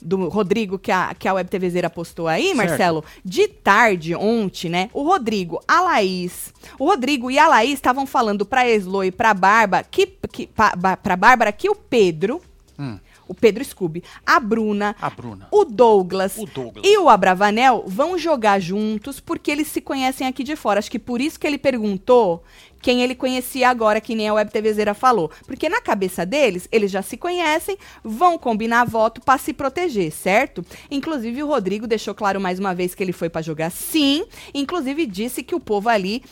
do 0.00 0.28
Rodrigo 0.28 0.78
que 0.78 0.92
a, 0.92 1.14
que 1.18 1.26
a 1.26 1.32
Web 1.34 1.48
TVzeira 1.50 1.88
postou 1.90 2.28
aí, 2.28 2.44
Certo. 2.46 2.56
Marcelo, 2.56 3.04
de 3.24 3.48
tarde, 3.48 4.14
ontem, 4.14 4.68
né? 4.68 4.90
O 4.92 5.02
Rodrigo, 5.02 5.60
a 5.66 5.80
Laís. 5.80 6.52
O 6.78 6.84
Rodrigo 6.86 7.30
e 7.30 7.38
a 7.38 7.48
Laís 7.48 7.74
estavam 7.74 8.06
falando 8.06 8.44
pra 8.44 8.68
Eslo 8.68 9.02
e 9.04 9.10
pra 9.10 9.32
Barba, 9.34 9.82
que, 9.82 10.06
que, 10.30 10.46
pa, 10.46 10.74
ba- 10.76 10.96
pra 10.96 11.16
Bárbara 11.16 11.52
que 11.52 11.68
o 11.70 11.74
Pedro, 11.74 12.40
Hum, 12.78 12.98
o 13.26 13.34
Pedro 13.34 13.64
Scooby, 13.64 14.04
a 14.24 14.38
Bruna, 14.38 14.94
a 15.00 15.08
Bruna. 15.08 15.48
o 15.50 15.64
Douglas, 15.64 16.36
O 16.36 16.44
Douglas. 16.44 16.84
e 16.86 16.98
o 16.98 17.08
Abravanel 17.08 17.82
vão 17.86 18.18
jogar 18.18 18.60
juntos 18.60 19.18
porque 19.18 19.50
eles 19.50 19.66
se 19.68 19.80
conhecem 19.80 20.26
aqui 20.26 20.44
de 20.44 20.54
fora. 20.56 20.78
Acho 20.78 20.90
que 20.90 20.98
por 20.98 21.20
isso 21.22 21.40
que 21.40 21.46
ele 21.46 21.56
perguntou 21.58 22.44
quem 22.86 23.02
ele 23.02 23.16
conhecia 23.16 23.68
agora, 23.68 24.00
que 24.00 24.14
nem 24.14 24.28
a 24.28 24.34
Web 24.34 24.48
TVzeira 24.48 24.94
falou. 24.94 25.28
Porque 25.44 25.68
na 25.68 25.80
cabeça 25.80 26.24
deles, 26.24 26.68
eles 26.70 26.88
já 26.88 27.02
se 27.02 27.16
conhecem, 27.16 27.76
vão 28.04 28.38
combinar 28.38 28.84
voto 28.84 29.20
pra 29.20 29.36
se 29.38 29.52
proteger, 29.52 30.12
certo? 30.12 30.64
Inclusive, 30.88 31.42
o 31.42 31.48
Rodrigo 31.48 31.84
deixou 31.84 32.14
claro 32.14 32.40
mais 32.40 32.60
uma 32.60 32.72
vez 32.76 32.94
que 32.94 33.02
ele 33.02 33.12
foi 33.12 33.28
pra 33.28 33.42
jogar 33.42 33.72
sim. 33.72 34.24
Inclusive, 34.54 35.04
disse 35.04 35.42
que 35.42 35.52
o 35.52 35.58
povo 35.58 35.88
ali, 35.88 36.22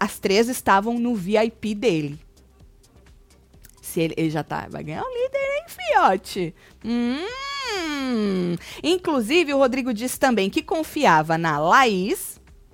as 0.00 0.18
três 0.18 0.48
estavam 0.48 0.98
no 0.98 1.14
VIP 1.14 1.76
dele. 1.76 2.18
Se 3.80 4.00
ele, 4.00 4.14
ele 4.16 4.30
já 4.30 4.42
tá, 4.42 4.66
vai 4.68 4.82
ganhar 4.82 5.04
o 5.04 5.14
líder, 5.14 5.38
hein, 5.38 5.64
fiote? 5.68 6.54
Hum. 6.84 8.56
Inclusive, 8.82 9.54
o 9.54 9.58
Rodrigo 9.58 9.94
disse 9.94 10.18
também 10.18 10.50
que 10.50 10.60
confiava 10.60 11.38
na 11.38 11.56
Laís, 11.60 12.29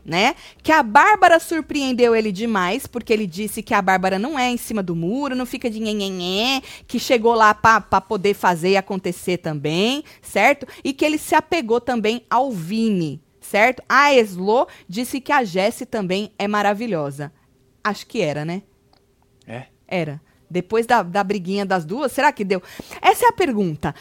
né? 0.06 0.36
Que 0.62 0.70
a 0.70 0.82
Bárbara 0.82 1.40
surpreendeu 1.40 2.14
ele 2.14 2.30
demais, 2.30 2.86
porque 2.86 3.12
ele 3.12 3.26
disse 3.26 3.62
que 3.62 3.74
a 3.74 3.82
Bárbara 3.82 4.18
não 4.18 4.38
é 4.38 4.48
em 4.48 4.56
cima 4.56 4.82
do 4.82 4.94
muro, 4.94 5.34
não 5.34 5.44
fica 5.44 5.68
de 5.68 5.80
nhenhenhé, 5.80 6.62
que 6.86 6.98
chegou 6.98 7.34
lá 7.34 7.52
pra 7.52 8.00
poder 8.00 8.34
fazer 8.34 8.70
e 8.70 8.76
acontecer 8.76 9.38
também, 9.38 10.04
certo? 10.22 10.66
E 10.84 10.92
que 10.92 11.04
ele 11.04 11.18
se 11.18 11.34
apegou 11.34 11.80
também 11.80 12.24
ao 12.30 12.52
Vini, 12.52 13.20
certo? 13.40 13.82
A 13.88 14.14
Eslo 14.14 14.68
disse 14.88 15.20
que 15.20 15.32
a 15.32 15.42
Jessie 15.42 15.84
também 15.84 16.32
é 16.38 16.46
maravilhosa. 16.46 17.32
Acho 17.82 18.06
que 18.06 18.20
era, 18.20 18.44
né? 18.44 18.62
É. 19.46 19.66
Era. 19.88 20.20
Depois 20.48 20.86
da, 20.86 21.02
da 21.02 21.24
briguinha 21.24 21.66
das 21.66 21.84
duas, 21.84 22.12
será 22.12 22.30
que 22.30 22.44
deu? 22.44 22.62
Essa 23.02 23.26
é 23.26 23.28
a 23.28 23.32
pergunta. 23.32 23.92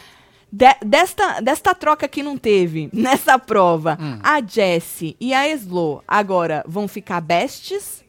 De- 0.50 0.76
desta, 0.84 1.40
desta 1.40 1.74
troca 1.74 2.06
que 2.08 2.22
não 2.22 2.36
teve 2.38 2.88
nessa 2.94 3.38
prova, 3.38 3.98
a 4.22 4.40
Jessie 4.40 5.16
e 5.20 5.34
a 5.34 5.48
Slo 5.48 6.02
agora 6.06 6.64
vão 6.66 6.86
ficar 6.88 7.20
bestes? 7.20 8.04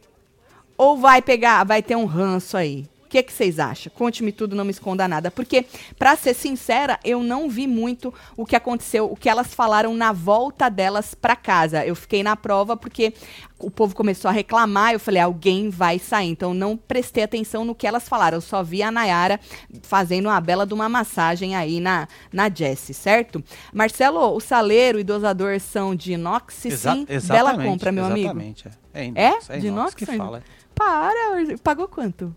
Ou 0.77 0.97
vai 0.97 1.21
pegar, 1.21 1.63
vai 1.63 1.81
ter 1.81 1.95
um 1.95 2.05
ranço 2.05 2.55
aí? 2.55 2.85
O 3.07 3.09
que, 3.09 3.23
que 3.23 3.31
vocês 3.31 3.57
acham? 3.57 3.89
Conte-me 3.95 4.33
tudo, 4.33 4.53
não 4.53 4.65
me 4.65 4.71
esconda 4.71 5.07
nada. 5.07 5.31
Porque, 5.31 5.65
pra 5.97 6.13
ser 6.17 6.33
sincera, 6.33 6.99
eu 7.05 7.23
não 7.23 7.49
vi 7.49 7.65
muito 7.65 8.13
o 8.35 8.45
que 8.45 8.53
aconteceu, 8.53 9.09
o 9.09 9.15
que 9.15 9.29
elas 9.29 9.53
falaram 9.53 9.93
na 9.93 10.11
volta 10.11 10.67
delas 10.67 11.15
pra 11.15 11.33
casa. 11.37 11.85
Eu 11.85 11.95
fiquei 11.95 12.21
na 12.21 12.35
prova 12.35 12.75
porque 12.75 13.13
o 13.57 13.71
povo 13.71 13.95
começou 13.95 14.27
a 14.27 14.31
reclamar. 14.33 14.91
Eu 14.91 14.99
falei, 14.99 15.21
alguém 15.21 15.69
vai 15.69 15.99
sair. 15.99 16.27
Então, 16.29 16.53
não 16.53 16.75
prestei 16.75 17.23
atenção 17.23 17.63
no 17.63 17.73
que 17.73 17.87
elas 17.87 18.09
falaram. 18.09 18.37
Eu 18.37 18.41
só 18.41 18.61
vi 18.61 18.83
a 18.83 18.91
Nayara 18.91 19.39
fazendo 19.83 20.25
uma 20.25 20.41
bela 20.41 20.65
de 20.67 20.73
uma 20.73 20.89
massagem 20.89 21.55
aí 21.55 21.79
na, 21.79 22.09
na 22.31 22.49
Jessie, 22.53 22.93
certo? 22.93 23.41
Marcelo, 23.73 24.19
o 24.35 24.39
saleiro 24.41 24.99
e 24.99 25.03
dosador 25.05 25.57
são 25.61 25.95
de 25.95 26.11
inox, 26.11 26.65
Exa- 26.65 26.91
sim. 26.93 27.05
Bela 27.05 27.15
exatamente, 27.51 27.69
compra, 27.69 27.91
meu 27.93 28.03
amigo. 28.05 28.19
Exatamente. 28.27 28.67
É, 28.93 29.01
é 29.01 29.05
É? 29.05 29.27
inox. 29.29 29.49
É, 29.49 29.57
De 29.59 29.67
inox 29.67 29.93
inox, 29.93 29.93
que 29.95 30.05
fala. 30.17 30.43
Para, 30.75 31.57
pagou 31.63 31.87
quanto? 31.87 32.35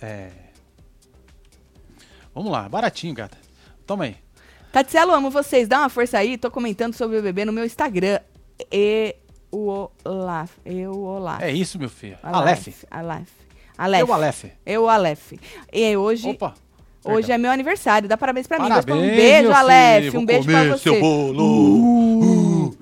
É. 0.00 0.28
Vamos 2.34 2.52
lá, 2.52 2.68
baratinho, 2.68 3.14
gata. 3.14 3.36
Toma 3.86 4.04
aí. 4.04 4.16
Tatielo, 4.70 5.12
amo 5.12 5.30
vocês. 5.30 5.66
Dá 5.66 5.78
uma 5.80 5.88
força 5.88 6.18
aí. 6.18 6.36
Tô 6.36 6.50
comentando 6.50 6.94
sobre 6.94 7.18
o 7.18 7.22
bebê 7.22 7.44
no 7.44 7.52
meu 7.52 7.64
Instagram. 7.64 8.20
E 8.70 9.16
o 9.50 9.88
Olaf. 10.04 10.50
Eu 10.64 11.02
Olaf. 11.02 11.42
É 11.42 11.50
isso, 11.50 11.78
meu 11.78 11.88
filho. 11.88 12.18
Aleph. 12.22 12.84
Aleph. 12.90 13.28
Aleph. 13.76 14.00
Eu, 14.02 14.12
Aleph. 14.12 14.44
Eu 14.66 14.88
Aleph. 14.88 15.32
E 15.72 15.96
hoje, 15.96 16.28
Opa. 16.28 16.54
hoje 17.04 17.28
perdão. 17.28 17.34
é 17.34 17.38
meu 17.38 17.50
aniversário. 17.50 18.08
Dá 18.08 18.16
parabéns 18.16 18.46
pra 18.46 18.58
mim. 18.58 18.68
Parabéns, 18.68 18.98
Um 18.98 19.00
beijo, 19.16 19.52
Aleph. 19.52 20.04
filho. 20.04 20.20
Um 20.20 20.26
beijo 20.26 20.44
pra 20.44 20.58
comer 20.60 20.70
você. 20.72 20.82
seu 20.82 21.00
bolo. 21.00 22.76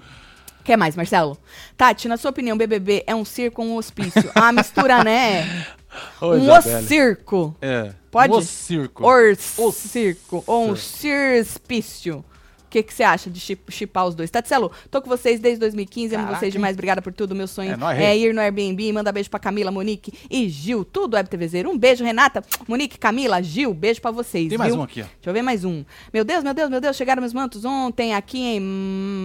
Quer 0.64 0.76
mais, 0.76 0.96
Marcelo? 0.96 1.38
Tati, 1.76 2.08
na 2.08 2.16
sua 2.16 2.30
opinião, 2.32 2.56
BBB 2.58 3.04
é 3.06 3.14
um 3.14 3.24
circo 3.24 3.62
ou 3.62 3.68
um 3.68 3.76
hospício? 3.76 4.28
Ah, 4.34 4.50
mistura, 4.52 5.04
né? 5.04 5.66
Ô, 6.20 6.34
um 6.34 6.82
circo. 6.82 7.56
É. 7.60 7.92
Pode? 8.10 8.32
O 8.32 8.40
circo. 8.40 9.04
Or 9.04 9.36
circo. 9.72 10.42
Ou 10.46 10.70
um 10.70 10.76
cirspício. 10.76 12.24
O 12.66 12.68
que 12.68 12.82
que 12.82 12.92
você 12.92 13.04
acha 13.04 13.30
de 13.30 13.38
chip- 13.38 13.70
chipar 13.72 14.06
os 14.06 14.14
dois? 14.14 14.28
Tatselo, 14.30 14.72
tô 14.90 15.00
com 15.00 15.08
vocês 15.08 15.38
desde 15.38 15.60
2015, 15.60 16.14
amo 16.14 16.24
Caraca, 16.24 16.40
vocês 16.40 16.48
hein? 16.52 16.58
demais, 16.58 16.74
obrigada 16.74 17.00
por 17.00 17.12
tudo. 17.12 17.34
Meu 17.34 17.46
sonho 17.46 17.72
É 17.72 17.76
nóis, 17.76 17.98
é 17.98 18.16
ir 18.18 18.34
no 18.34 18.40
Airbnb, 18.40 18.92
manda 18.92 19.12
beijo 19.12 19.30
pra 19.30 19.38
Camila, 19.38 19.70
Monique 19.70 20.12
e 20.28 20.48
Gil, 20.48 20.84
tudo 20.84 21.14
Web. 21.14 21.28
Um 21.68 21.78
beijo, 21.78 22.02
Renata, 22.04 22.42
Monique, 22.66 22.98
Camila, 22.98 23.40
Gil, 23.42 23.72
beijo 23.72 24.00
pra 24.00 24.10
vocês, 24.10 24.48
Tem 24.48 24.58
mais 24.58 24.72
viu? 24.72 24.80
um 24.80 24.84
aqui, 24.84 25.00
ó. 25.00 25.04
Deixa 25.04 25.30
eu 25.30 25.32
ver 25.32 25.42
mais 25.42 25.64
um. 25.64 25.84
Meu 26.12 26.24
Deus, 26.24 26.42
meu 26.42 26.52
Deus, 26.52 26.68
meu 26.68 26.80
Deus, 26.80 26.96
chegaram 26.96 27.20
meus 27.22 27.32
mantos 27.32 27.64
ontem 27.64 28.14
aqui 28.14 28.38
em 28.38 28.56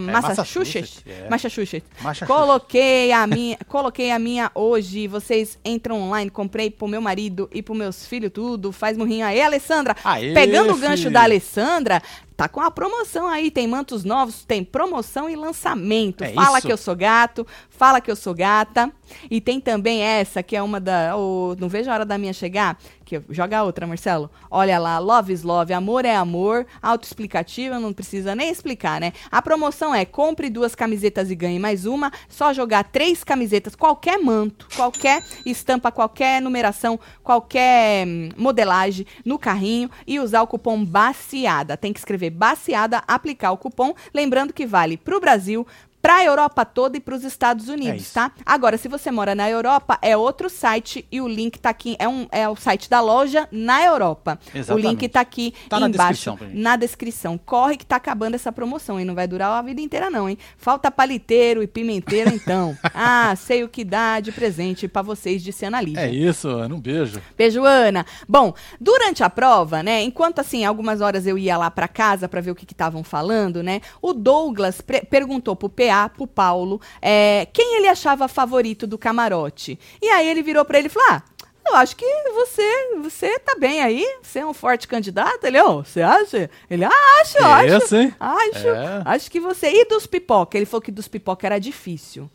É, 0.08 0.12
Massachusetts. 0.12 1.02
Massachusetts, 1.02 1.04
é. 1.08 1.30
Massachusetts. 1.30 1.90
Massachusetts. 2.02 2.28
Coloquei 2.28 3.12
a 3.12 3.26
minha, 3.26 3.58
coloquei 3.68 4.12
a 4.12 4.20
minha 4.20 4.52
hoje. 4.54 5.08
Vocês 5.08 5.58
entram 5.66 6.00
online, 6.02 6.30
comprei 6.30 6.70
pro 6.70 6.88
meu 6.88 7.02
marido 7.02 7.50
e 7.54 7.62
pro 7.64 7.74
meus 7.74 8.06
filhos 8.06 8.32
tudo. 8.32 8.72
Faz 8.72 8.96
murrinho 8.98 9.26
aí, 9.26 9.42
Alessandra. 9.42 9.96
Aê, 10.04 10.34
Pegando 10.34 10.74
o 10.74 10.78
gancho 10.78 11.04
filho. 11.04 11.12
da 11.14 11.24
Alessandra, 11.24 12.02
tá 12.42 12.50
com 12.50 12.60
a 12.60 12.72
promoção 12.72 13.28
aí, 13.28 13.52
tem 13.52 13.68
mantos 13.68 14.04
novos, 14.04 14.44
tem 14.44 14.64
promoção 14.64 15.30
e 15.30 15.36
lançamento. 15.36 16.24
É 16.24 16.34
fala 16.34 16.58
isso. 16.58 16.66
que 16.66 16.74
eu 16.74 16.78
sou 16.78 16.96
gato, 16.96 17.46
fala 17.70 18.02
que 18.02 18.10
eu 18.10 18.16
sou 18.16 18.34
gata. 18.34 18.92
E 19.30 19.40
tem 19.40 19.60
também 19.62 20.02
essa, 20.02 20.42
que 20.42 20.56
é 20.56 20.62
uma 20.62 20.80
da. 20.80 21.12
não 21.60 21.70
vejo 21.70 21.92
a 21.92 21.94
hora 21.94 22.06
da 22.06 22.18
minha 22.18 22.34
chegar. 22.34 22.80
Que, 23.12 23.22
joga 23.30 23.62
outra, 23.62 23.86
Marcelo. 23.86 24.32
Olha 24.50 24.80
lá, 24.80 24.98
love 24.98 25.34
is 25.34 25.44
love, 25.44 25.74
amor 25.74 26.06
é 26.06 26.16
amor, 26.16 26.66
autoexplicativa, 26.82 27.78
não 27.78 27.92
precisa 27.92 28.34
nem 28.34 28.50
explicar, 28.50 29.02
né? 29.02 29.12
A 29.30 29.42
promoção 29.42 29.94
é 29.94 30.06
compre 30.06 30.50
duas 30.50 30.74
camisetas 30.74 31.30
e 31.30 31.36
ganhe 31.36 31.60
mais 31.60 31.86
uma. 31.86 32.10
Só 32.30 32.54
jogar 32.54 32.86
três 32.86 33.22
camisetas, 33.22 33.76
qualquer 33.76 34.18
manto, 34.18 34.66
qualquer 34.78 35.22
estampa, 35.46 35.92
qualquer 35.92 36.42
numeração, 36.42 36.98
qualquer 37.22 38.08
hum, 38.08 38.30
modelagem 38.38 39.06
no 39.26 39.38
carrinho 39.38 39.92
e 40.08 40.18
usar 40.18 40.42
o 40.42 40.48
cupom 40.48 40.82
BACIADA. 40.82 41.76
Tem 41.76 41.92
que 41.92 42.00
escrever 42.00 42.30
BACIADA, 42.30 43.04
aplicar 43.06 43.52
o 43.52 43.58
cupom. 43.58 43.94
Lembrando 44.14 44.54
que 44.54 44.66
vale 44.66 44.96
para 44.96 45.18
o 45.18 45.20
Brasil, 45.20 45.68
para 46.02 46.16
a 46.18 46.24
Europa 46.26 46.66
toda 46.66 46.98
e 46.98 47.00
para 47.00 47.16
os 47.16 47.24
Estados 47.24 47.70
Unidos, 47.70 48.02
isso. 48.04 48.14
tá? 48.14 48.32
Agora, 48.46 48.78
se 48.78 48.88
você 48.88 49.12
mora 49.12 49.36
na 49.36 49.50
Europa, 49.50 49.98
é 50.02 50.18
outro 50.18 50.50
site 50.50 51.06
e 51.12 51.22
o 51.22 51.28
link 51.28 51.60
tá 51.60 51.70
aqui. 51.70 51.96
É, 52.00 52.08
um, 52.08 52.28
é 52.32 52.48
o 52.50 52.56
site 52.56 52.90
da 52.90 53.00
loja 53.02 53.48
na 53.52 53.84
Europa. 53.84 54.40
Exatamente. 54.54 54.86
O 54.86 54.90
link 54.90 55.10
tá 55.10 55.22
aqui 55.22 55.54
Tá 55.70 55.80
na 55.80 55.88
embaixo. 55.88 56.10
descrição 56.14 56.38
pra 56.38 56.48
gente. 56.48 56.58
na 56.60 56.76
descrição. 56.76 57.38
Corre 57.38 57.78
que 57.78 57.86
tá 57.86 57.98
acabando 57.98 58.36
essa 58.36 58.52
promoção, 58.52 59.00
hein? 59.00 59.06
Não 59.06 59.14
vai 59.16 59.28
durar 59.28 59.52
a 59.52 59.62
vida 59.62 59.80
inteira, 59.82 60.10
não, 60.10 60.28
hein? 60.28 60.38
Falta 60.58 60.90
paliteiro 60.90 61.62
e 61.62 61.68
pimenteiro, 61.68 62.34
então. 62.34 62.76
ah, 62.94 63.36
sei 63.36 63.64
o 63.64 63.70
que 63.70 63.84
dá 63.84 64.20
de 64.20 64.32
presente 64.32 64.88
para 64.88 65.02
vocês, 65.02 65.44
disse 65.44 65.66
Ana 65.66 65.82
Lídia. 65.82 66.02
É 66.02 66.10
isso, 66.12 66.48
Ana. 66.50 66.74
Um 66.76 66.80
beijo. 66.80 67.22
Beijo, 67.38 67.64
Ana. 67.64 68.06
Bom, 68.28 68.54
durante 68.80 69.24
a 69.24 69.30
prova, 69.30 69.84
né, 69.84 70.02
enquanto 70.02 70.40
assim, 70.40 70.66
algumas 70.66 71.02
horas 71.02 71.28
eu 71.28 71.38
ia 71.38 71.58
lá 71.58 71.70
pra 71.70 71.88
casa 71.88 72.28
pra 72.28 72.42
ver 72.42 72.52
o 72.52 72.56
que 72.56 72.66
estavam 72.72 73.04
falando, 73.04 73.62
né, 73.62 73.82
o 74.02 74.14
Douglas 74.14 74.82
perguntou 75.10 75.56
pro 75.56 75.70
PA, 75.70 75.91
pro 76.10 76.28
Paulo, 76.28 76.80
é, 77.02 77.48
quem 77.54 77.78
ele 77.78 77.88
achava 77.88 78.28
favorito 78.28 78.86
do 78.88 78.98
camarote. 78.98 79.78
E 80.02 80.08
aí 80.10 80.28
ele 80.28 80.42
virou 80.42 80.66
pra 80.66 80.78
ele 80.80 80.88
e 80.88 80.90
falou, 80.90 81.10
ah, 81.12 81.24
eu 81.68 81.76
acho 81.76 81.96
que 81.96 82.06
você, 82.34 82.96
você 83.02 83.38
tá 83.40 83.56
bem 83.58 83.82
aí, 83.82 84.06
você 84.22 84.40
é 84.40 84.46
um 84.46 84.54
forte 84.54 84.88
candidato. 84.88 85.44
Ele, 85.46 85.62
ô, 85.62 85.84
você 85.84 86.02
acha? 86.02 86.50
Ele, 86.70 86.84
ah, 86.84 86.92
acho, 87.22 87.38
acho. 87.44 87.68
Esse, 87.76 87.98
hein? 87.98 88.16
Acho, 88.20 88.68
É. 88.68 89.02
acho 89.06 89.30
que 89.32 89.40
você. 89.40 89.70
E 89.72 89.86
dos 89.86 90.08
pipoca? 90.08 90.58
Ele 90.58 90.66
falou 90.66 90.82
que 90.82 90.92
dos 90.92 91.08
pipoca 91.08 91.46
era 91.46 91.60
difícil. 91.60 92.30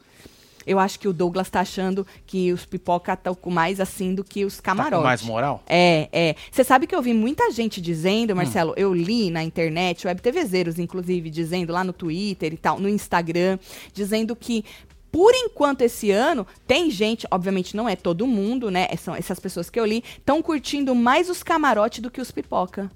Eu 0.67 0.79
acho 0.79 0.99
que 0.99 1.07
o 1.07 1.13
Douglas 1.13 1.49
tá 1.49 1.61
achando 1.61 2.05
que 2.27 2.53
os 2.53 2.67
pipoca 2.67 3.13
estão 3.13 3.35
com 3.35 3.51
mais 3.51 3.79
assim 3.81 4.15
do 4.15 4.25
que 4.25 4.45
os 4.45 4.57
Tá 4.57 4.63
camarotes. 4.63 4.99
com 4.99 5.05
mais 5.05 5.23
moral? 5.23 5.63
É, 5.67 6.09
é. 6.13 6.35
Você 6.51 6.65
sabe 6.65 6.87
que 6.87 6.95
eu 6.95 7.01
vi 7.01 7.15
muita 7.15 7.51
gente 7.53 7.81
dizendo, 7.81 8.33
Hum. 8.33 8.37
Marcelo, 8.37 8.75
eu 8.77 8.93
li 8.93 9.31
na 9.31 9.43
internet, 9.45 10.07
web 10.07 10.21
TVzeiros, 10.21 10.79
inclusive, 10.79 11.31
dizendo 11.31 11.73
lá 11.73 11.85
no 11.85 11.93
Twitter 11.93 12.53
e 12.53 12.57
tal, 12.57 12.79
no 12.81 12.89
Instagram, 12.89 13.59
dizendo 13.93 14.35
que. 14.35 14.65
Por 15.13 15.33
enquanto, 15.35 15.81
esse 15.81 16.11
ano, 16.11 16.47
tem 16.67 16.91
gente, 16.91 17.27
obviamente 17.31 17.75
não 17.75 17.89
é 17.89 17.97
todo 17.97 18.27
mundo, 18.27 18.71
né? 18.71 18.87
São 18.99 19.15
essas 19.15 19.41
pessoas 19.41 19.71
que 19.71 19.81
eu 19.81 19.87
li, 19.87 20.05
estão 20.19 20.43
curtindo 20.43 20.95
mais 20.95 21.31
os 21.31 21.43
camarotes 21.43 22.01
do 22.01 22.11
que 22.11 22.21
os 22.21 22.31
pipoca. 22.31 22.91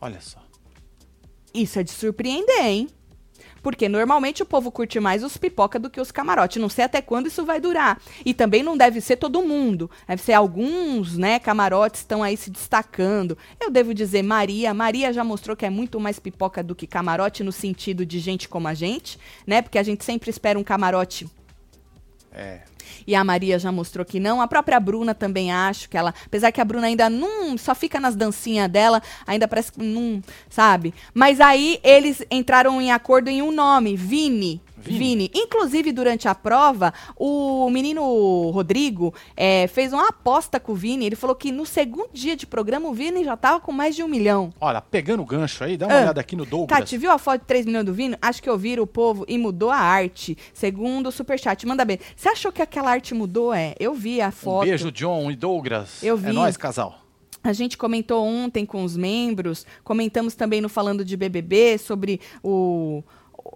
Olha 0.00 0.20
só. 0.20 0.38
Isso 1.52 1.80
é 1.80 1.82
de 1.82 1.90
surpreender, 1.90 2.64
hein? 2.64 2.88
Porque 3.62 3.88
normalmente 3.88 4.42
o 4.42 4.46
povo 4.46 4.70
curte 4.70 5.00
mais 5.00 5.22
os 5.24 5.36
pipoca 5.36 5.78
do 5.78 5.90
que 5.90 6.00
os 6.00 6.10
camarotes. 6.10 6.60
Não 6.60 6.68
sei 6.68 6.84
até 6.84 7.00
quando 7.00 7.26
isso 7.26 7.44
vai 7.44 7.60
durar. 7.60 8.00
E 8.24 8.34
também 8.34 8.62
não 8.62 8.76
deve 8.76 9.00
ser 9.00 9.16
todo 9.16 9.42
mundo. 9.42 9.90
Deve 10.06 10.22
ser 10.22 10.32
alguns, 10.32 11.16
né, 11.16 11.38
camarotes 11.38 12.00
estão 12.00 12.22
aí 12.22 12.36
se 12.36 12.50
destacando. 12.50 13.36
Eu 13.60 13.70
devo 13.70 13.94
dizer 13.94 14.22
Maria. 14.22 14.72
Maria 14.74 15.12
já 15.12 15.24
mostrou 15.24 15.56
que 15.56 15.66
é 15.66 15.70
muito 15.70 15.98
mais 16.00 16.18
pipoca 16.18 16.62
do 16.62 16.74
que 16.74 16.86
camarote 16.86 17.42
no 17.42 17.52
sentido 17.52 18.04
de 18.04 18.18
gente 18.18 18.48
como 18.48 18.68
a 18.68 18.74
gente, 18.74 19.18
né? 19.46 19.62
Porque 19.62 19.78
a 19.78 19.82
gente 19.82 20.04
sempre 20.04 20.30
espera 20.30 20.58
um 20.58 20.64
camarote 20.64 21.26
É. 22.32 22.60
e 23.06 23.14
a 23.14 23.24
Maria 23.24 23.58
já 23.58 23.72
mostrou 23.72 24.04
que 24.04 24.20
não. 24.20 24.40
A 24.40 24.46
própria 24.46 24.78
Bruna 24.78 25.14
também 25.14 25.50
acho 25.50 25.88
que 25.88 25.96
ela. 25.96 26.14
Apesar 26.26 26.52
que 26.52 26.60
a 26.60 26.64
Bruna 26.64 26.86
ainda 26.86 27.08
não. 27.08 27.56
Só 27.56 27.74
fica 27.74 27.98
nas 27.98 28.14
dancinhas 28.14 28.68
dela, 28.68 29.02
ainda 29.26 29.48
parece 29.48 29.72
que 29.72 29.82
não. 29.82 30.22
Sabe? 30.48 30.94
Mas 31.14 31.40
aí 31.40 31.80
eles 31.82 32.24
entraram 32.30 32.80
em 32.80 32.92
acordo 32.92 33.28
em 33.28 33.42
um 33.42 33.50
nome: 33.50 33.96
Vini. 33.96 34.60
Vini. 34.80 34.98
Vini. 34.98 35.30
Inclusive, 35.34 35.92
durante 35.92 36.28
a 36.28 36.34
prova, 36.34 36.92
o 37.16 37.68
menino 37.70 38.50
Rodrigo 38.50 39.12
eh, 39.36 39.66
fez 39.68 39.92
uma 39.92 40.08
aposta 40.08 40.58
com 40.60 40.72
o 40.72 40.74
Vini. 40.74 41.06
Ele 41.06 41.16
falou 41.16 41.34
que 41.36 41.50
no 41.52 41.66
segundo 41.66 42.10
dia 42.12 42.36
de 42.36 42.46
programa 42.46 42.88
o 42.88 42.94
Vini 42.94 43.24
já 43.24 43.36
tava 43.36 43.60
com 43.60 43.72
mais 43.72 43.94
de 43.96 44.02
um 44.02 44.08
milhão. 44.08 44.52
Olha, 44.60 44.80
pegando 44.80 45.22
o 45.22 45.26
gancho 45.26 45.64
aí, 45.64 45.76
dá 45.76 45.86
uma 45.86 45.94
Ah. 45.96 46.00
olhada 46.02 46.20
aqui 46.20 46.36
no 46.36 46.44
Douglas. 46.46 46.68
Tati, 46.78 46.96
viu 46.96 47.10
a 47.10 47.18
foto 47.18 47.40
de 47.40 47.46
3 47.46 47.66
milhões 47.66 47.84
do 47.84 47.92
Vini? 47.92 48.16
Acho 48.20 48.42
que 48.42 48.48
ouviram 48.50 48.82
o 48.82 48.86
povo 48.86 49.24
e 49.28 49.36
mudou 49.38 49.70
a 49.70 49.76
arte. 49.78 50.36
Segundo 50.52 51.08
o 51.08 51.12
Superchat. 51.12 51.66
Manda 51.66 51.84
bem. 51.84 51.98
Você 52.16 52.28
achou 52.28 52.52
que 52.52 52.62
aquela 52.62 52.90
arte 52.90 53.14
mudou? 53.14 53.52
É, 53.52 53.74
eu 53.80 53.94
vi 53.94 54.20
a 54.20 54.28
um 54.28 54.32
foto. 54.32 54.66
beijo, 54.66 54.90
John 54.92 55.30
e 55.30 55.36
Douglas. 55.36 56.02
Eu 56.02 56.16
vi. 56.16 56.28
É 56.30 56.32
nóis, 56.32 56.56
casal. 56.56 57.00
A 57.42 57.52
gente 57.52 57.78
comentou 57.78 58.24
ontem 58.26 58.66
com 58.66 58.82
os 58.82 58.96
membros, 58.96 59.64
comentamos 59.84 60.34
também 60.34 60.60
no 60.60 60.68
Falando 60.68 61.04
de 61.04 61.16
BBB 61.16 61.78
sobre 61.78 62.20
o, 62.42 63.02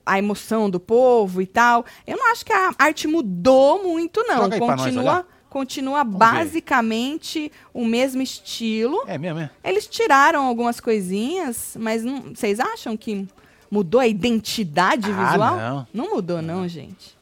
a 0.04 0.18
emoção 0.18 0.68
do 0.68 0.80
povo 0.80 1.40
e 1.40 1.46
tal. 1.46 1.84
Eu 2.06 2.16
não 2.16 2.30
acho 2.32 2.44
que 2.44 2.52
a 2.52 2.72
arte 2.78 3.06
mudou 3.06 3.82
muito, 3.82 4.22
não. 4.24 4.42
Joga 4.44 4.58
Continua, 4.58 5.26
continua 5.48 6.04
ver. 6.04 6.16
basicamente 6.16 7.50
o 7.72 7.84
mesmo 7.84 8.22
estilo. 8.22 9.02
É 9.06 9.18
mesmo, 9.18 9.40
é? 9.40 9.50
Eles 9.64 9.86
tiraram 9.86 10.44
algumas 10.46 10.80
coisinhas, 10.80 11.76
mas 11.78 12.02
não- 12.04 12.34
vocês 12.34 12.58
acham 12.60 12.96
que 12.96 13.26
mudou 13.70 14.00
a 14.00 14.06
identidade 14.06 15.10
Ah, 15.10 15.30
visual? 15.30 15.86
não. 15.92 16.10
mudou, 16.14 16.42
não, 16.42 16.66
gente. 16.68 17.16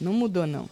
Não 0.00 0.12
mudou, 0.12 0.46
não. 0.46 0.68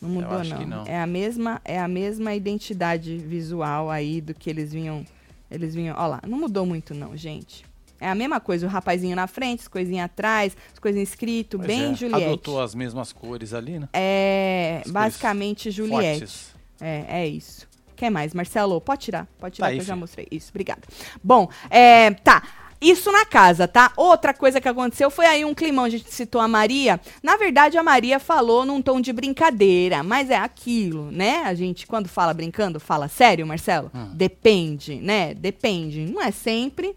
Não 0.00 0.10
mudou, 0.10 0.32
acho 0.38 0.50
não. 0.50 0.58
que 0.58 0.64
não. 0.66 0.84
É 0.86 1.00
a 1.00 1.06
mesma, 1.06 1.60
é 1.64 1.78
a 1.80 1.86
mesma 1.88 2.34
identidade 2.34 3.16
visual 3.18 3.88
aí 3.90 4.20
do 4.20 4.34
que 4.34 4.50
eles 4.50 4.72
vinham. 4.72 5.06
Eles 5.50 5.74
vinham. 5.74 5.96
Ó 5.98 6.06
lá, 6.06 6.20
não 6.26 6.38
mudou 6.38 6.66
muito, 6.66 6.92
não, 6.92 7.16
gente. 7.16 7.64
É 8.02 8.08
a 8.08 8.14
mesma 8.14 8.40
coisa, 8.40 8.66
o 8.66 8.68
rapazinho 8.68 9.14
na 9.14 9.26
frente, 9.26 9.60
as 9.60 9.68
coisinhas 9.68 10.06
atrás, 10.06 10.56
as 10.72 10.78
coisinhas 10.78 11.08
escrito, 11.10 11.56
Pois 11.56 11.66
bem 11.68 11.92
é. 11.92 11.94
Juliette. 11.94 12.24
Adotou 12.24 12.60
as 12.60 12.74
mesmas 12.74 13.12
cores 13.12 13.54
ali, 13.54 13.78
né? 13.78 13.88
É, 13.92 14.82
As 14.84 14.90
basicamente 14.90 15.70
Juliette. 15.70 16.18
Fortes. 16.20 16.54
É, 16.80 17.04
é 17.08 17.26
isso. 17.28 17.68
Quer 17.94 18.10
mais? 18.10 18.34
Marcelo, 18.34 18.80
pode 18.80 19.02
tirar. 19.02 19.28
Pode 19.38 19.54
tirar 19.54 19.66
Tá 19.66 19.70
aí, 19.70 19.76
que 19.76 19.82
eu 19.82 19.86
já 19.86 19.92
filho. 19.94 20.00
mostrei. 20.00 20.26
Isso, 20.32 20.50
obrigada. 20.50 20.82
Bom, 21.22 21.48
é, 21.70 22.10
tá. 22.10 22.42
Isso 22.80 23.12
na 23.12 23.24
casa, 23.24 23.68
tá? 23.68 23.92
Outra 23.96 24.34
coisa 24.34 24.60
que 24.60 24.68
aconteceu 24.68 25.08
foi 25.08 25.24
aí 25.26 25.44
um 25.44 25.54
climão. 25.54 25.84
A 25.84 25.88
gente 25.88 26.12
citou 26.12 26.40
a 26.40 26.48
Maria. 26.48 27.00
Na 27.22 27.36
verdade, 27.36 27.78
a 27.78 27.82
Maria 27.84 28.18
falou 28.18 28.66
num 28.66 28.82
tom 28.82 29.00
de 29.00 29.12
brincadeira, 29.12 30.02
mas 30.02 30.30
é 30.30 30.36
aquilo, 30.36 31.08
né? 31.12 31.44
A 31.44 31.54
gente, 31.54 31.86
quando 31.86 32.08
fala 32.08 32.34
brincando, 32.34 32.80
fala 32.80 33.06
sério, 33.06 33.46
Marcelo? 33.46 33.88
Hum. 33.94 34.10
Depende, 34.14 34.96
né? 34.96 35.32
Depende. 35.32 36.04
Não 36.06 36.20
é 36.20 36.32
sempre. 36.32 36.96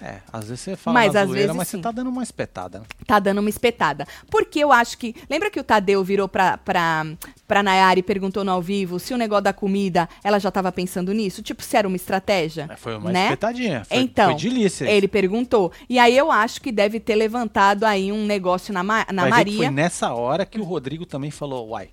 É, 0.00 0.18
às 0.32 0.44
vezes 0.48 0.60
você 0.60 0.76
fala 0.76 0.94
Mas 0.94 1.12
na 1.14 1.20
às 1.22 1.26
zoeira, 1.26 1.42
vezes 1.46 1.56
mas 1.56 1.68
sim. 1.68 1.78
você 1.78 1.82
tá 1.82 1.90
dando 1.90 2.08
uma 2.08 2.22
espetada, 2.22 2.78
né? 2.78 2.84
Tá 3.04 3.18
dando 3.18 3.38
uma 3.40 3.50
espetada. 3.50 4.06
Porque 4.30 4.60
eu 4.60 4.70
acho 4.70 4.96
que. 4.96 5.12
Lembra 5.28 5.50
que 5.50 5.58
o 5.58 5.64
Tadeu 5.64 6.04
virou 6.04 6.28
pra, 6.28 6.56
pra, 6.56 7.04
pra 7.48 7.62
Nayara 7.64 7.98
e 7.98 8.02
perguntou 8.02 8.44
no 8.44 8.52
ao 8.52 8.62
vivo 8.62 9.00
se 9.00 9.12
o 9.12 9.16
negócio 9.16 9.42
da 9.44 9.52
comida 9.52 10.08
ela 10.22 10.38
já 10.38 10.52
tava 10.52 10.70
pensando 10.70 11.12
nisso? 11.12 11.42
Tipo, 11.42 11.64
se 11.64 11.76
era 11.76 11.88
uma 11.88 11.96
estratégia? 11.96 12.68
É, 12.70 12.76
Foi 12.76 12.96
uma 12.96 13.10
né? 13.10 13.24
espetadinha. 13.24 13.84
Foi, 13.84 13.98
Então, 13.98 14.30
foi 14.30 14.40
delícia. 14.40 14.88
Ele 14.88 15.08
perguntou. 15.08 15.72
E 15.88 15.98
aí 15.98 16.16
eu 16.16 16.30
acho 16.30 16.60
que 16.60 16.70
deve 16.70 17.00
ter 17.00 17.16
levantado 17.16 17.82
aí 17.84 18.12
um 18.12 18.24
negócio 18.24 18.72
na, 18.72 18.84
na 18.84 19.04
que 19.04 19.14
Maria. 19.30 19.56
foi 19.56 19.70
nessa 19.70 20.12
hora 20.14 20.46
que 20.46 20.60
o 20.60 20.64
Rodrigo 20.64 21.04
também 21.06 21.32
falou, 21.32 21.70
uai. 21.70 21.88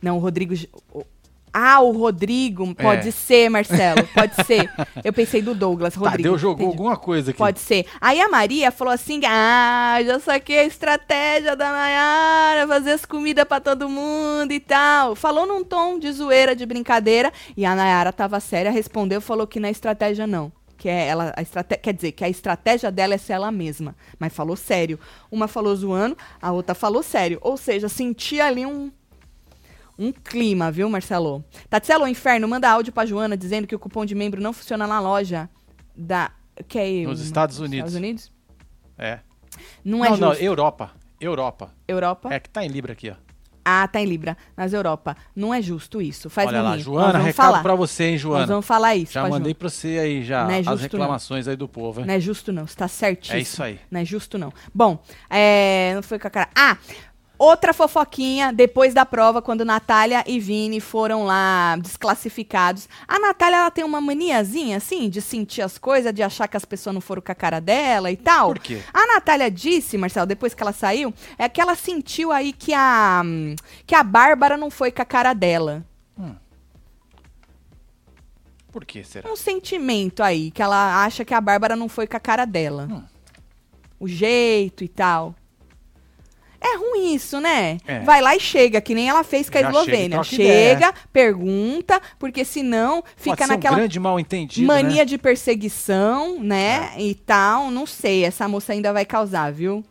Não, 0.00 0.16
o 0.16 0.20
Rodrigo. 0.20 0.54
o- 0.94 1.04
Ah, 1.52 1.80
o 1.80 1.92
Rodrigo. 1.92 2.74
Pode 2.74 3.08
É. 3.08 3.10
ser, 3.10 3.48
Marcelo. 3.48 4.06
Pode 4.14 4.34
ser. 4.46 4.70
Eu 5.04 5.12
pensei 5.12 5.40
do 5.42 5.54
Douglas, 5.54 5.94
Rodrigo. 5.94 6.16
Tadeu 6.18 6.38
jogou 6.38 6.66
entendi. 6.66 6.76
alguma 6.78 6.96
coisa 6.96 7.30
aqui. 7.30 7.38
Pode 7.38 7.60
ser. 7.60 7.86
Aí 8.00 8.20
a 8.20 8.28
Maria 8.28 8.70
falou 8.70 8.92
assim: 8.92 9.20
ah, 9.26 9.98
já 10.04 10.18
saquei 10.20 10.58
a 10.60 10.64
estratégia 10.64 11.54
da 11.56 11.70
Nayara, 11.72 12.66
fazer 12.68 12.92
as 12.92 13.04
comidas 13.04 13.44
pra 13.44 13.60
todo 13.60 13.88
mundo 13.88 14.52
e 14.52 14.60
tal. 14.60 15.14
Falou 15.14 15.46
num 15.46 15.64
tom 15.64 15.98
de 15.98 16.10
zoeira, 16.12 16.54
de 16.54 16.64
brincadeira. 16.66 17.32
E 17.56 17.64
a 17.64 17.74
Nayara 17.74 18.12
tava 18.12 18.38
séria, 18.40 18.70
respondeu, 18.70 19.20
falou 19.20 19.46
que 19.46 19.58
é 19.58 19.70
estratégia, 19.70 20.26
não. 20.26 20.52
Que 20.76 20.88
é 20.88 21.08
ela, 21.08 21.32
a 21.36 21.42
estrate... 21.42 21.76
Quer 21.78 21.92
dizer, 21.92 22.12
que 22.12 22.22
a 22.22 22.28
estratégia 22.28 22.92
dela 22.92 23.12
é 23.14 23.18
ser 23.18 23.32
ela 23.32 23.50
mesma. 23.50 23.96
Mas 24.16 24.32
falou 24.32 24.54
sério. 24.54 24.98
Uma 25.30 25.48
falou 25.48 25.74
zoando, 25.74 26.16
a 26.40 26.52
outra 26.52 26.72
falou 26.74 27.02
sério. 27.02 27.38
Ou 27.42 27.56
seja, 27.56 27.88
sentia 27.88 28.46
ali 28.46 28.64
um. 28.64 28.90
Um 29.98 30.12
clima, 30.12 30.70
viu, 30.70 30.88
Marcelo? 30.88 31.44
Tatselo, 31.68 32.04
o 32.04 32.08
inferno, 32.08 32.46
manda 32.46 32.70
áudio 32.70 32.92
pra 32.92 33.04
Joana 33.04 33.36
dizendo 33.36 33.66
que 33.66 33.74
o 33.74 33.78
cupom 33.78 34.04
de 34.06 34.14
membro 34.14 34.40
não 34.40 34.52
funciona 34.52 34.86
na 34.86 35.00
loja 35.00 35.48
da. 35.96 36.30
Que 36.68 36.78
é 36.78 37.06
Nos 37.06 37.18
uma- 37.20 37.26
Estados 37.26 37.58
Unidos. 37.58 37.90
Estados 37.90 37.94
Unidos? 37.94 38.32
É. 38.96 39.18
Não, 39.84 40.04
é 40.04 40.10
não, 40.10 40.16
não. 40.16 40.32
Europa. 40.34 40.92
Europa. 41.20 41.72
Europa? 41.86 42.32
É 42.32 42.38
que 42.38 42.48
tá 42.48 42.64
em 42.64 42.68
Libra 42.68 42.92
aqui, 42.92 43.10
ó. 43.10 43.14
Ah, 43.70 43.86
tá 43.86 44.00
em 44.00 44.06
Libra. 44.06 44.34
Nas 44.56 44.72
Europa. 44.72 45.14
Não 45.36 45.52
é 45.52 45.60
justo 45.60 46.00
isso. 46.00 46.30
Faz 46.30 46.48
Olha 46.48 46.58
não 46.62 46.70
lá, 46.70 46.76
rir. 46.76 46.82
Joana, 46.82 47.12
Nós 47.18 47.24
recado 47.26 47.46
falar. 47.46 47.62
pra 47.62 47.74
você, 47.74 48.04
hein, 48.04 48.12
Nós 48.12 48.20
Joana. 48.22 48.46
vamos 48.46 48.64
falar 48.66 48.96
isso. 48.96 49.12
Já 49.12 49.22
mandei 49.24 49.38
Joana. 49.40 49.54
pra 49.56 49.68
você 49.68 49.98
aí 49.98 50.24
já 50.24 50.44
Não 50.44 50.50
é 50.52 50.62
as 50.64 50.80
reclamações 50.80 51.46
aí 51.46 51.54
do 51.56 51.68
povo, 51.68 52.00
hein? 52.00 52.06
Não 52.06 52.14
é 52.14 52.18
justo, 52.20 52.50
não. 52.50 52.66
Você 52.66 52.74
tá 52.76 52.88
certíssimo. 52.88 53.36
É 53.38 53.42
isso 53.42 53.62
aí. 53.62 53.78
Não 53.90 54.00
é 54.00 54.04
justo, 54.06 54.38
não. 54.38 54.50
Bom, 54.74 54.98
é, 55.28 55.92
não 55.94 56.02
foi 56.02 56.18
com 56.18 56.26
a 56.28 56.30
cara. 56.30 56.48
Ah! 56.56 56.78
Outra 57.38 57.72
fofoquinha, 57.72 58.52
depois 58.52 58.92
da 58.92 59.06
prova, 59.06 59.40
quando 59.40 59.64
Natália 59.64 60.24
e 60.26 60.40
Vini 60.40 60.80
foram 60.80 61.24
lá 61.24 61.76
desclassificados. 61.76 62.88
A 63.06 63.18
Natália, 63.18 63.58
ela 63.58 63.70
tem 63.70 63.84
uma 63.84 64.00
maniazinha, 64.00 64.78
assim, 64.78 65.08
de 65.08 65.22
sentir 65.22 65.62
as 65.62 65.78
coisas, 65.78 66.12
de 66.12 66.22
achar 66.22 66.48
que 66.48 66.56
as 66.56 66.64
pessoas 66.64 66.94
não 66.94 67.00
foram 67.00 67.22
com 67.22 67.30
a 67.30 67.34
cara 67.34 67.60
dela 67.60 68.10
e 68.10 68.16
tal. 68.16 68.48
Por 68.48 68.58
quê? 68.58 68.82
A 68.92 69.06
Natália 69.06 69.50
disse, 69.50 69.96
Marcelo, 69.96 70.26
depois 70.26 70.52
que 70.52 70.62
ela 70.62 70.72
saiu, 70.72 71.14
é 71.38 71.48
que 71.48 71.60
ela 71.60 71.76
sentiu 71.76 72.32
aí 72.32 72.52
que 72.52 72.74
a, 72.74 73.22
hum, 73.24 73.54
que 73.86 73.94
a 73.94 74.02
Bárbara 74.02 74.56
não 74.56 74.70
foi 74.70 74.90
com 74.90 75.02
a 75.02 75.04
cara 75.04 75.32
dela. 75.32 75.84
Por 78.70 78.84
que 78.84 79.02
será? 79.02 79.30
Um 79.30 79.36
sentimento 79.36 80.22
aí, 80.22 80.50
que 80.50 80.62
ela 80.62 81.02
acha 81.04 81.24
que 81.24 81.34
a 81.34 81.40
Bárbara 81.40 81.74
não 81.74 81.88
foi 81.88 82.06
com 82.06 82.16
a 82.16 82.20
cara 82.20 82.44
dela. 82.44 82.86
Hum. 82.90 83.02
O 83.98 84.06
jeito 84.06 84.84
e 84.84 84.88
tal. 84.88 85.34
É 86.60 86.76
ruim 86.76 87.14
isso, 87.14 87.40
né? 87.40 87.78
É. 87.86 88.00
Vai 88.00 88.20
lá 88.20 88.34
e 88.34 88.40
chega, 88.40 88.80
que 88.80 88.94
nem 88.94 89.08
ela 89.08 89.22
fez 89.22 89.48
com 89.48 89.58
a 89.58 89.60
Já 89.60 89.68
chega 89.68 89.78
Eslovênia. 89.78 90.10
troca 90.10 90.24
Chega, 90.24 90.94
pergunta, 91.12 92.00
porque 92.18 92.44
senão 92.44 93.02
fica 93.16 93.46
naquela 93.46 93.76
um 93.76 93.78
grande 93.78 94.00
mal 94.00 94.18
entendido, 94.18 94.66
mania 94.66 94.98
né? 94.98 95.04
de 95.04 95.18
perseguição, 95.18 96.40
né? 96.40 96.92
E 96.98 97.14
tal. 97.14 97.70
Não 97.70 97.86
sei, 97.86 98.24
essa 98.24 98.48
moça 98.48 98.72
ainda 98.72 98.92
vai 98.92 99.04
causar, 99.04 99.52
viu? 99.52 99.84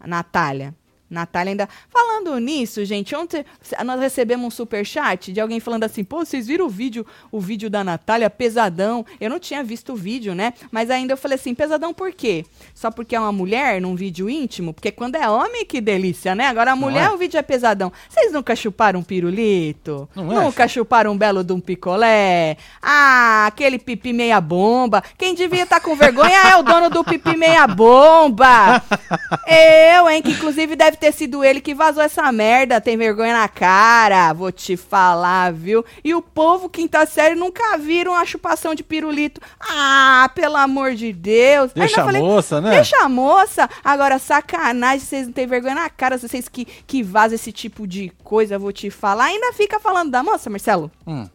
A 0.00 0.06
Natália. 0.06 0.74
Natália 1.10 1.52
ainda. 1.52 1.68
Falando 1.88 2.38
nisso, 2.38 2.84
gente, 2.84 3.14
ontem 3.14 3.44
nós 3.84 4.00
recebemos 4.00 4.46
um 4.46 4.50
superchat 4.50 5.32
de 5.32 5.40
alguém 5.40 5.60
falando 5.60 5.84
assim: 5.84 6.04
pô, 6.04 6.24
vocês 6.24 6.46
viram 6.46 6.66
o 6.66 6.68
vídeo, 6.68 7.06
o 7.32 7.40
vídeo 7.40 7.70
da 7.70 7.82
Natália, 7.82 8.28
pesadão. 8.28 9.04
Eu 9.20 9.30
não 9.30 9.38
tinha 9.38 9.62
visto 9.64 9.92
o 9.92 9.96
vídeo, 9.96 10.34
né? 10.34 10.52
Mas 10.70 10.90
ainda 10.90 11.14
eu 11.14 11.16
falei 11.16 11.36
assim: 11.36 11.54
pesadão 11.54 11.94
por 11.94 12.12
quê? 12.12 12.44
Só 12.74 12.90
porque 12.90 13.16
é 13.16 13.20
uma 13.20 13.32
mulher 13.32 13.80
num 13.80 13.94
vídeo 13.94 14.28
íntimo? 14.28 14.74
Porque 14.74 14.92
quando 14.92 15.16
é 15.16 15.28
homem, 15.28 15.64
que 15.64 15.80
delícia, 15.80 16.34
né? 16.34 16.46
Agora 16.46 16.72
a 16.72 16.76
mulher, 16.76 17.06
é? 17.06 17.10
o 17.10 17.16
vídeo 17.16 17.38
é 17.38 17.42
pesadão. 17.42 17.92
Vocês 18.08 18.32
nunca 18.32 18.54
chuparam 18.54 19.00
um 19.00 19.02
pirulito? 19.02 20.08
Não 20.14 20.32
é, 20.32 20.44
Nunca 20.44 20.68
chuparam 20.68 21.12
um 21.12 21.18
belo 21.18 21.42
de 21.42 21.52
um 21.52 21.60
picolé? 21.60 22.56
Ah, 22.82 23.46
aquele 23.46 23.78
pipi 23.78 24.12
meia 24.12 24.40
bomba. 24.40 25.02
Quem 25.16 25.34
devia 25.34 25.62
estar 25.62 25.80
com 25.80 25.96
vergonha 25.96 26.38
é 26.50 26.56
o 26.56 26.62
dono 26.62 26.90
do 26.90 27.02
pipi 27.02 27.36
meia 27.36 27.66
bomba. 27.66 28.82
Eu, 29.46 30.08
hein, 30.10 30.20
que 30.22 30.32
inclusive 30.32 30.76
deve 30.76 30.97
ter 30.98 31.12
sido 31.12 31.42
ele 31.42 31.60
que 31.60 31.74
vazou 31.74 32.02
essa 32.02 32.30
merda. 32.32 32.80
Tem 32.80 32.96
vergonha 32.96 33.32
na 33.32 33.48
cara, 33.48 34.32
vou 34.32 34.52
te 34.52 34.76
falar, 34.76 35.52
viu? 35.52 35.84
E 36.04 36.14
o 36.14 36.20
povo, 36.20 36.68
quinta 36.68 37.06
série, 37.06 37.34
nunca 37.34 37.78
viram 37.78 38.14
a 38.14 38.24
chupação 38.26 38.74
de 38.74 38.82
pirulito. 38.82 39.40
Ah, 39.60 40.30
pelo 40.34 40.56
amor 40.56 40.94
de 40.94 41.12
Deus. 41.12 41.72
Deixa 41.72 42.02
a 42.02 42.12
moça, 42.12 42.60
né? 42.60 42.70
Deixa 42.70 42.96
a 43.04 43.08
moça. 43.08 43.68
Agora, 43.84 44.18
sacanagem, 44.18 45.00
vocês 45.00 45.26
não 45.26 45.32
têm 45.32 45.46
vergonha 45.46 45.74
na 45.76 45.88
cara, 45.90 46.18
vocês 46.18 46.48
que, 46.48 46.64
que 46.64 47.02
vazam 47.02 47.36
esse 47.36 47.52
tipo 47.52 47.86
de 47.86 48.12
coisa, 48.22 48.58
vou 48.58 48.72
te 48.72 48.90
falar. 48.90 49.24
Ainda 49.26 49.52
fica 49.52 49.78
falando 49.80 50.10
da 50.10 50.22
moça, 50.22 50.50
Marcelo? 50.50 50.90
Hum, 51.06 51.26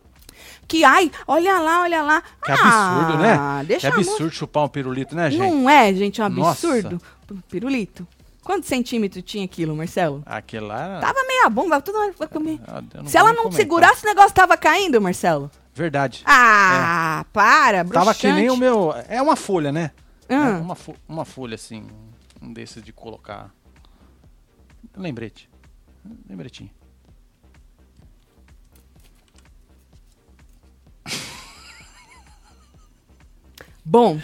Que, 0.67 0.83
ai, 0.83 1.11
olha 1.27 1.59
lá, 1.59 1.81
olha 1.81 2.01
lá. 2.03 2.21
que 2.43 2.51
absurdo, 2.51 3.13
ah, 3.23 3.57
né? 3.59 3.65
Deixa 3.65 3.91
que 3.91 3.97
absurdo 3.99 4.31
chupar 4.33 4.63
um 4.65 4.67
pirulito, 4.67 5.15
né, 5.15 5.29
gente? 5.31 5.39
Não 5.39 5.69
é, 5.69 5.93
gente, 5.93 6.21
um 6.21 6.29
Nossa. 6.29 6.67
absurdo? 6.67 7.01
P- 7.27 7.35
Pirulito. 7.49 8.07
Quantos 8.43 8.67
centímetros 8.67 9.23
tinha 9.23 9.45
aquilo, 9.45 9.75
Marcelo? 9.75 10.21
Aquele 10.25 10.65
lá. 10.65 10.99
Tava 10.99 11.23
meia 11.25 11.49
bomba, 11.49 11.79
toda 11.81 12.11
vai 12.11 12.27
comer. 12.27 12.59
Ah, 12.67 12.81
Se 13.05 13.17
ela 13.17 13.29
não 13.31 13.43
comentar. 13.43 13.57
segurasse, 13.61 14.03
o 14.05 14.09
negócio 14.09 14.33
tava 14.33 14.57
caindo, 14.57 14.99
Marcelo. 15.01 15.49
Verdade. 15.73 16.23
Ah, 16.25 17.25
para, 17.31 17.83
bruxante. 17.83 18.05
Tava 18.05 18.17
que 18.17 18.31
nem 18.31 18.49
o 18.49 18.57
meu... 18.57 18.93
É 19.07 19.21
uma 19.21 19.35
folha, 19.35 19.71
né? 19.71 19.91
Ah. 20.29 20.33
É 20.49 20.57
uma, 20.57 20.75
fo- 20.75 20.95
uma 21.07 21.25
folha, 21.25 21.55
assim, 21.55 21.87
um 22.41 22.51
desses 22.51 22.83
de 22.83 22.91
colocar... 22.91 23.49
Lembrete. 24.95 25.49
Lembretinho. 26.29 26.69
Bom, 33.85 34.19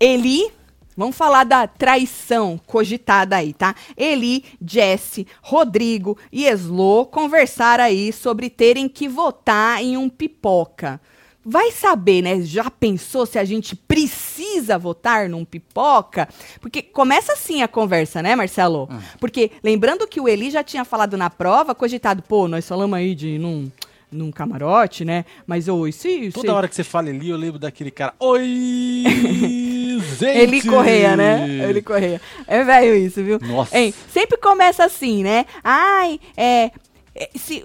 Eli, 0.00 0.50
vamos 0.96 1.16
falar 1.16 1.44
da 1.44 1.66
traição 1.66 2.58
cogitada 2.66 3.36
aí, 3.36 3.52
tá? 3.52 3.74
Eli, 3.96 4.44
Jesse, 4.64 5.26
Rodrigo 5.42 6.16
e 6.32 6.46
Eslo 6.46 7.06
conversaram 7.06 7.84
aí 7.84 8.12
sobre 8.12 8.48
terem 8.50 8.88
que 8.88 9.08
votar 9.08 9.82
em 9.82 9.96
um 9.96 10.08
pipoca. 10.08 11.00
Vai 11.48 11.70
saber, 11.70 12.22
né? 12.22 12.40
Já 12.40 12.68
pensou 12.68 13.24
se 13.24 13.38
a 13.38 13.44
gente 13.44 13.76
precisa 13.76 14.76
votar 14.76 15.28
num 15.28 15.44
pipoca? 15.44 16.28
Porque 16.60 16.82
começa 16.82 17.34
assim 17.34 17.62
a 17.62 17.68
conversa, 17.68 18.20
né, 18.20 18.34
Marcelo? 18.34 18.88
Porque 19.20 19.52
lembrando 19.62 20.08
que 20.08 20.20
o 20.20 20.28
Eli 20.28 20.50
já 20.50 20.64
tinha 20.64 20.84
falado 20.84 21.16
na 21.16 21.30
prova, 21.30 21.72
cogitado, 21.72 22.20
pô, 22.20 22.48
nós 22.48 22.66
falamos 22.66 22.98
aí 22.98 23.14
de 23.14 23.38
não 23.38 23.70
num 24.10 24.30
camarote, 24.32 25.04
né? 25.04 25.24
Mas 25.46 25.68
ou 25.68 25.90
se, 25.92 26.30
Toda 26.32 26.48
se- 26.48 26.52
hora 26.52 26.68
que 26.68 26.74
você 26.74 26.82
fala 26.84 27.10
Eli, 27.10 27.28
eu 27.28 27.36
lembro 27.36 27.58
daquele 27.60 27.90
cara. 27.90 28.14
Oi, 28.18 29.04
gente! 30.16 30.38
Eli 30.38 30.62
Correia, 30.62 31.16
né? 31.16 31.46
Eli 31.68 31.82
Correia. 31.82 32.20
É 32.46 32.64
velho 32.64 32.94
isso, 32.96 33.22
viu? 33.22 33.38
Nossa. 33.40 33.78
Hein, 33.78 33.94
sempre 34.12 34.36
começa 34.36 34.84
assim, 34.84 35.22
né? 35.22 35.46
Ai, 35.62 36.18
é. 36.36 36.70
é, 37.14 37.30
Se, 37.34 37.64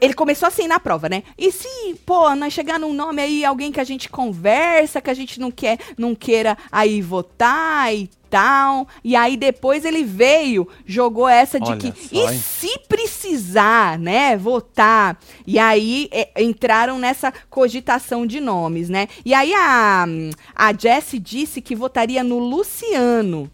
ele 0.00 0.14
começou 0.14 0.46
assim 0.46 0.66
na 0.66 0.80
prova, 0.80 1.08
né? 1.08 1.22
E 1.36 1.52
se, 1.52 1.94
pô, 2.06 2.34
nós 2.34 2.52
chegar 2.52 2.78
num 2.78 2.92
nome 2.92 3.20
aí, 3.20 3.44
alguém 3.44 3.70
que 3.70 3.80
a 3.80 3.84
gente 3.84 4.08
conversa, 4.08 5.00
que 5.00 5.10
a 5.10 5.14
gente 5.14 5.38
não 5.38 5.50
quer, 5.50 5.78
não 5.98 6.14
queira 6.14 6.56
aí 6.70 7.02
votar 7.02 7.94
e 7.94 8.08
E 9.04 9.14
aí 9.16 9.36
depois 9.36 9.84
ele 9.84 10.04
veio, 10.04 10.68
jogou 10.84 11.28
essa 11.28 11.58
de 11.60 11.70
Olha 11.70 11.78
que. 11.78 11.88
só, 11.92 12.30
e 12.30 12.38
se 12.38 12.78
precisar, 12.88 13.98
né, 13.98 14.36
votar. 14.36 15.18
E 15.46 15.58
aí 15.58 16.08
é, 16.12 16.42
entraram 16.42 16.98
nessa 16.98 17.32
cogitação 17.50 18.26
de 18.26 18.40
nomes, 18.40 18.88
né? 18.88 19.08
E 19.24 19.32
aí 19.34 19.52
a, 19.54 20.04
a 20.54 20.72
Jessie 20.72 21.18
disse 21.18 21.60
que 21.60 21.74
votaria 21.74 22.22
no 22.22 22.38
Luciano. 22.38 23.50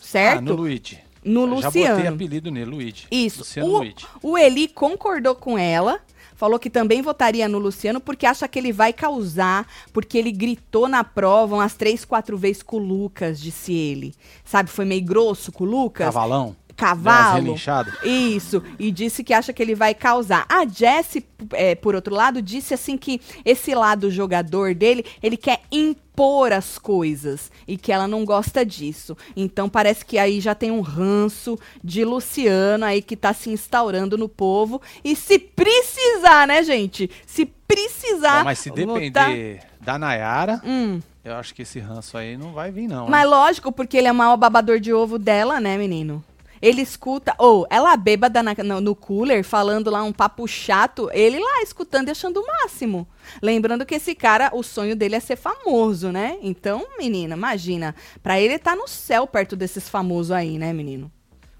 Certo? 0.00 0.38
Ah, 0.38 0.40
no 0.40 0.54
Luigi. 0.54 0.98
No 1.22 1.42
Eu 1.42 1.60
Já 1.60 1.68
botei 1.68 1.82
Luciano. 1.88 2.14
apelido 2.14 2.50
nele, 2.50 2.70
Luigi. 2.70 3.06
Isso. 3.10 3.40
Luciano 3.40 3.68
O, 3.68 3.78
Luigi. 3.78 4.06
o 4.22 4.38
Eli 4.38 4.68
concordou 4.68 5.34
com 5.34 5.58
ela. 5.58 6.00
Falou 6.40 6.58
que 6.58 6.70
também 6.70 7.02
votaria 7.02 7.46
no 7.46 7.58
Luciano 7.58 8.00
porque 8.00 8.24
acha 8.24 8.48
que 8.48 8.58
ele 8.58 8.72
vai 8.72 8.94
causar, 8.94 9.66
porque 9.92 10.16
ele 10.16 10.32
gritou 10.32 10.88
na 10.88 11.04
prova 11.04 11.56
umas 11.56 11.74
três, 11.74 12.02
quatro 12.02 12.34
vezes 12.38 12.62
com 12.62 12.76
o 12.76 12.78
Lucas, 12.78 13.38
disse 13.38 13.74
ele. 13.74 14.14
Sabe, 14.42 14.70
foi 14.70 14.86
meio 14.86 15.04
grosso 15.04 15.52
com 15.52 15.64
o 15.64 15.66
Lucas. 15.66 16.06
Cavalão. 16.06 16.56
Cavalo. 16.80 17.54
Isso, 18.02 18.62
e 18.78 18.90
disse 18.90 19.22
que 19.22 19.34
acha 19.34 19.52
que 19.52 19.62
ele 19.62 19.74
vai 19.74 19.94
causar. 19.94 20.46
A 20.48 20.64
Jessie, 20.66 21.26
é, 21.52 21.74
por 21.74 21.94
outro 21.94 22.14
lado, 22.14 22.40
disse 22.40 22.72
assim 22.72 22.96
que 22.96 23.20
esse 23.44 23.74
lado 23.74 24.10
jogador 24.10 24.74
dele, 24.74 25.04
ele 25.22 25.36
quer 25.36 25.60
impor 25.70 26.52
as 26.52 26.78
coisas 26.78 27.50
e 27.68 27.76
que 27.76 27.92
ela 27.92 28.08
não 28.08 28.24
gosta 28.24 28.64
disso. 28.64 29.14
Então 29.36 29.68
parece 29.68 30.06
que 30.06 30.18
aí 30.18 30.40
já 30.40 30.54
tem 30.54 30.70
um 30.70 30.80
ranço 30.80 31.58
de 31.84 32.02
Luciano 32.02 32.86
aí 32.86 33.02
que 33.02 33.14
tá 33.14 33.34
se 33.34 33.50
instaurando 33.50 34.16
no 34.16 34.28
povo. 34.28 34.80
E 35.04 35.14
se 35.14 35.38
precisar, 35.38 36.46
né, 36.46 36.62
gente? 36.62 37.10
Se 37.26 37.44
precisar. 37.44 38.38
Bom, 38.38 38.44
mas 38.44 38.58
se 38.58 38.70
depender 38.70 39.60
da 39.80 39.98
Nayara, 39.98 40.60
Hum. 40.64 41.00
eu 41.22 41.34
acho 41.34 41.54
que 41.54 41.62
esse 41.62 41.78
ranço 41.78 42.16
aí 42.16 42.36
não 42.38 42.52
vai 42.52 42.70
vir, 42.70 42.88
não. 42.88 43.06
Mas 43.06 43.24
hein? 43.24 43.30
lógico, 43.30 43.70
porque 43.70 43.98
ele 43.98 44.08
é 44.08 44.12
o 44.12 44.14
maior 44.14 44.36
babador 44.38 44.80
de 44.80 44.92
ovo 44.92 45.18
dela, 45.18 45.60
né, 45.60 45.76
menino? 45.76 46.24
Ele 46.62 46.82
escuta, 46.82 47.34
ou 47.38 47.66
ela 47.70 47.96
bêbada 47.96 48.42
na- 48.42 48.54
no, 48.62 48.80
no 48.80 48.94
cooler, 48.94 49.42
falando 49.42 49.90
lá 49.90 50.02
um 50.02 50.12
papo 50.12 50.46
chato, 50.46 51.08
ele 51.12 51.38
lá 51.38 51.62
escutando 51.62 52.08
e 52.08 52.10
achando 52.10 52.40
o 52.40 52.46
máximo. 52.46 53.08
Lembrando 53.40 53.86
que 53.86 53.94
esse 53.94 54.14
cara, 54.14 54.50
o 54.52 54.62
sonho 54.62 54.94
dele 54.94 55.16
é 55.16 55.20
ser 55.20 55.36
famoso, 55.36 56.12
né? 56.12 56.36
Então, 56.42 56.86
menina, 56.98 57.34
imagina. 57.34 57.94
Pra 58.22 58.38
ele 58.40 58.58
tá 58.58 58.76
no 58.76 58.86
céu 58.86 59.26
perto 59.26 59.56
desses 59.56 59.88
famosos 59.88 60.32
aí, 60.32 60.58
né, 60.58 60.72
menino? 60.72 61.10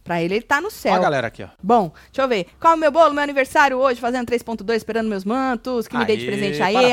Pra 0.03 0.21
ele, 0.21 0.35
ele 0.35 0.43
tá 0.43 0.61
no 0.61 0.67
Ó 0.67 0.71
céu. 0.71 0.95
a 0.95 0.99
galera 0.99 1.27
aqui, 1.29 1.43
ó. 1.45 1.49
Bom, 1.63 1.93
deixa 2.11 2.23
eu 2.23 2.29
ver. 2.29 2.47
Qual 2.59 2.73
é 2.73 2.77
o 2.77 2.79
meu 2.79 2.91
bolo? 2.91 3.15
Meu 3.15 3.23
aniversário 3.23 3.77
hoje, 3.79 4.01
fazendo 4.01 4.27
3.2, 4.27 4.75
esperando 4.77 5.09
meus 5.09 5.25
mantos. 5.25 5.87
Que 5.87 5.97
me 5.97 6.05
dê 6.05 6.17
de 6.17 6.25
Aê, 6.25 6.31
presente 6.31 6.63
aí. 6.63 6.75
Ali, 6.77 6.93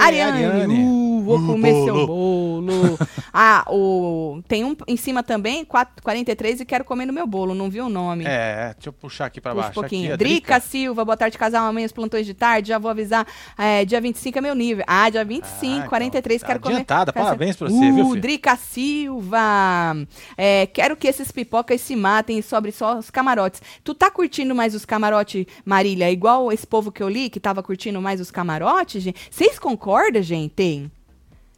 Ariane. 0.00 0.44
Ariane. 0.44 0.74
Uh, 0.84 1.03
vou 1.24 1.38
Uh, 1.38 1.46
comer 1.46 1.72
bolo. 1.72 1.84
seu 1.84 2.06
bolo. 2.06 2.98
ah, 3.32 3.64
o... 3.68 4.40
tem 4.46 4.64
um 4.64 4.76
em 4.86 4.96
cima 4.96 5.22
também, 5.22 5.64
4, 5.64 6.02
43, 6.02 6.60
e 6.60 6.64
quero 6.64 6.84
comer 6.84 7.06
no 7.06 7.12
meu 7.12 7.26
bolo. 7.26 7.54
Não 7.54 7.68
vi 7.70 7.80
o 7.80 7.88
nome. 7.88 8.24
É, 8.26 8.74
deixa 8.74 8.88
eu 8.90 8.92
puxar 8.92 9.26
aqui 9.26 9.40
pra 9.40 9.52
Puxa 9.52 9.60
um 9.60 9.62
baixo. 9.68 9.80
pouquinho. 9.80 10.08
Aqui, 10.14 10.16
Drica 10.18 10.60
Silva, 10.60 11.04
boa 11.04 11.16
tarde, 11.16 11.36
casal. 11.38 11.66
Amanhã 11.66 11.86
os 11.86 11.92
plantões 11.92 12.26
de 12.26 12.34
tarde. 12.34 12.68
Já 12.68 12.78
vou 12.78 12.90
avisar. 12.90 13.26
é, 13.58 13.84
dia 13.84 14.00
25 14.00 14.38
é 14.38 14.40
meu 14.40 14.54
nível. 14.54 14.84
Ah, 14.86 15.08
dia 15.10 15.24
25, 15.24 15.64
Ah, 15.64 15.76
então, 15.78 15.88
43, 15.88 16.40
tá 16.40 16.46
quero 16.46 16.60
comer. 16.60 16.74
adiantada. 16.74 17.12
Parabéns 17.12 17.56
pra 17.56 17.68
você, 17.68 17.90
viu, 17.92 18.04
Uh, 18.06 18.08
filho? 18.10 18.20
Drica 18.20 18.56
Silva. 18.56 19.96
É, 20.36 20.66
quero 20.66 20.96
que 20.96 21.06
esses 21.08 21.30
pipocas 21.30 21.80
se 21.80 21.96
matem 21.96 22.38
e 22.38 22.42
sobre 22.42 22.70
só 22.72 22.98
os 22.98 23.10
camarotes. 23.10 23.62
Tu 23.82 23.94
tá 23.94 24.10
curtindo 24.10 24.54
mais 24.54 24.74
os 24.74 24.84
camarotes, 24.84 25.46
Marília? 25.64 26.10
Igual 26.10 26.52
esse 26.52 26.66
povo 26.66 26.92
que 26.92 27.02
eu 27.02 27.08
li 27.08 27.30
que 27.30 27.40
tava 27.40 27.62
curtindo 27.62 28.00
mais 28.00 28.20
os 28.20 28.30
camarotes, 28.30 29.02
gente? 29.02 29.28
Vocês 29.30 29.58
concordam, 29.58 30.22
gente? 30.22 30.90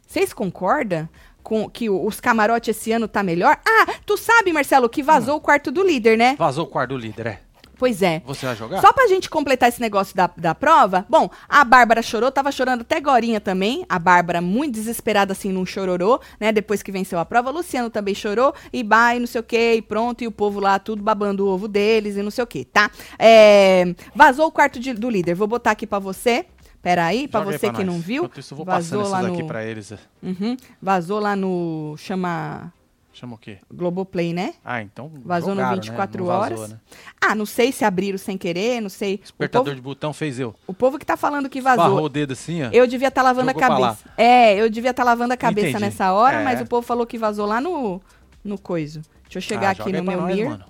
Vocês 0.07 0.31
concordam? 0.33 1.07
Com 1.43 1.69
que 1.69 1.89
o- 1.89 2.05
os 2.05 2.19
camarotes 2.19 2.75
esse 2.75 2.91
ano 2.91 3.07
tá 3.07 3.21
melhor? 3.23 3.57
Ah, 3.65 3.87
tu 4.05 4.17
sabe, 4.17 4.51
Marcelo, 4.51 4.89
que 4.89 5.01
vazou 5.03 5.35
Hum. 5.35 5.37
o 5.37 5.41
quarto 5.41 5.71
do 5.71 5.83
líder, 5.83 6.17
né? 6.17 6.35
Vazou 6.37 6.65
o 6.65 6.67
quarto 6.67 6.89
do 6.91 6.97
líder, 6.97 7.27
é. 7.27 7.39
Pois 7.79 8.01
é. 8.01 8.23
Você 8.25 8.43
vai 8.43 8.55
jogar? 8.55 8.81
Só 8.81 8.91
pra 8.91 9.05
gente 9.05 9.29
completar 9.29 9.69
esse 9.69 9.79
negócio 9.79 10.15
da, 10.15 10.27
da 10.35 10.55
prova, 10.55 11.05
bom, 11.07 11.29
a 11.47 11.63
Bárbara 11.63 12.01
chorou, 12.01 12.31
tava 12.31 12.51
chorando 12.51 12.81
até 12.81 12.99
Gorinha 12.99 13.39
também. 13.39 13.85
A 13.87 13.99
Bárbara 13.99 14.41
muito 14.41 14.73
desesperada 14.73 15.31
assim 15.33 15.51
num 15.51 15.63
chororô, 15.63 16.19
né? 16.39 16.51
Depois 16.51 16.81
que 16.81 16.91
venceu 16.91 17.19
a 17.19 17.23
prova. 17.23 17.51
Luciano 17.51 17.91
também 17.91 18.15
chorou 18.15 18.51
e 18.73 18.81
vai, 18.83 19.19
não 19.19 19.27
sei 19.27 19.41
o 19.41 19.43
que, 19.43 19.73
e 19.75 19.81
pronto. 19.83 20.23
E 20.23 20.27
o 20.27 20.31
povo 20.31 20.59
lá 20.59 20.79
tudo 20.79 21.03
babando 21.03 21.45
o 21.45 21.49
ovo 21.49 21.67
deles 21.67 22.17
e 22.17 22.23
não 22.23 22.31
sei 22.31 22.43
o 22.43 22.47
que, 22.47 22.65
tá? 22.65 22.89
É, 23.19 23.93
vazou 24.15 24.47
o 24.47 24.51
quarto 24.51 24.79
de- 24.79 24.93
do 24.95 25.07
líder. 25.07 25.35
Vou 25.35 25.47
botar 25.47 25.69
aqui 25.71 25.85
pra 25.85 25.99
você. 25.99 26.47
Pera 26.81 27.05
aí, 27.05 27.27
pra 27.27 27.41
Joga 27.41 27.51
aí 27.51 27.57
você 27.59 27.67
que 27.71 27.83
nós. 27.83 27.85
não 27.85 27.99
viu. 27.99 28.23
Enquanto 28.23 28.39
isso, 28.39 28.53
eu 28.53 28.55
vou 28.57 28.65
vazou 28.65 29.07
lá 29.07 29.21
no. 29.23 29.47
pra 29.47 29.65
eles. 29.65 29.91
Uhum, 30.23 30.55
vazou 30.81 31.19
lá 31.19 31.35
no. 31.35 31.95
Chama. 31.97 32.71
Chama 33.11 33.33
o 33.33 33.37
quê? 33.39 33.57
Globoplay, 33.73 34.31
né? 34.31 34.53
Ah, 34.63 34.79
então 34.83 35.11
Vazou 35.25 35.49
no 35.49 35.55
jogaram, 35.55 35.75
24 35.81 36.21
né? 36.23 36.27
Vazou, 36.29 36.43
horas. 36.59 36.69
né? 36.69 36.79
Ah, 37.19 37.33
não 37.33 37.47
sei 37.47 37.71
se 37.71 37.83
abriram 37.83 38.15
sem 38.19 38.37
querer, 38.37 38.79
não 38.79 38.89
sei. 38.89 39.15
O 39.15 39.17
Despertador 39.17 39.65
povo, 39.65 39.75
de 39.75 39.81
botão 39.81 40.13
fez 40.13 40.39
eu. 40.39 40.53
o 40.67 40.73
povo 40.73 40.99
que 40.99 41.05
tá 41.05 41.17
falando 41.17 41.49
que 41.49 41.59
vazou. 41.59 41.83
Barrou 41.83 42.03
o 42.03 42.09
dedo 42.09 42.33
assim, 42.33 42.61
ó. 42.63 42.69
Eu 42.71 42.85
devia 42.85 43.07
estar 43.07 43.23
lavando 43.23 43.49
Jogou 43.49 43.63
a 43.63 43.67
cabeça. 43.67 44.05
É, 44.15 44.53
eu 44.61 44.69
devia 44.69 44.91
estar 44.91 45.03
lavando 45.03 45.33
a 45.33 45.37
cabeça 45.37 45.69
Entendi. 45.69 45.83
nessa 45.83 46.13
hora, 46.13 46.41
É. 46.41 46.43
mas 46.43 46.61
o 46.61 46.65
povo 46.67 46.85
falou 46.85 47.07
que 47.07 47.17
vazou 47.17 47.47
lá 47.47 47.59
no, 47.59 47.99
no 48.43 48.55
coiso. 48.59 49.01
Deixa 49.23 49.39
eu 49.39 49.41
chegar 49.41 49.69
Ah, 49.69 49.71
aqui 49.71 49.91
no 49.91 50.03
meu 50.03 50.21
nós, 50.21 50.35
mir 50.35 50.45
mano. 50.49 50.65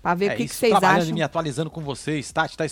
pra 0.00 0.14
ver 0.14 0.26
É 0.26 0.28
o 0.28 0.30
que, 0.36 0.36
que 0.36 0.44
isso, 0.44 0.54
vocês 0.54 0.70
trabalhando 0.70 1.02
acham. 1.02 1.14
me 1.14 1.22
atualizando 1.22 1.68
com 1.68 1.80
vocês. 1.80 2.30
Tati 2.30 2.56
tá 2.56 2.64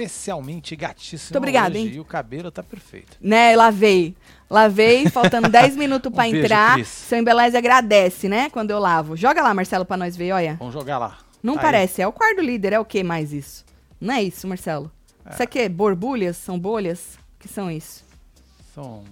especialmente 0.00 0.76
gatíssima 0.76 1.28
Muito 1.28 1.38
obrigada, 1.38 1.70
hoje, 1.78 1.88
hein? 1.88 1.94
E 1.94 2.00
o 2.00 2.04
cabelo 2.04 2.50
tá 2.50 2.62
perfeito. 2.62 3.16
Né, 3.20 3.56
lavei. 3.56 4.14
Lavei, 4.48 5.08
faltando 5.08 5.48
10 5.48 5.74
minutos 5.76 6.12
pra 6.12 6.24
Um 6.26 6.30
beijo, 6.30 6.44
entrar. 6.44 6.74
Cris. 6.74 6.88
Seu 6.88 7.18
Embeleze 7.18 7.56
agradece, 7.56 8.28
né, 8.28 8.50
quando 8.50 8.70
eu 8.70 8.78
lavo. 8.78 9.16
Joga 9.16 9.42
lá, 9.42 9.54
Marcelo, 9.54 9.84
pra 9.86 9.96
nós 9.96 10.14
ver, 10.16 10.32
olha. 10.32 10.54
Vamos 10.56 10.74
jogar 10.74 10.98
lá. 10.98 11.18
Não 11.42 11.54
Tá 11.54 11.60
aí. 11.60 11.64
parece, 11.64 12.02
é 12.02 12.06
o 12.06 12.12
quarto 12.12 12.40
líder, 12.42 12.74
é 12.74 12.78
o 12.78 12.84
que 12.84 13.02
mais 13.02 13.32
isso? 13.32 13.64
Não 14.00 14.14
é 14.14 14.22
isso, 14.22 14.46
Marcelo? 14.46 14.92
Isso 15.30 15.42
aqui 15.42 15.60
é 15.60 15.68
borbulhas? 15.68 16.36
São 16.36 16.58
bolhas? 16.58 17.18
O 17.36 17.38
que 17.40 17.48
são 17.48 17.70
isso? 17.70 18.04
São... 18.74 19.02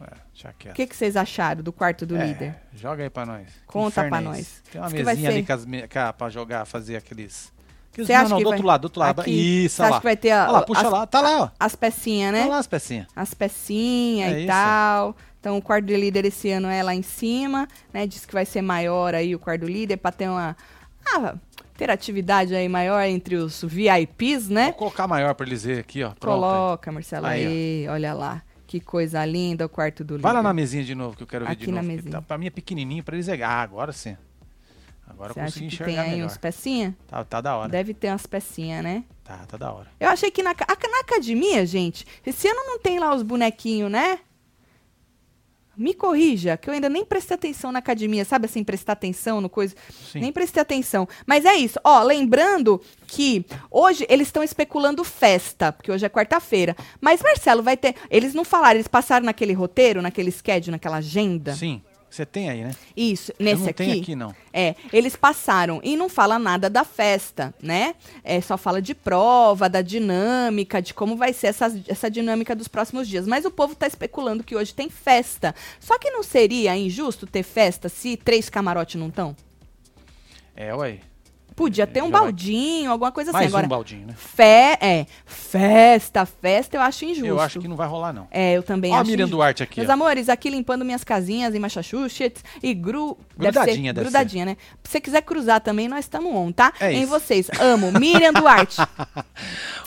É, 0.00 0.70
O 0.70 0.72
que, 0.74 0.86
que 0.88 0.96
vocês 0.96 1.16
acharam 1.16 1.62
do 1.62 1.72
quarto 1.72 2.04
do 2.04 2.16
É, 2.16 2.26
líder? 2.26 2.56
Joga 2.74 3.04
aí 3.04 3.10
pra 3.10 3.24
nós. 3.24 3.46
Conta 3.66 3.88
inferno 4.06 4.10
pra 4.10 4.18
é 4.18 4.20
nós. 4.22 4.62
Tem 4.70 4.80
uma 4.80 4.88
vai 4.88 5.02
mesinha 5.04 5.30
ali 5.30 5.40
ser- 5.40 5.46
com 5.46 5.52
as 5.52 5.64
me... 5.66 5.84
pra 6.18 6.28
jogar, 6.28 6.64
fazer 6.64 6.96
aqueles... 6.96 7.51
Você 7.94 8.12
acha 8.12 8.28
não, 8.30 8.38
que 8.38 8.44
do 8.44 8.48
vai- 8.50 8.56
outro 8.56 8.66
lado, 8.66 8.80
do 8.80 8.84
outro 8.86 9.00
lado. 9.00 9.20
Aqui, 9.20 9.64
Isso, 9.64 9.76
você 9.76 9.82
acha 9.82 9.90
lá. 9.92 9.98
que 9.98 10.04
vai 10.04 10.16
ter 10.16 10.30
a- 10.30 10.44
Olha 10.44 10.52
lá, 10.52 10.62
puxa 10.62 10.80
as- 10.86 10.92
lá. 10.92 11.06
Tá 11.06 11.20
lá, 11.20 11.42
ó. 11.42 11.48
As 11.60 11.74
pecinhas, 11.76 12.32
né? 12.32 12.40
Olha 12.42 12.50
lá 12.52 12.58
as 12.58 12.66
pecinhas. 12.66 13.06
as 13.14 13.34
pecinhas 13.34 14.32
É 14.32 14.36
e 14.36 14.38
isso. 14.40 14.46
tal. 14.46 15.16
Então 15.40 15.58
o 15.58 15.62
quarto 15.62 15.84
de 15.86 15.96
líder 15.96 16.24
esse 16.24 16.50
ano 16.50 16.68
é 16.68 16.82
lá 16.82 16.94
em 16.94 17.02
cima, 17.02 17.66
né? 17.92 18.06
Diz 18.06 18.24
que 18.24 18.32
vai 18.32 18.44
ser 18.46 18.62
maior 18.62 19.14
aí 19.14 19.34
o 19.34 19.38
quarto 19.38 19.66
líder 19.66 19.96
para 19.96 20.12
ter 20.12 20.28
uma 20.28 20.56
ah, 21.14 21.34
interatividade 21.74 22.54
aí 22.54 22.68
maior 22.68 23.02
entre 23.02 23.34
os 23.36 23.62
VIPs, 23.62 24.48
né? 24.48 24.66
Vou 24.66 24.74
colocar 24.74 25.08
maior 25.08 25.34
pra 25.34 25.44
eles 25.46 25.64
verem 25.64 25.80
aqui, 25.80 26.02
ó. 26.04 26.10
Pronto. 26.10 26.40
Coloca, 26.40 26.92
Marcelo, 26.92 27.26
Aí, 27.26 27.44
aí, 27.46 27.88
olha 27.88 28.14
lá. 28.14 28.42
Que 28.66 28.80
coisa 28.80 29.22
linda 29.26 29.66
o 29.66 29.68
quarto 29.68 30.02
do 30.02 30.14
líder. 30.14 30.22
Vai 30.22 30.32
lá 30.32 30.42
na 30.42 30.54
mesinha 30.54 30.82
de 30.82 30.94
novo, 30.94 31.14
que 31.16 31.22
eu 31.22 31.26
quero 31.26 31.44
ver 31.44 31.52
Aqui 31.52 31.66
de 31.66 31.72
na 31.72 31.82
novo. 31.82 31.88
porque 31.88 31.96
mesinha. 31.96 32.12
Tá, 32.12 32.22
pra 32.22 32.38
mim 32.38 32.46
é 32.46 32.50
pequenininho, 32.50 33.02
pra 33.04 33.14
eles 33.16 33.28
é... 33.28 33.42
Ah, 33.42 33.60
agora 33.60 33.92
sim. 33.92 34.16
Agora 35.22 35.34
Você 35.34 35.38
eu 35.40 35.44
acha 35.44 35.52
consegui 35.52 35.70
que 35.70 35.76
tem 35.76 35.84
enxergar 35.86 36.02
aí 36.02 36.10
melhor. 36.16 36.26
uns 36.26 36.36
pecinhas? 36.36 36.94
Tá, 37.06 37.24
tá 37.24 37.40
da 37.40 37.56
hora. 37.56 37.68
Deve 37.68 37.94
ter 37.94 38.08
umas 38.08 38.26
pecinhas, 38.26 38.82
né? 38.82 39.04
Tá, 39.22 39.38
tá 39.46 39.56
da 39.56 39.72
hora. 39.72 39.86
Eu 40.00 40.08
achei 40.08 40.32
que 40.32 40.42
na, 40.42 40.50
a- 40.50 40.88
na 40.90 41.00
academia, 41.00 41.64
gente, 41.64 42.04
esse 42.26 42.48
ano 42.48 42.60
não 42.66 42.78
tem 42.80 42.98
lá 42.98 43.14
os 43.14 43.22
bonequinhos, 43.22 43.88
né? 43.90 44.18
Me 45.74 45.94
corrija, 45.94 46.56
que 46.58 46.68
eu 46.68 46.74
ainda 46.74 46.88
nem 46.90 47.02
prestei 47.02 47.34
atenção 47.34 47.72
na 47.72 47.78
academia, 47.78 48.26
sabe 48.26 48.44
assim, 48.44 48.62
prestar 48.62 48.92
atenção 48.92 49.40
no 49.40 49.48
coisa. 49.48 49.74
Sim. 50.12 50.20
Nem 50.20 50.30
prestei 50.30 50.60
atenção. 50.60 51.08
Mas 51.26 51.46
é 51.46 51.54
isso. 51.54 51.78
Ó, 51.82 52.02
lembrando 52.02 52.78
que 53.06 53.46
hoje 53.70 54.04
eles 54.10 54.28
estão 54.28 54.42
especulando 54.42 55.02
festa, 55.02 55.72
porque 55.72 55.90
hoje 55.90 56.04
é 56.04 56.10
quarta-feira. 56.10 56.76
Mas, 57.00 57.22
Marcelo, 57.22 57.62
vai 57.62 57.76
ter. 57.76 57.94
Eles 58.10 58.34
não 58.34 58.44
falaram, 58.44 58.74
eles 58.76 58.88
passaram 58.88 59.24
naquele 59.24 59.54
roteiro, 59.54 60.02
naquele 60.02 60.30
schedule, 60.30 60.72
naquela 60.72 60.96
agenda. 60.98 61.54
Sim. 61.54 61.80
Você 62.12 62.26
tem 62.26 62.50
aí, 62.50 62.62
né? 62.62 62.76
Isso, 62.94 63.32
nesse 63.38 63.62
não 63.62 63.70
aqui. 63.70 63.72
tenho 63.72 64.02
aqui, 64.02 64.14
não. 64.14 64.36
É, 64.52 64.74
eles 64.92 65.16
passaram 65.16 65.80
e 65.82 65.96
não 65.96 66.10
fala 66.10 66.38
nada 66.38 66.68
da 66.68 66.84
festa, 66.84 67.54
né? 67.62 67.94
É, 68.22 68.38
só 68.42 68.58
fala 68.58 68.82
de 68.82 68.94
prova, 68.94 69.66
da 69.66 69.80
dinâmica, 69.80 70.82
de 70.82 70.92
como 70.92 71.16
vai 71.16 71.32
ser 71.32 71.46
essa, 71.46 71.74
essa 71.88 72.10
dinâmica 72.10 72.54
dos 72.54 72.68
próximos 72.68 73.08
dias. 73.08 73.26
Mas 73.26 73.46
o 73.46 73.50
povo 73.50 73.74
tá 73.74 73.86
especulando 73.86 74.44
que 74.44 74.54
hoje 74.54 74.74
tem 74.74 74.90
festa. 74.90 75.54
Só 75.80 75.98
que 75.98 76.10
não 76.10 76.22
seria 76.22 76.76
injusto 76.76 77.26
ter 77.26 77.42
festa 77.42 77.88
se 77.88 78.14
três 78.18 78.50
camarotes 78.50 79.00
não 79.00 79.08
estão? 79.08 79.34
É, 80.54 80.74
ué. 80.74 80.98
Podia 81.54 81.86
ter 81.86 82.02
um 82.02 82.06
já 82.06 82.12
vai- 82.12 82.20
baldinho, 82.22 82.90
alguma 82.90 83.12
coisa 83.12 83.30
assim. 83.30 83.38
Mais 83.38 83.48
Agora, 83.48 83.66
um 83.66 83.68
baldinho, 83.68 84.06
né? 84.06 84.14
fé, 84.16 84.78
é, 84.80 85.06
festa, 85.26 86.24
festa 86.26 86.76
eu 86.76 86.80
acho 86.80 87.04
injusto. 87.04 87.26
Eu 87.26 87.40
acho 87.40 87.60
que 87.60 87.68
não 87.68 87.76
vai 87.76 87.86
rolar, 87.88 88.12
não. 88.12 88.26
É, 88.30 88.52
eu 88.56 88.62
também 88.62 88.92
Ó 88.92 88.96
a 88.96 89.00
acho 89.00 89.10
Miriam 89.10 89.24
injusto. 89.24 89.36
Duarte 89.36 89.62
aqui, 89.62 89.80
Meus 89.80 89.90
ó. 89.90 89.92
amores, 89.92 90.28
aqui 90.28 90.48
limpando 90.50 90.84
minhas 90.84 91.04
casinhas 91.04 91.54
em 91.54 91.58
Massachusetts 91.58 92.42
e 92.62 92.72
gru... 92.74 93.18
deve 93.36 93.52
Grudadinha, 93.52 93.90
ser, 93.90 93.94
deve 93.94 94.04
grudadinha, 94.04 94.44
né? 94.44 94.56
Se 94.84 94.92
você 94.92 95.00
quiser 95.00 95.22
cruzar 95.22 95.60
também, 95.60 95.88
nós 95.88 96.00
estamos 96.00 96.32
on, 96.34 96.52
tá? 96.52 96.72
É 96.80 96.92
em 96.92 97.00
isso. 97.02 97.08
vocês. 97.08 97.48
Amo. 97.60 97.92
Miriam 97.98 98.32
Duarte. 98.32 98.76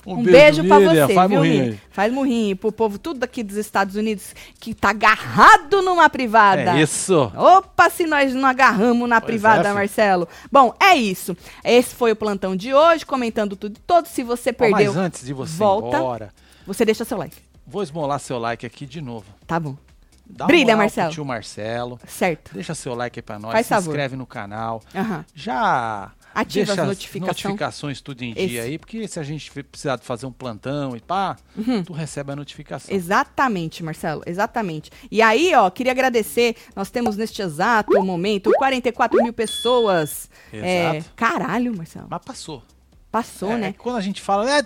Um, 0.07 0.22
beijo, 0.22 0.63
pra 0.66 0.78
Miriam. 0.80 1.07
você, 1.07 1.13
Faz 1.16 1.30
viu, 1.32 1.41
Miriam? 1.41 1.78
Faz 1.89 2.13
murrinho 2.13 2.55
pro 2.55 2.72
povo 2.72 2.99
tudo 2.99 3.24
aqui 3.24 3.41
dos 3.41 3.55
Estados 3.57 3.95
Unidos 3.95 4.36
que 4.59 4.76
tá 4.76 4.89
agarrado 4.91 5.82
numa 5.82 6.07
privada. 6.11 6.78
É 6.78 6.82
isso. 6.84 7.32
Opa, 7.36 7.89
se 7.89 8.05
nós 8.05 8.32
não 8.32 8.47
agarramos 8.47 9.09
na 9.09 9.20
Pois 9.20 9.32
privada, 9.32 9.70
é. 9.70 9.74
Marcelo. 9.74 10.28
Bom, 10.51 10.76
é 10.80 10.95
isso. 10.95 11.36
Esse 11.66 11.95
foi 11.95 12.11
o 12.11 12.16
plantão 12.16 12.55
de 12.55 12.74
hoje, 12.74 13.05
comentando 13.05 13.55
tudo 13.55 13.78
e 13.78 13.82
todos. 13.82 14.11
Se 14.11 14.24
você 14.24 14.53
perdeu, 14.53 14.93
mas 14.93 14.97
antes 14.97 15.26
de 15.26 15.34
você 15.34 15.57
volta. 15.57 15.97
ir 15.97 15.99
embora, 15.99 16.34
você 16.66 16.86
deixa 16.86 17.03
seu 17.03 17.18
like. 17.18 17.38
vou 17.66 17.82
esmolar 17.82 18.20
seu 18.20 18.38
like 18.38 18.66
aqui 18.66 18.86
de 18.86 19.01
novo. 19.01 19.26
Tá 19.47 19.59
bom. 19.59 19.76
Dá 20.28 20.45
Brilha, 20.45 20.76
Marcelo. 20.76 21.11
tio 21.11 21.24
Marcelo. 21.26 21.99
Certo. 22.07 22.51
Deixa 22.53 22.74
seu 22.74 22.95
like 22.95 23.20
aí 23.20 23.24
pra 23.24 23.38
nós. 23.38 23.51
Faz 23.51 23.66
se 23.66 23.70
favor. 23.70 23.89
inscreve 23.91 24.16
no 24.16 24.26
canal. 24.26 24.82
Aham. 24.95 25.26
Já 25.36 26.11
Ativa 26.36 26.65
deixa 26.65 26.81
as 26.81 26.88
notificação. 26.88 27.27
notificações 27.51 28.01
tudo 28.01 28.21
em 28.23 28.31
Esse. 28.31 28.47
dia 28.47 28.63
aí, 28.63 28.77
porque 28.77 29.07
se 29.07 29.19
a 29.19 29.23
gente 29.23 29.49
precisar 29.63 29.95
de 29.95 30.03
fazer 30.05 30.25
um 30.25 30.31
plantão 30.31 30.95
e 30.95 30.99
pá, 30.99 31.38
Uhum. 31.57 31.83
tu 31.83 31.93
recebe 31.93 32.31
a 32.31 32.36
notificação. 32.36 32.93
Exatamente, 32.93 33.81
Marcelo, 33.83 34.21
exatamente. 34.25 34.91
E 35.09 35.21
aí, 35.21 35.53
ó, 35.55 35.69
queria 35.69 35.91
agradecer, 35.93 36.55
nós 36.75 36.89
temos 36.91 37.15
neste 37.17 37.41
exato 37.41 38.03
momento 38.03 38.51
44 38.57 39.23
mil 39.23 39.33
pessoas. 39.33 40.29
É, 40.51 40.97
Exato. 40.97 41.11
caralho, 41.15 41.75
Marcelo, 41.75 42.07
Mas 42.09 42.21
passou. 42.23 42.61
passou, 43.11 43.51
É, 43.51 43.57
né? 43.57 43.71
que 43.71 43.79
Quando 43.79 43.95
a 43.97 44.01
gente 44.01 44.21
fala, 44.21 44.59
é, 44.59 44.63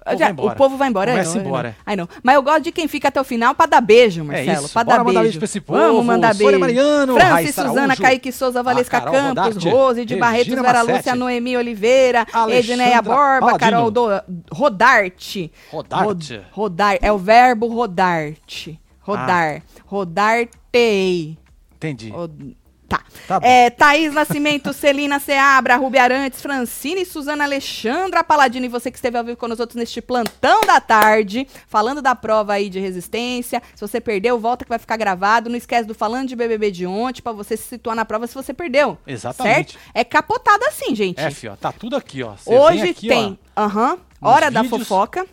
o 0.00 0.10
povo 0.10 0.18
Já- 0.18 0.24
vai 0.26 0.30
embora. 0.32 0.52
O 0.52 0.56
povo 0.56 0.76
vai 0.76 0.88
embora. 0.88 1.10
Começa 1.12 1.34
não, 1.38 1.44
embora. 1.46 1.76
ai, 1.84 1.94
não. 1.96 2.08
Mas 2.22 2.34
eu 2.34 2.42
gosto 2.42 2.62
de 2.62 2.72
quem 2.72 2.88
fica 2.88 3.08
até 3.08 3.20
o 3.20 3.24
final 3.24 3.54
pra 3.54 3.66
dar 3.66 3.80
beijo, 3.80 4.20
É 4.22 4.24
Marcelo. 4.24 4.68
pra 4.68 4.84
Bora 4.84 4.96
dar 4.98 5.04
mandar 5.04 5.20
beijo. 5.20 5.22
beijo 5.22 5.38
pra 5.38 5.44
esse 5.44 5.60
povo. 5.60 5.78
Vamos 5.78 6.04
mandar 6.04 6.34
Sônia 6.34 6.46
beijo. 6.58 6.60
Mariano, 6.60 7.14
Francis, 7.14 7.32
Raíssa 7.32 7.62
Suzana, 7.62 7.80
Araújo, 7.84 8.02
Kaique 8.02 8.32
Souza, 8.32 8.62
Valesca 8.62 8.96
a 8.96 9.00
Carol 9.00 9.14
Campos, 9.14 9.44
Rodarte, 9.54 9.68
Rose 9.68 10.04
de 10.04 10.16
Barretos, 10.16 10.46
Regina 10.48 10.62
Vera 10.62 10.82
Lúcia, 10.82 11.14
Noemi 11.14 11.56
Oliveira, 11.56 12.26
Edneia 12.48 13.02
Borba, 13.02 13.40
Paladino. 13.46 13.58
Carol 13.58 13.90
do, 13.90 14.08
Rodarte. 14.52 15.52
Rodarte. 15.70 16.36
Rod- 16.36 16.44
rodar. 16.50 16.98
É 17.02 17.12
o 17.12 17.18
verbo 17.18 17.66
rodarte. 17.68 18.80
Ah. 18.82 19.02
Rodar. 19.02 19.62
Rodartei. 19.86 21.36
Entendi. 21.76 22.10
Rod- 22.10 22.54
Tá. 22.90 23.00
Tá 23.28 23.38
é, 23.42 23.70
Thaís 23.70 24.12
Nascimento, 24.12 24.72
Celina 24.74 25.20
Seabra, 25.20 25.76
Rubi 25.76 25.96
Arantes, 25.98 26.42
Francine, 26.42 27.04
Suzana 27.06 27.44
Alexandra 27.44 28.24
Paladino 28.24 28.66
e 28.66 28.68
você 28.68 28.90
que 28.90 28.98
esteve 28.98 29.16
ao 29.16 29.22
vivo 29.22 29.36
com 29.36 29.46
nós 29.46 29.60
outros 29.60 29.76
neste 29.76 30.02
plantão 30.02 30.60
da 30.62 30.80
tarde, 30.80 31.46
falando 31.68 32.02
da 32.02 32.16
prova 32.16 32.54
aí 32.54 32.68
de 32.68 32.80
resistência. 32.80 33.62
Se 33.76 33.80
você 33.80 34.00
perdeu, 34.00 34.38
volta 34.40 34.64
que 34.64 34.68
vai 34.68 34.78
ficar 34.80 34.96
gravado. 34.96 35.48
Não 35.48 35.56
esquece 35.56 35.86
do 35.86 35.94
falando 35.94 36.26
de 36.26 36.34
BBB 36.34 36.72
de 36.72 36.84
ontem 36.86 37.22
pra 37.22 37.30
você 37.30 37.56
se 37.56 37.62
situar 37.62 37.94
na 37.94 38.04
prova 38.04 38.26
se 38.26 38.34
você 38.34 38.52
perdeu. 38.52 38.98
Exatamente. 39.06 39.74
Certo? 39.74 39.78
É 39.94 40.02
capotada 40.02 40.66
assim, 40.66 40.94
gente. 40.96 41.20
F, 41.20 41.46
ó, 41.48 41.54
tá 41.54 41.70
tudo 41.70 41.94
aqui, 41.94 42.24
ó. 42.24 42.32
Você 42.34 42.52
Hoje 42.52 42.90
aqui, 42.90 43.06
tem, 43.06 43.38
aham, 43.56 43.98
nos 44.20 44.32
hora 44.32 44.50
da 44.50 44.62
vídeos. 44.62 44.80
fofoca. 44.80 45.24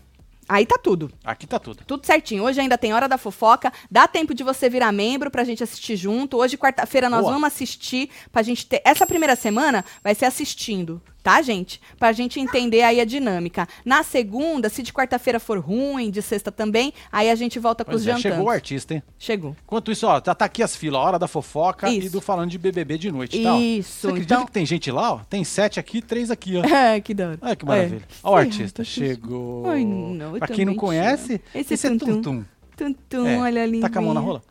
Aí 0.50 0.66
tá 0.66 0.78
tudo. 0.82 1.12
aqui 1.24 1.46
tá 1.46 1.60
tudo. 1.60 1.84
Tudo 1.86 2.06
certinho. 2.06 2.44
Hoje 2.44 2.62
ainda 2.62 2.78
tem 2.78 2.94
Hora 2.94 3.08
da 3.08 3.18
Fofoca. 3.18 3.72
Dá 3.92 4.08
tempo 4.08 4.34
de 4.34 4.44
você 4.44 4.70
virar 4.70 4.92
membro 4.92 5.30
pra 5.30 5.44
gente 5.44 5.64
assistir 5.64 5.96
junto. 5.96 6.38
Hoje, 6.38 6.58
quarta-feira, 6.58 7.10
nós 7.10 7.22
Boa. 7.22 7.34
vamos 7.34 7.48
assistir 7.48 8.10
pra 8.32 8.42
gente 8.42 8.66
ter. 8.66 8.82
Essa 8.86 9.06
primeira 9.06 9.36
semana 9.36 9.84
vai 10.04 10.16
ser 10.16 10.26
assistindo, 10.26 11.02
tá, 11.28 11.42
gente? 11.42 11.82
Pra 12.00 12.14
gente 12.14 12.40
entender 12.40 12.84
aí 12.84 13.02
a 13.02 13.06
dinâmica. 13.06 13.68
Na 13.84 14.02
segunda, 14.02 14.70
se 14.70 14.82
de 14.82 14.94
quarta-feira 14.94 15.42
for 15.42 15.60
ruim, 15.60 16.10
de 16.10 16.22
sexta 16.22 16.50
também, 16.54 16.94
aí 17.12 17.30
a 17.30 17.36
gente 17.36 17.60
volta 17.60 17.84
com 17.84 17.92
Pois 17.92 18.02
os 18.04 18.08
é, 18.08 18.12
jantantes. 18.12 18.32
chegou 18.32 18.46
o 18.46 18.50
artista, 18.50 18.94
hein? 18.94 19.04
Chegou. 19.20 19.54
Enquanto 19.66 19.92
isso, 19.92 20.08
ó, 20.08 20.22
já 20.26 20.34
tá 20.34 20.46
aqui 20.46 20.64
as 20.64 20.74
filas, 20.74 21.02
a 21.02 21.04
hora 21.04 21.20
da 21.20 21.28
fofoca 21.28 21.90
e 21.90 22.00
Isso. 22.00 22.12
do 22.14 22.22
falando 22.22 22.50
de 22.50 22.58
BBB 22.58 22.98
de 22.98 23.12
noite, 23.12 23.44
tá? 23.44 23.58
Isso, 23.60 23.92
Você 24.02 24.08
acredita 24.08 24.34
então- 24.36 24.46
que 24.46 24.52
tem 24.54 24.66
gente 24.66 24.90
lá, 24.90 25.16
ó? 25.16 25.18
Tem 25.30 25.44
sete 25.44 25.82
aqui, 25.82 26.02
três 26.02 26.32
aqui, 26.32 26.56
ó. 26.56 26.64
É, 26.64 27.00
que 27.02 27.14
da 27.14 27.28
hora. 27.32 27.40
Olha 27.42 27.56
que 27.58 27.66
maravilha. 27.66 27.98
É. 28.10 28.14
Ó 28.24 28.32
o 28.32 28.36
Ai, 28.38 28.46
artista, 28.46 28.82
ai, 28.84 28.86
chegou. 28.86 29.70
Ai, 29.70 29.84
não, 29.84 30.38
pra 30.40 30.48
quem 30.48 30.64
não 30.64 30.76
conhece. 30.76 31.42
Esse 31.54 31.74
esse, 31.74 31.88
é 31.88 31.90
tum-tum. 31.90 32.22
Tum 32.22 32.46
Tum, 32.78 32.94
tum, 33.10 33.28
É, 33.28 33.38
olha 33.40 33.64
ali. 33.64 33.82
Tá 33.82 33.90
com 33.90 34.00
a 34.00 34.02
mão 34.02 34.14
na 34.14 34.20
rola? 34.22 34.42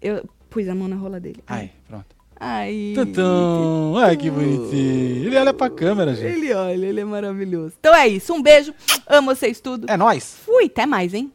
Eu 0.00 0.24
pus 0.48 0.66
a 0.68 0.74
mão 0.74 0.88
na 0.88 0.96
rola 0.96 1.18
dele. 1.20 1.42
Aí, 1.46 1.70
pronto. 1.88 2.13
Ai. 2.46 2.92
Tum, 2.94 3.06
tum. 3.06 3.96
Ai, 3.96 4.18
que 4.18 4.30
bonitinho. 4.30 5.26
Ele 5.26 5.36
olha 5.38 5.54
pra 5.54 5.70
câmera, 5.70 6.14
gente. 6.14 6.26
Ele 6.26 6.52
olha, 6.52 6.86
ele 6.86 7.00
é 7.00 7.04
maravilhoso. 7.04 7.72
Então 7.80 7.94
é 7.94 8.06
isso. 8.06 8.34
Um 8.34 8.42
beijo. 8.42 8.74
Amo 9.06 9.34
vocês 9.34 9.60
tudo. 9.60 9.90
É 9.90 9.96
nóis. 9.96 10.36
Fui, 10.44 10.66
até 10.66 10.84
mais, 10.84 11.14
hein? 11.14 11.32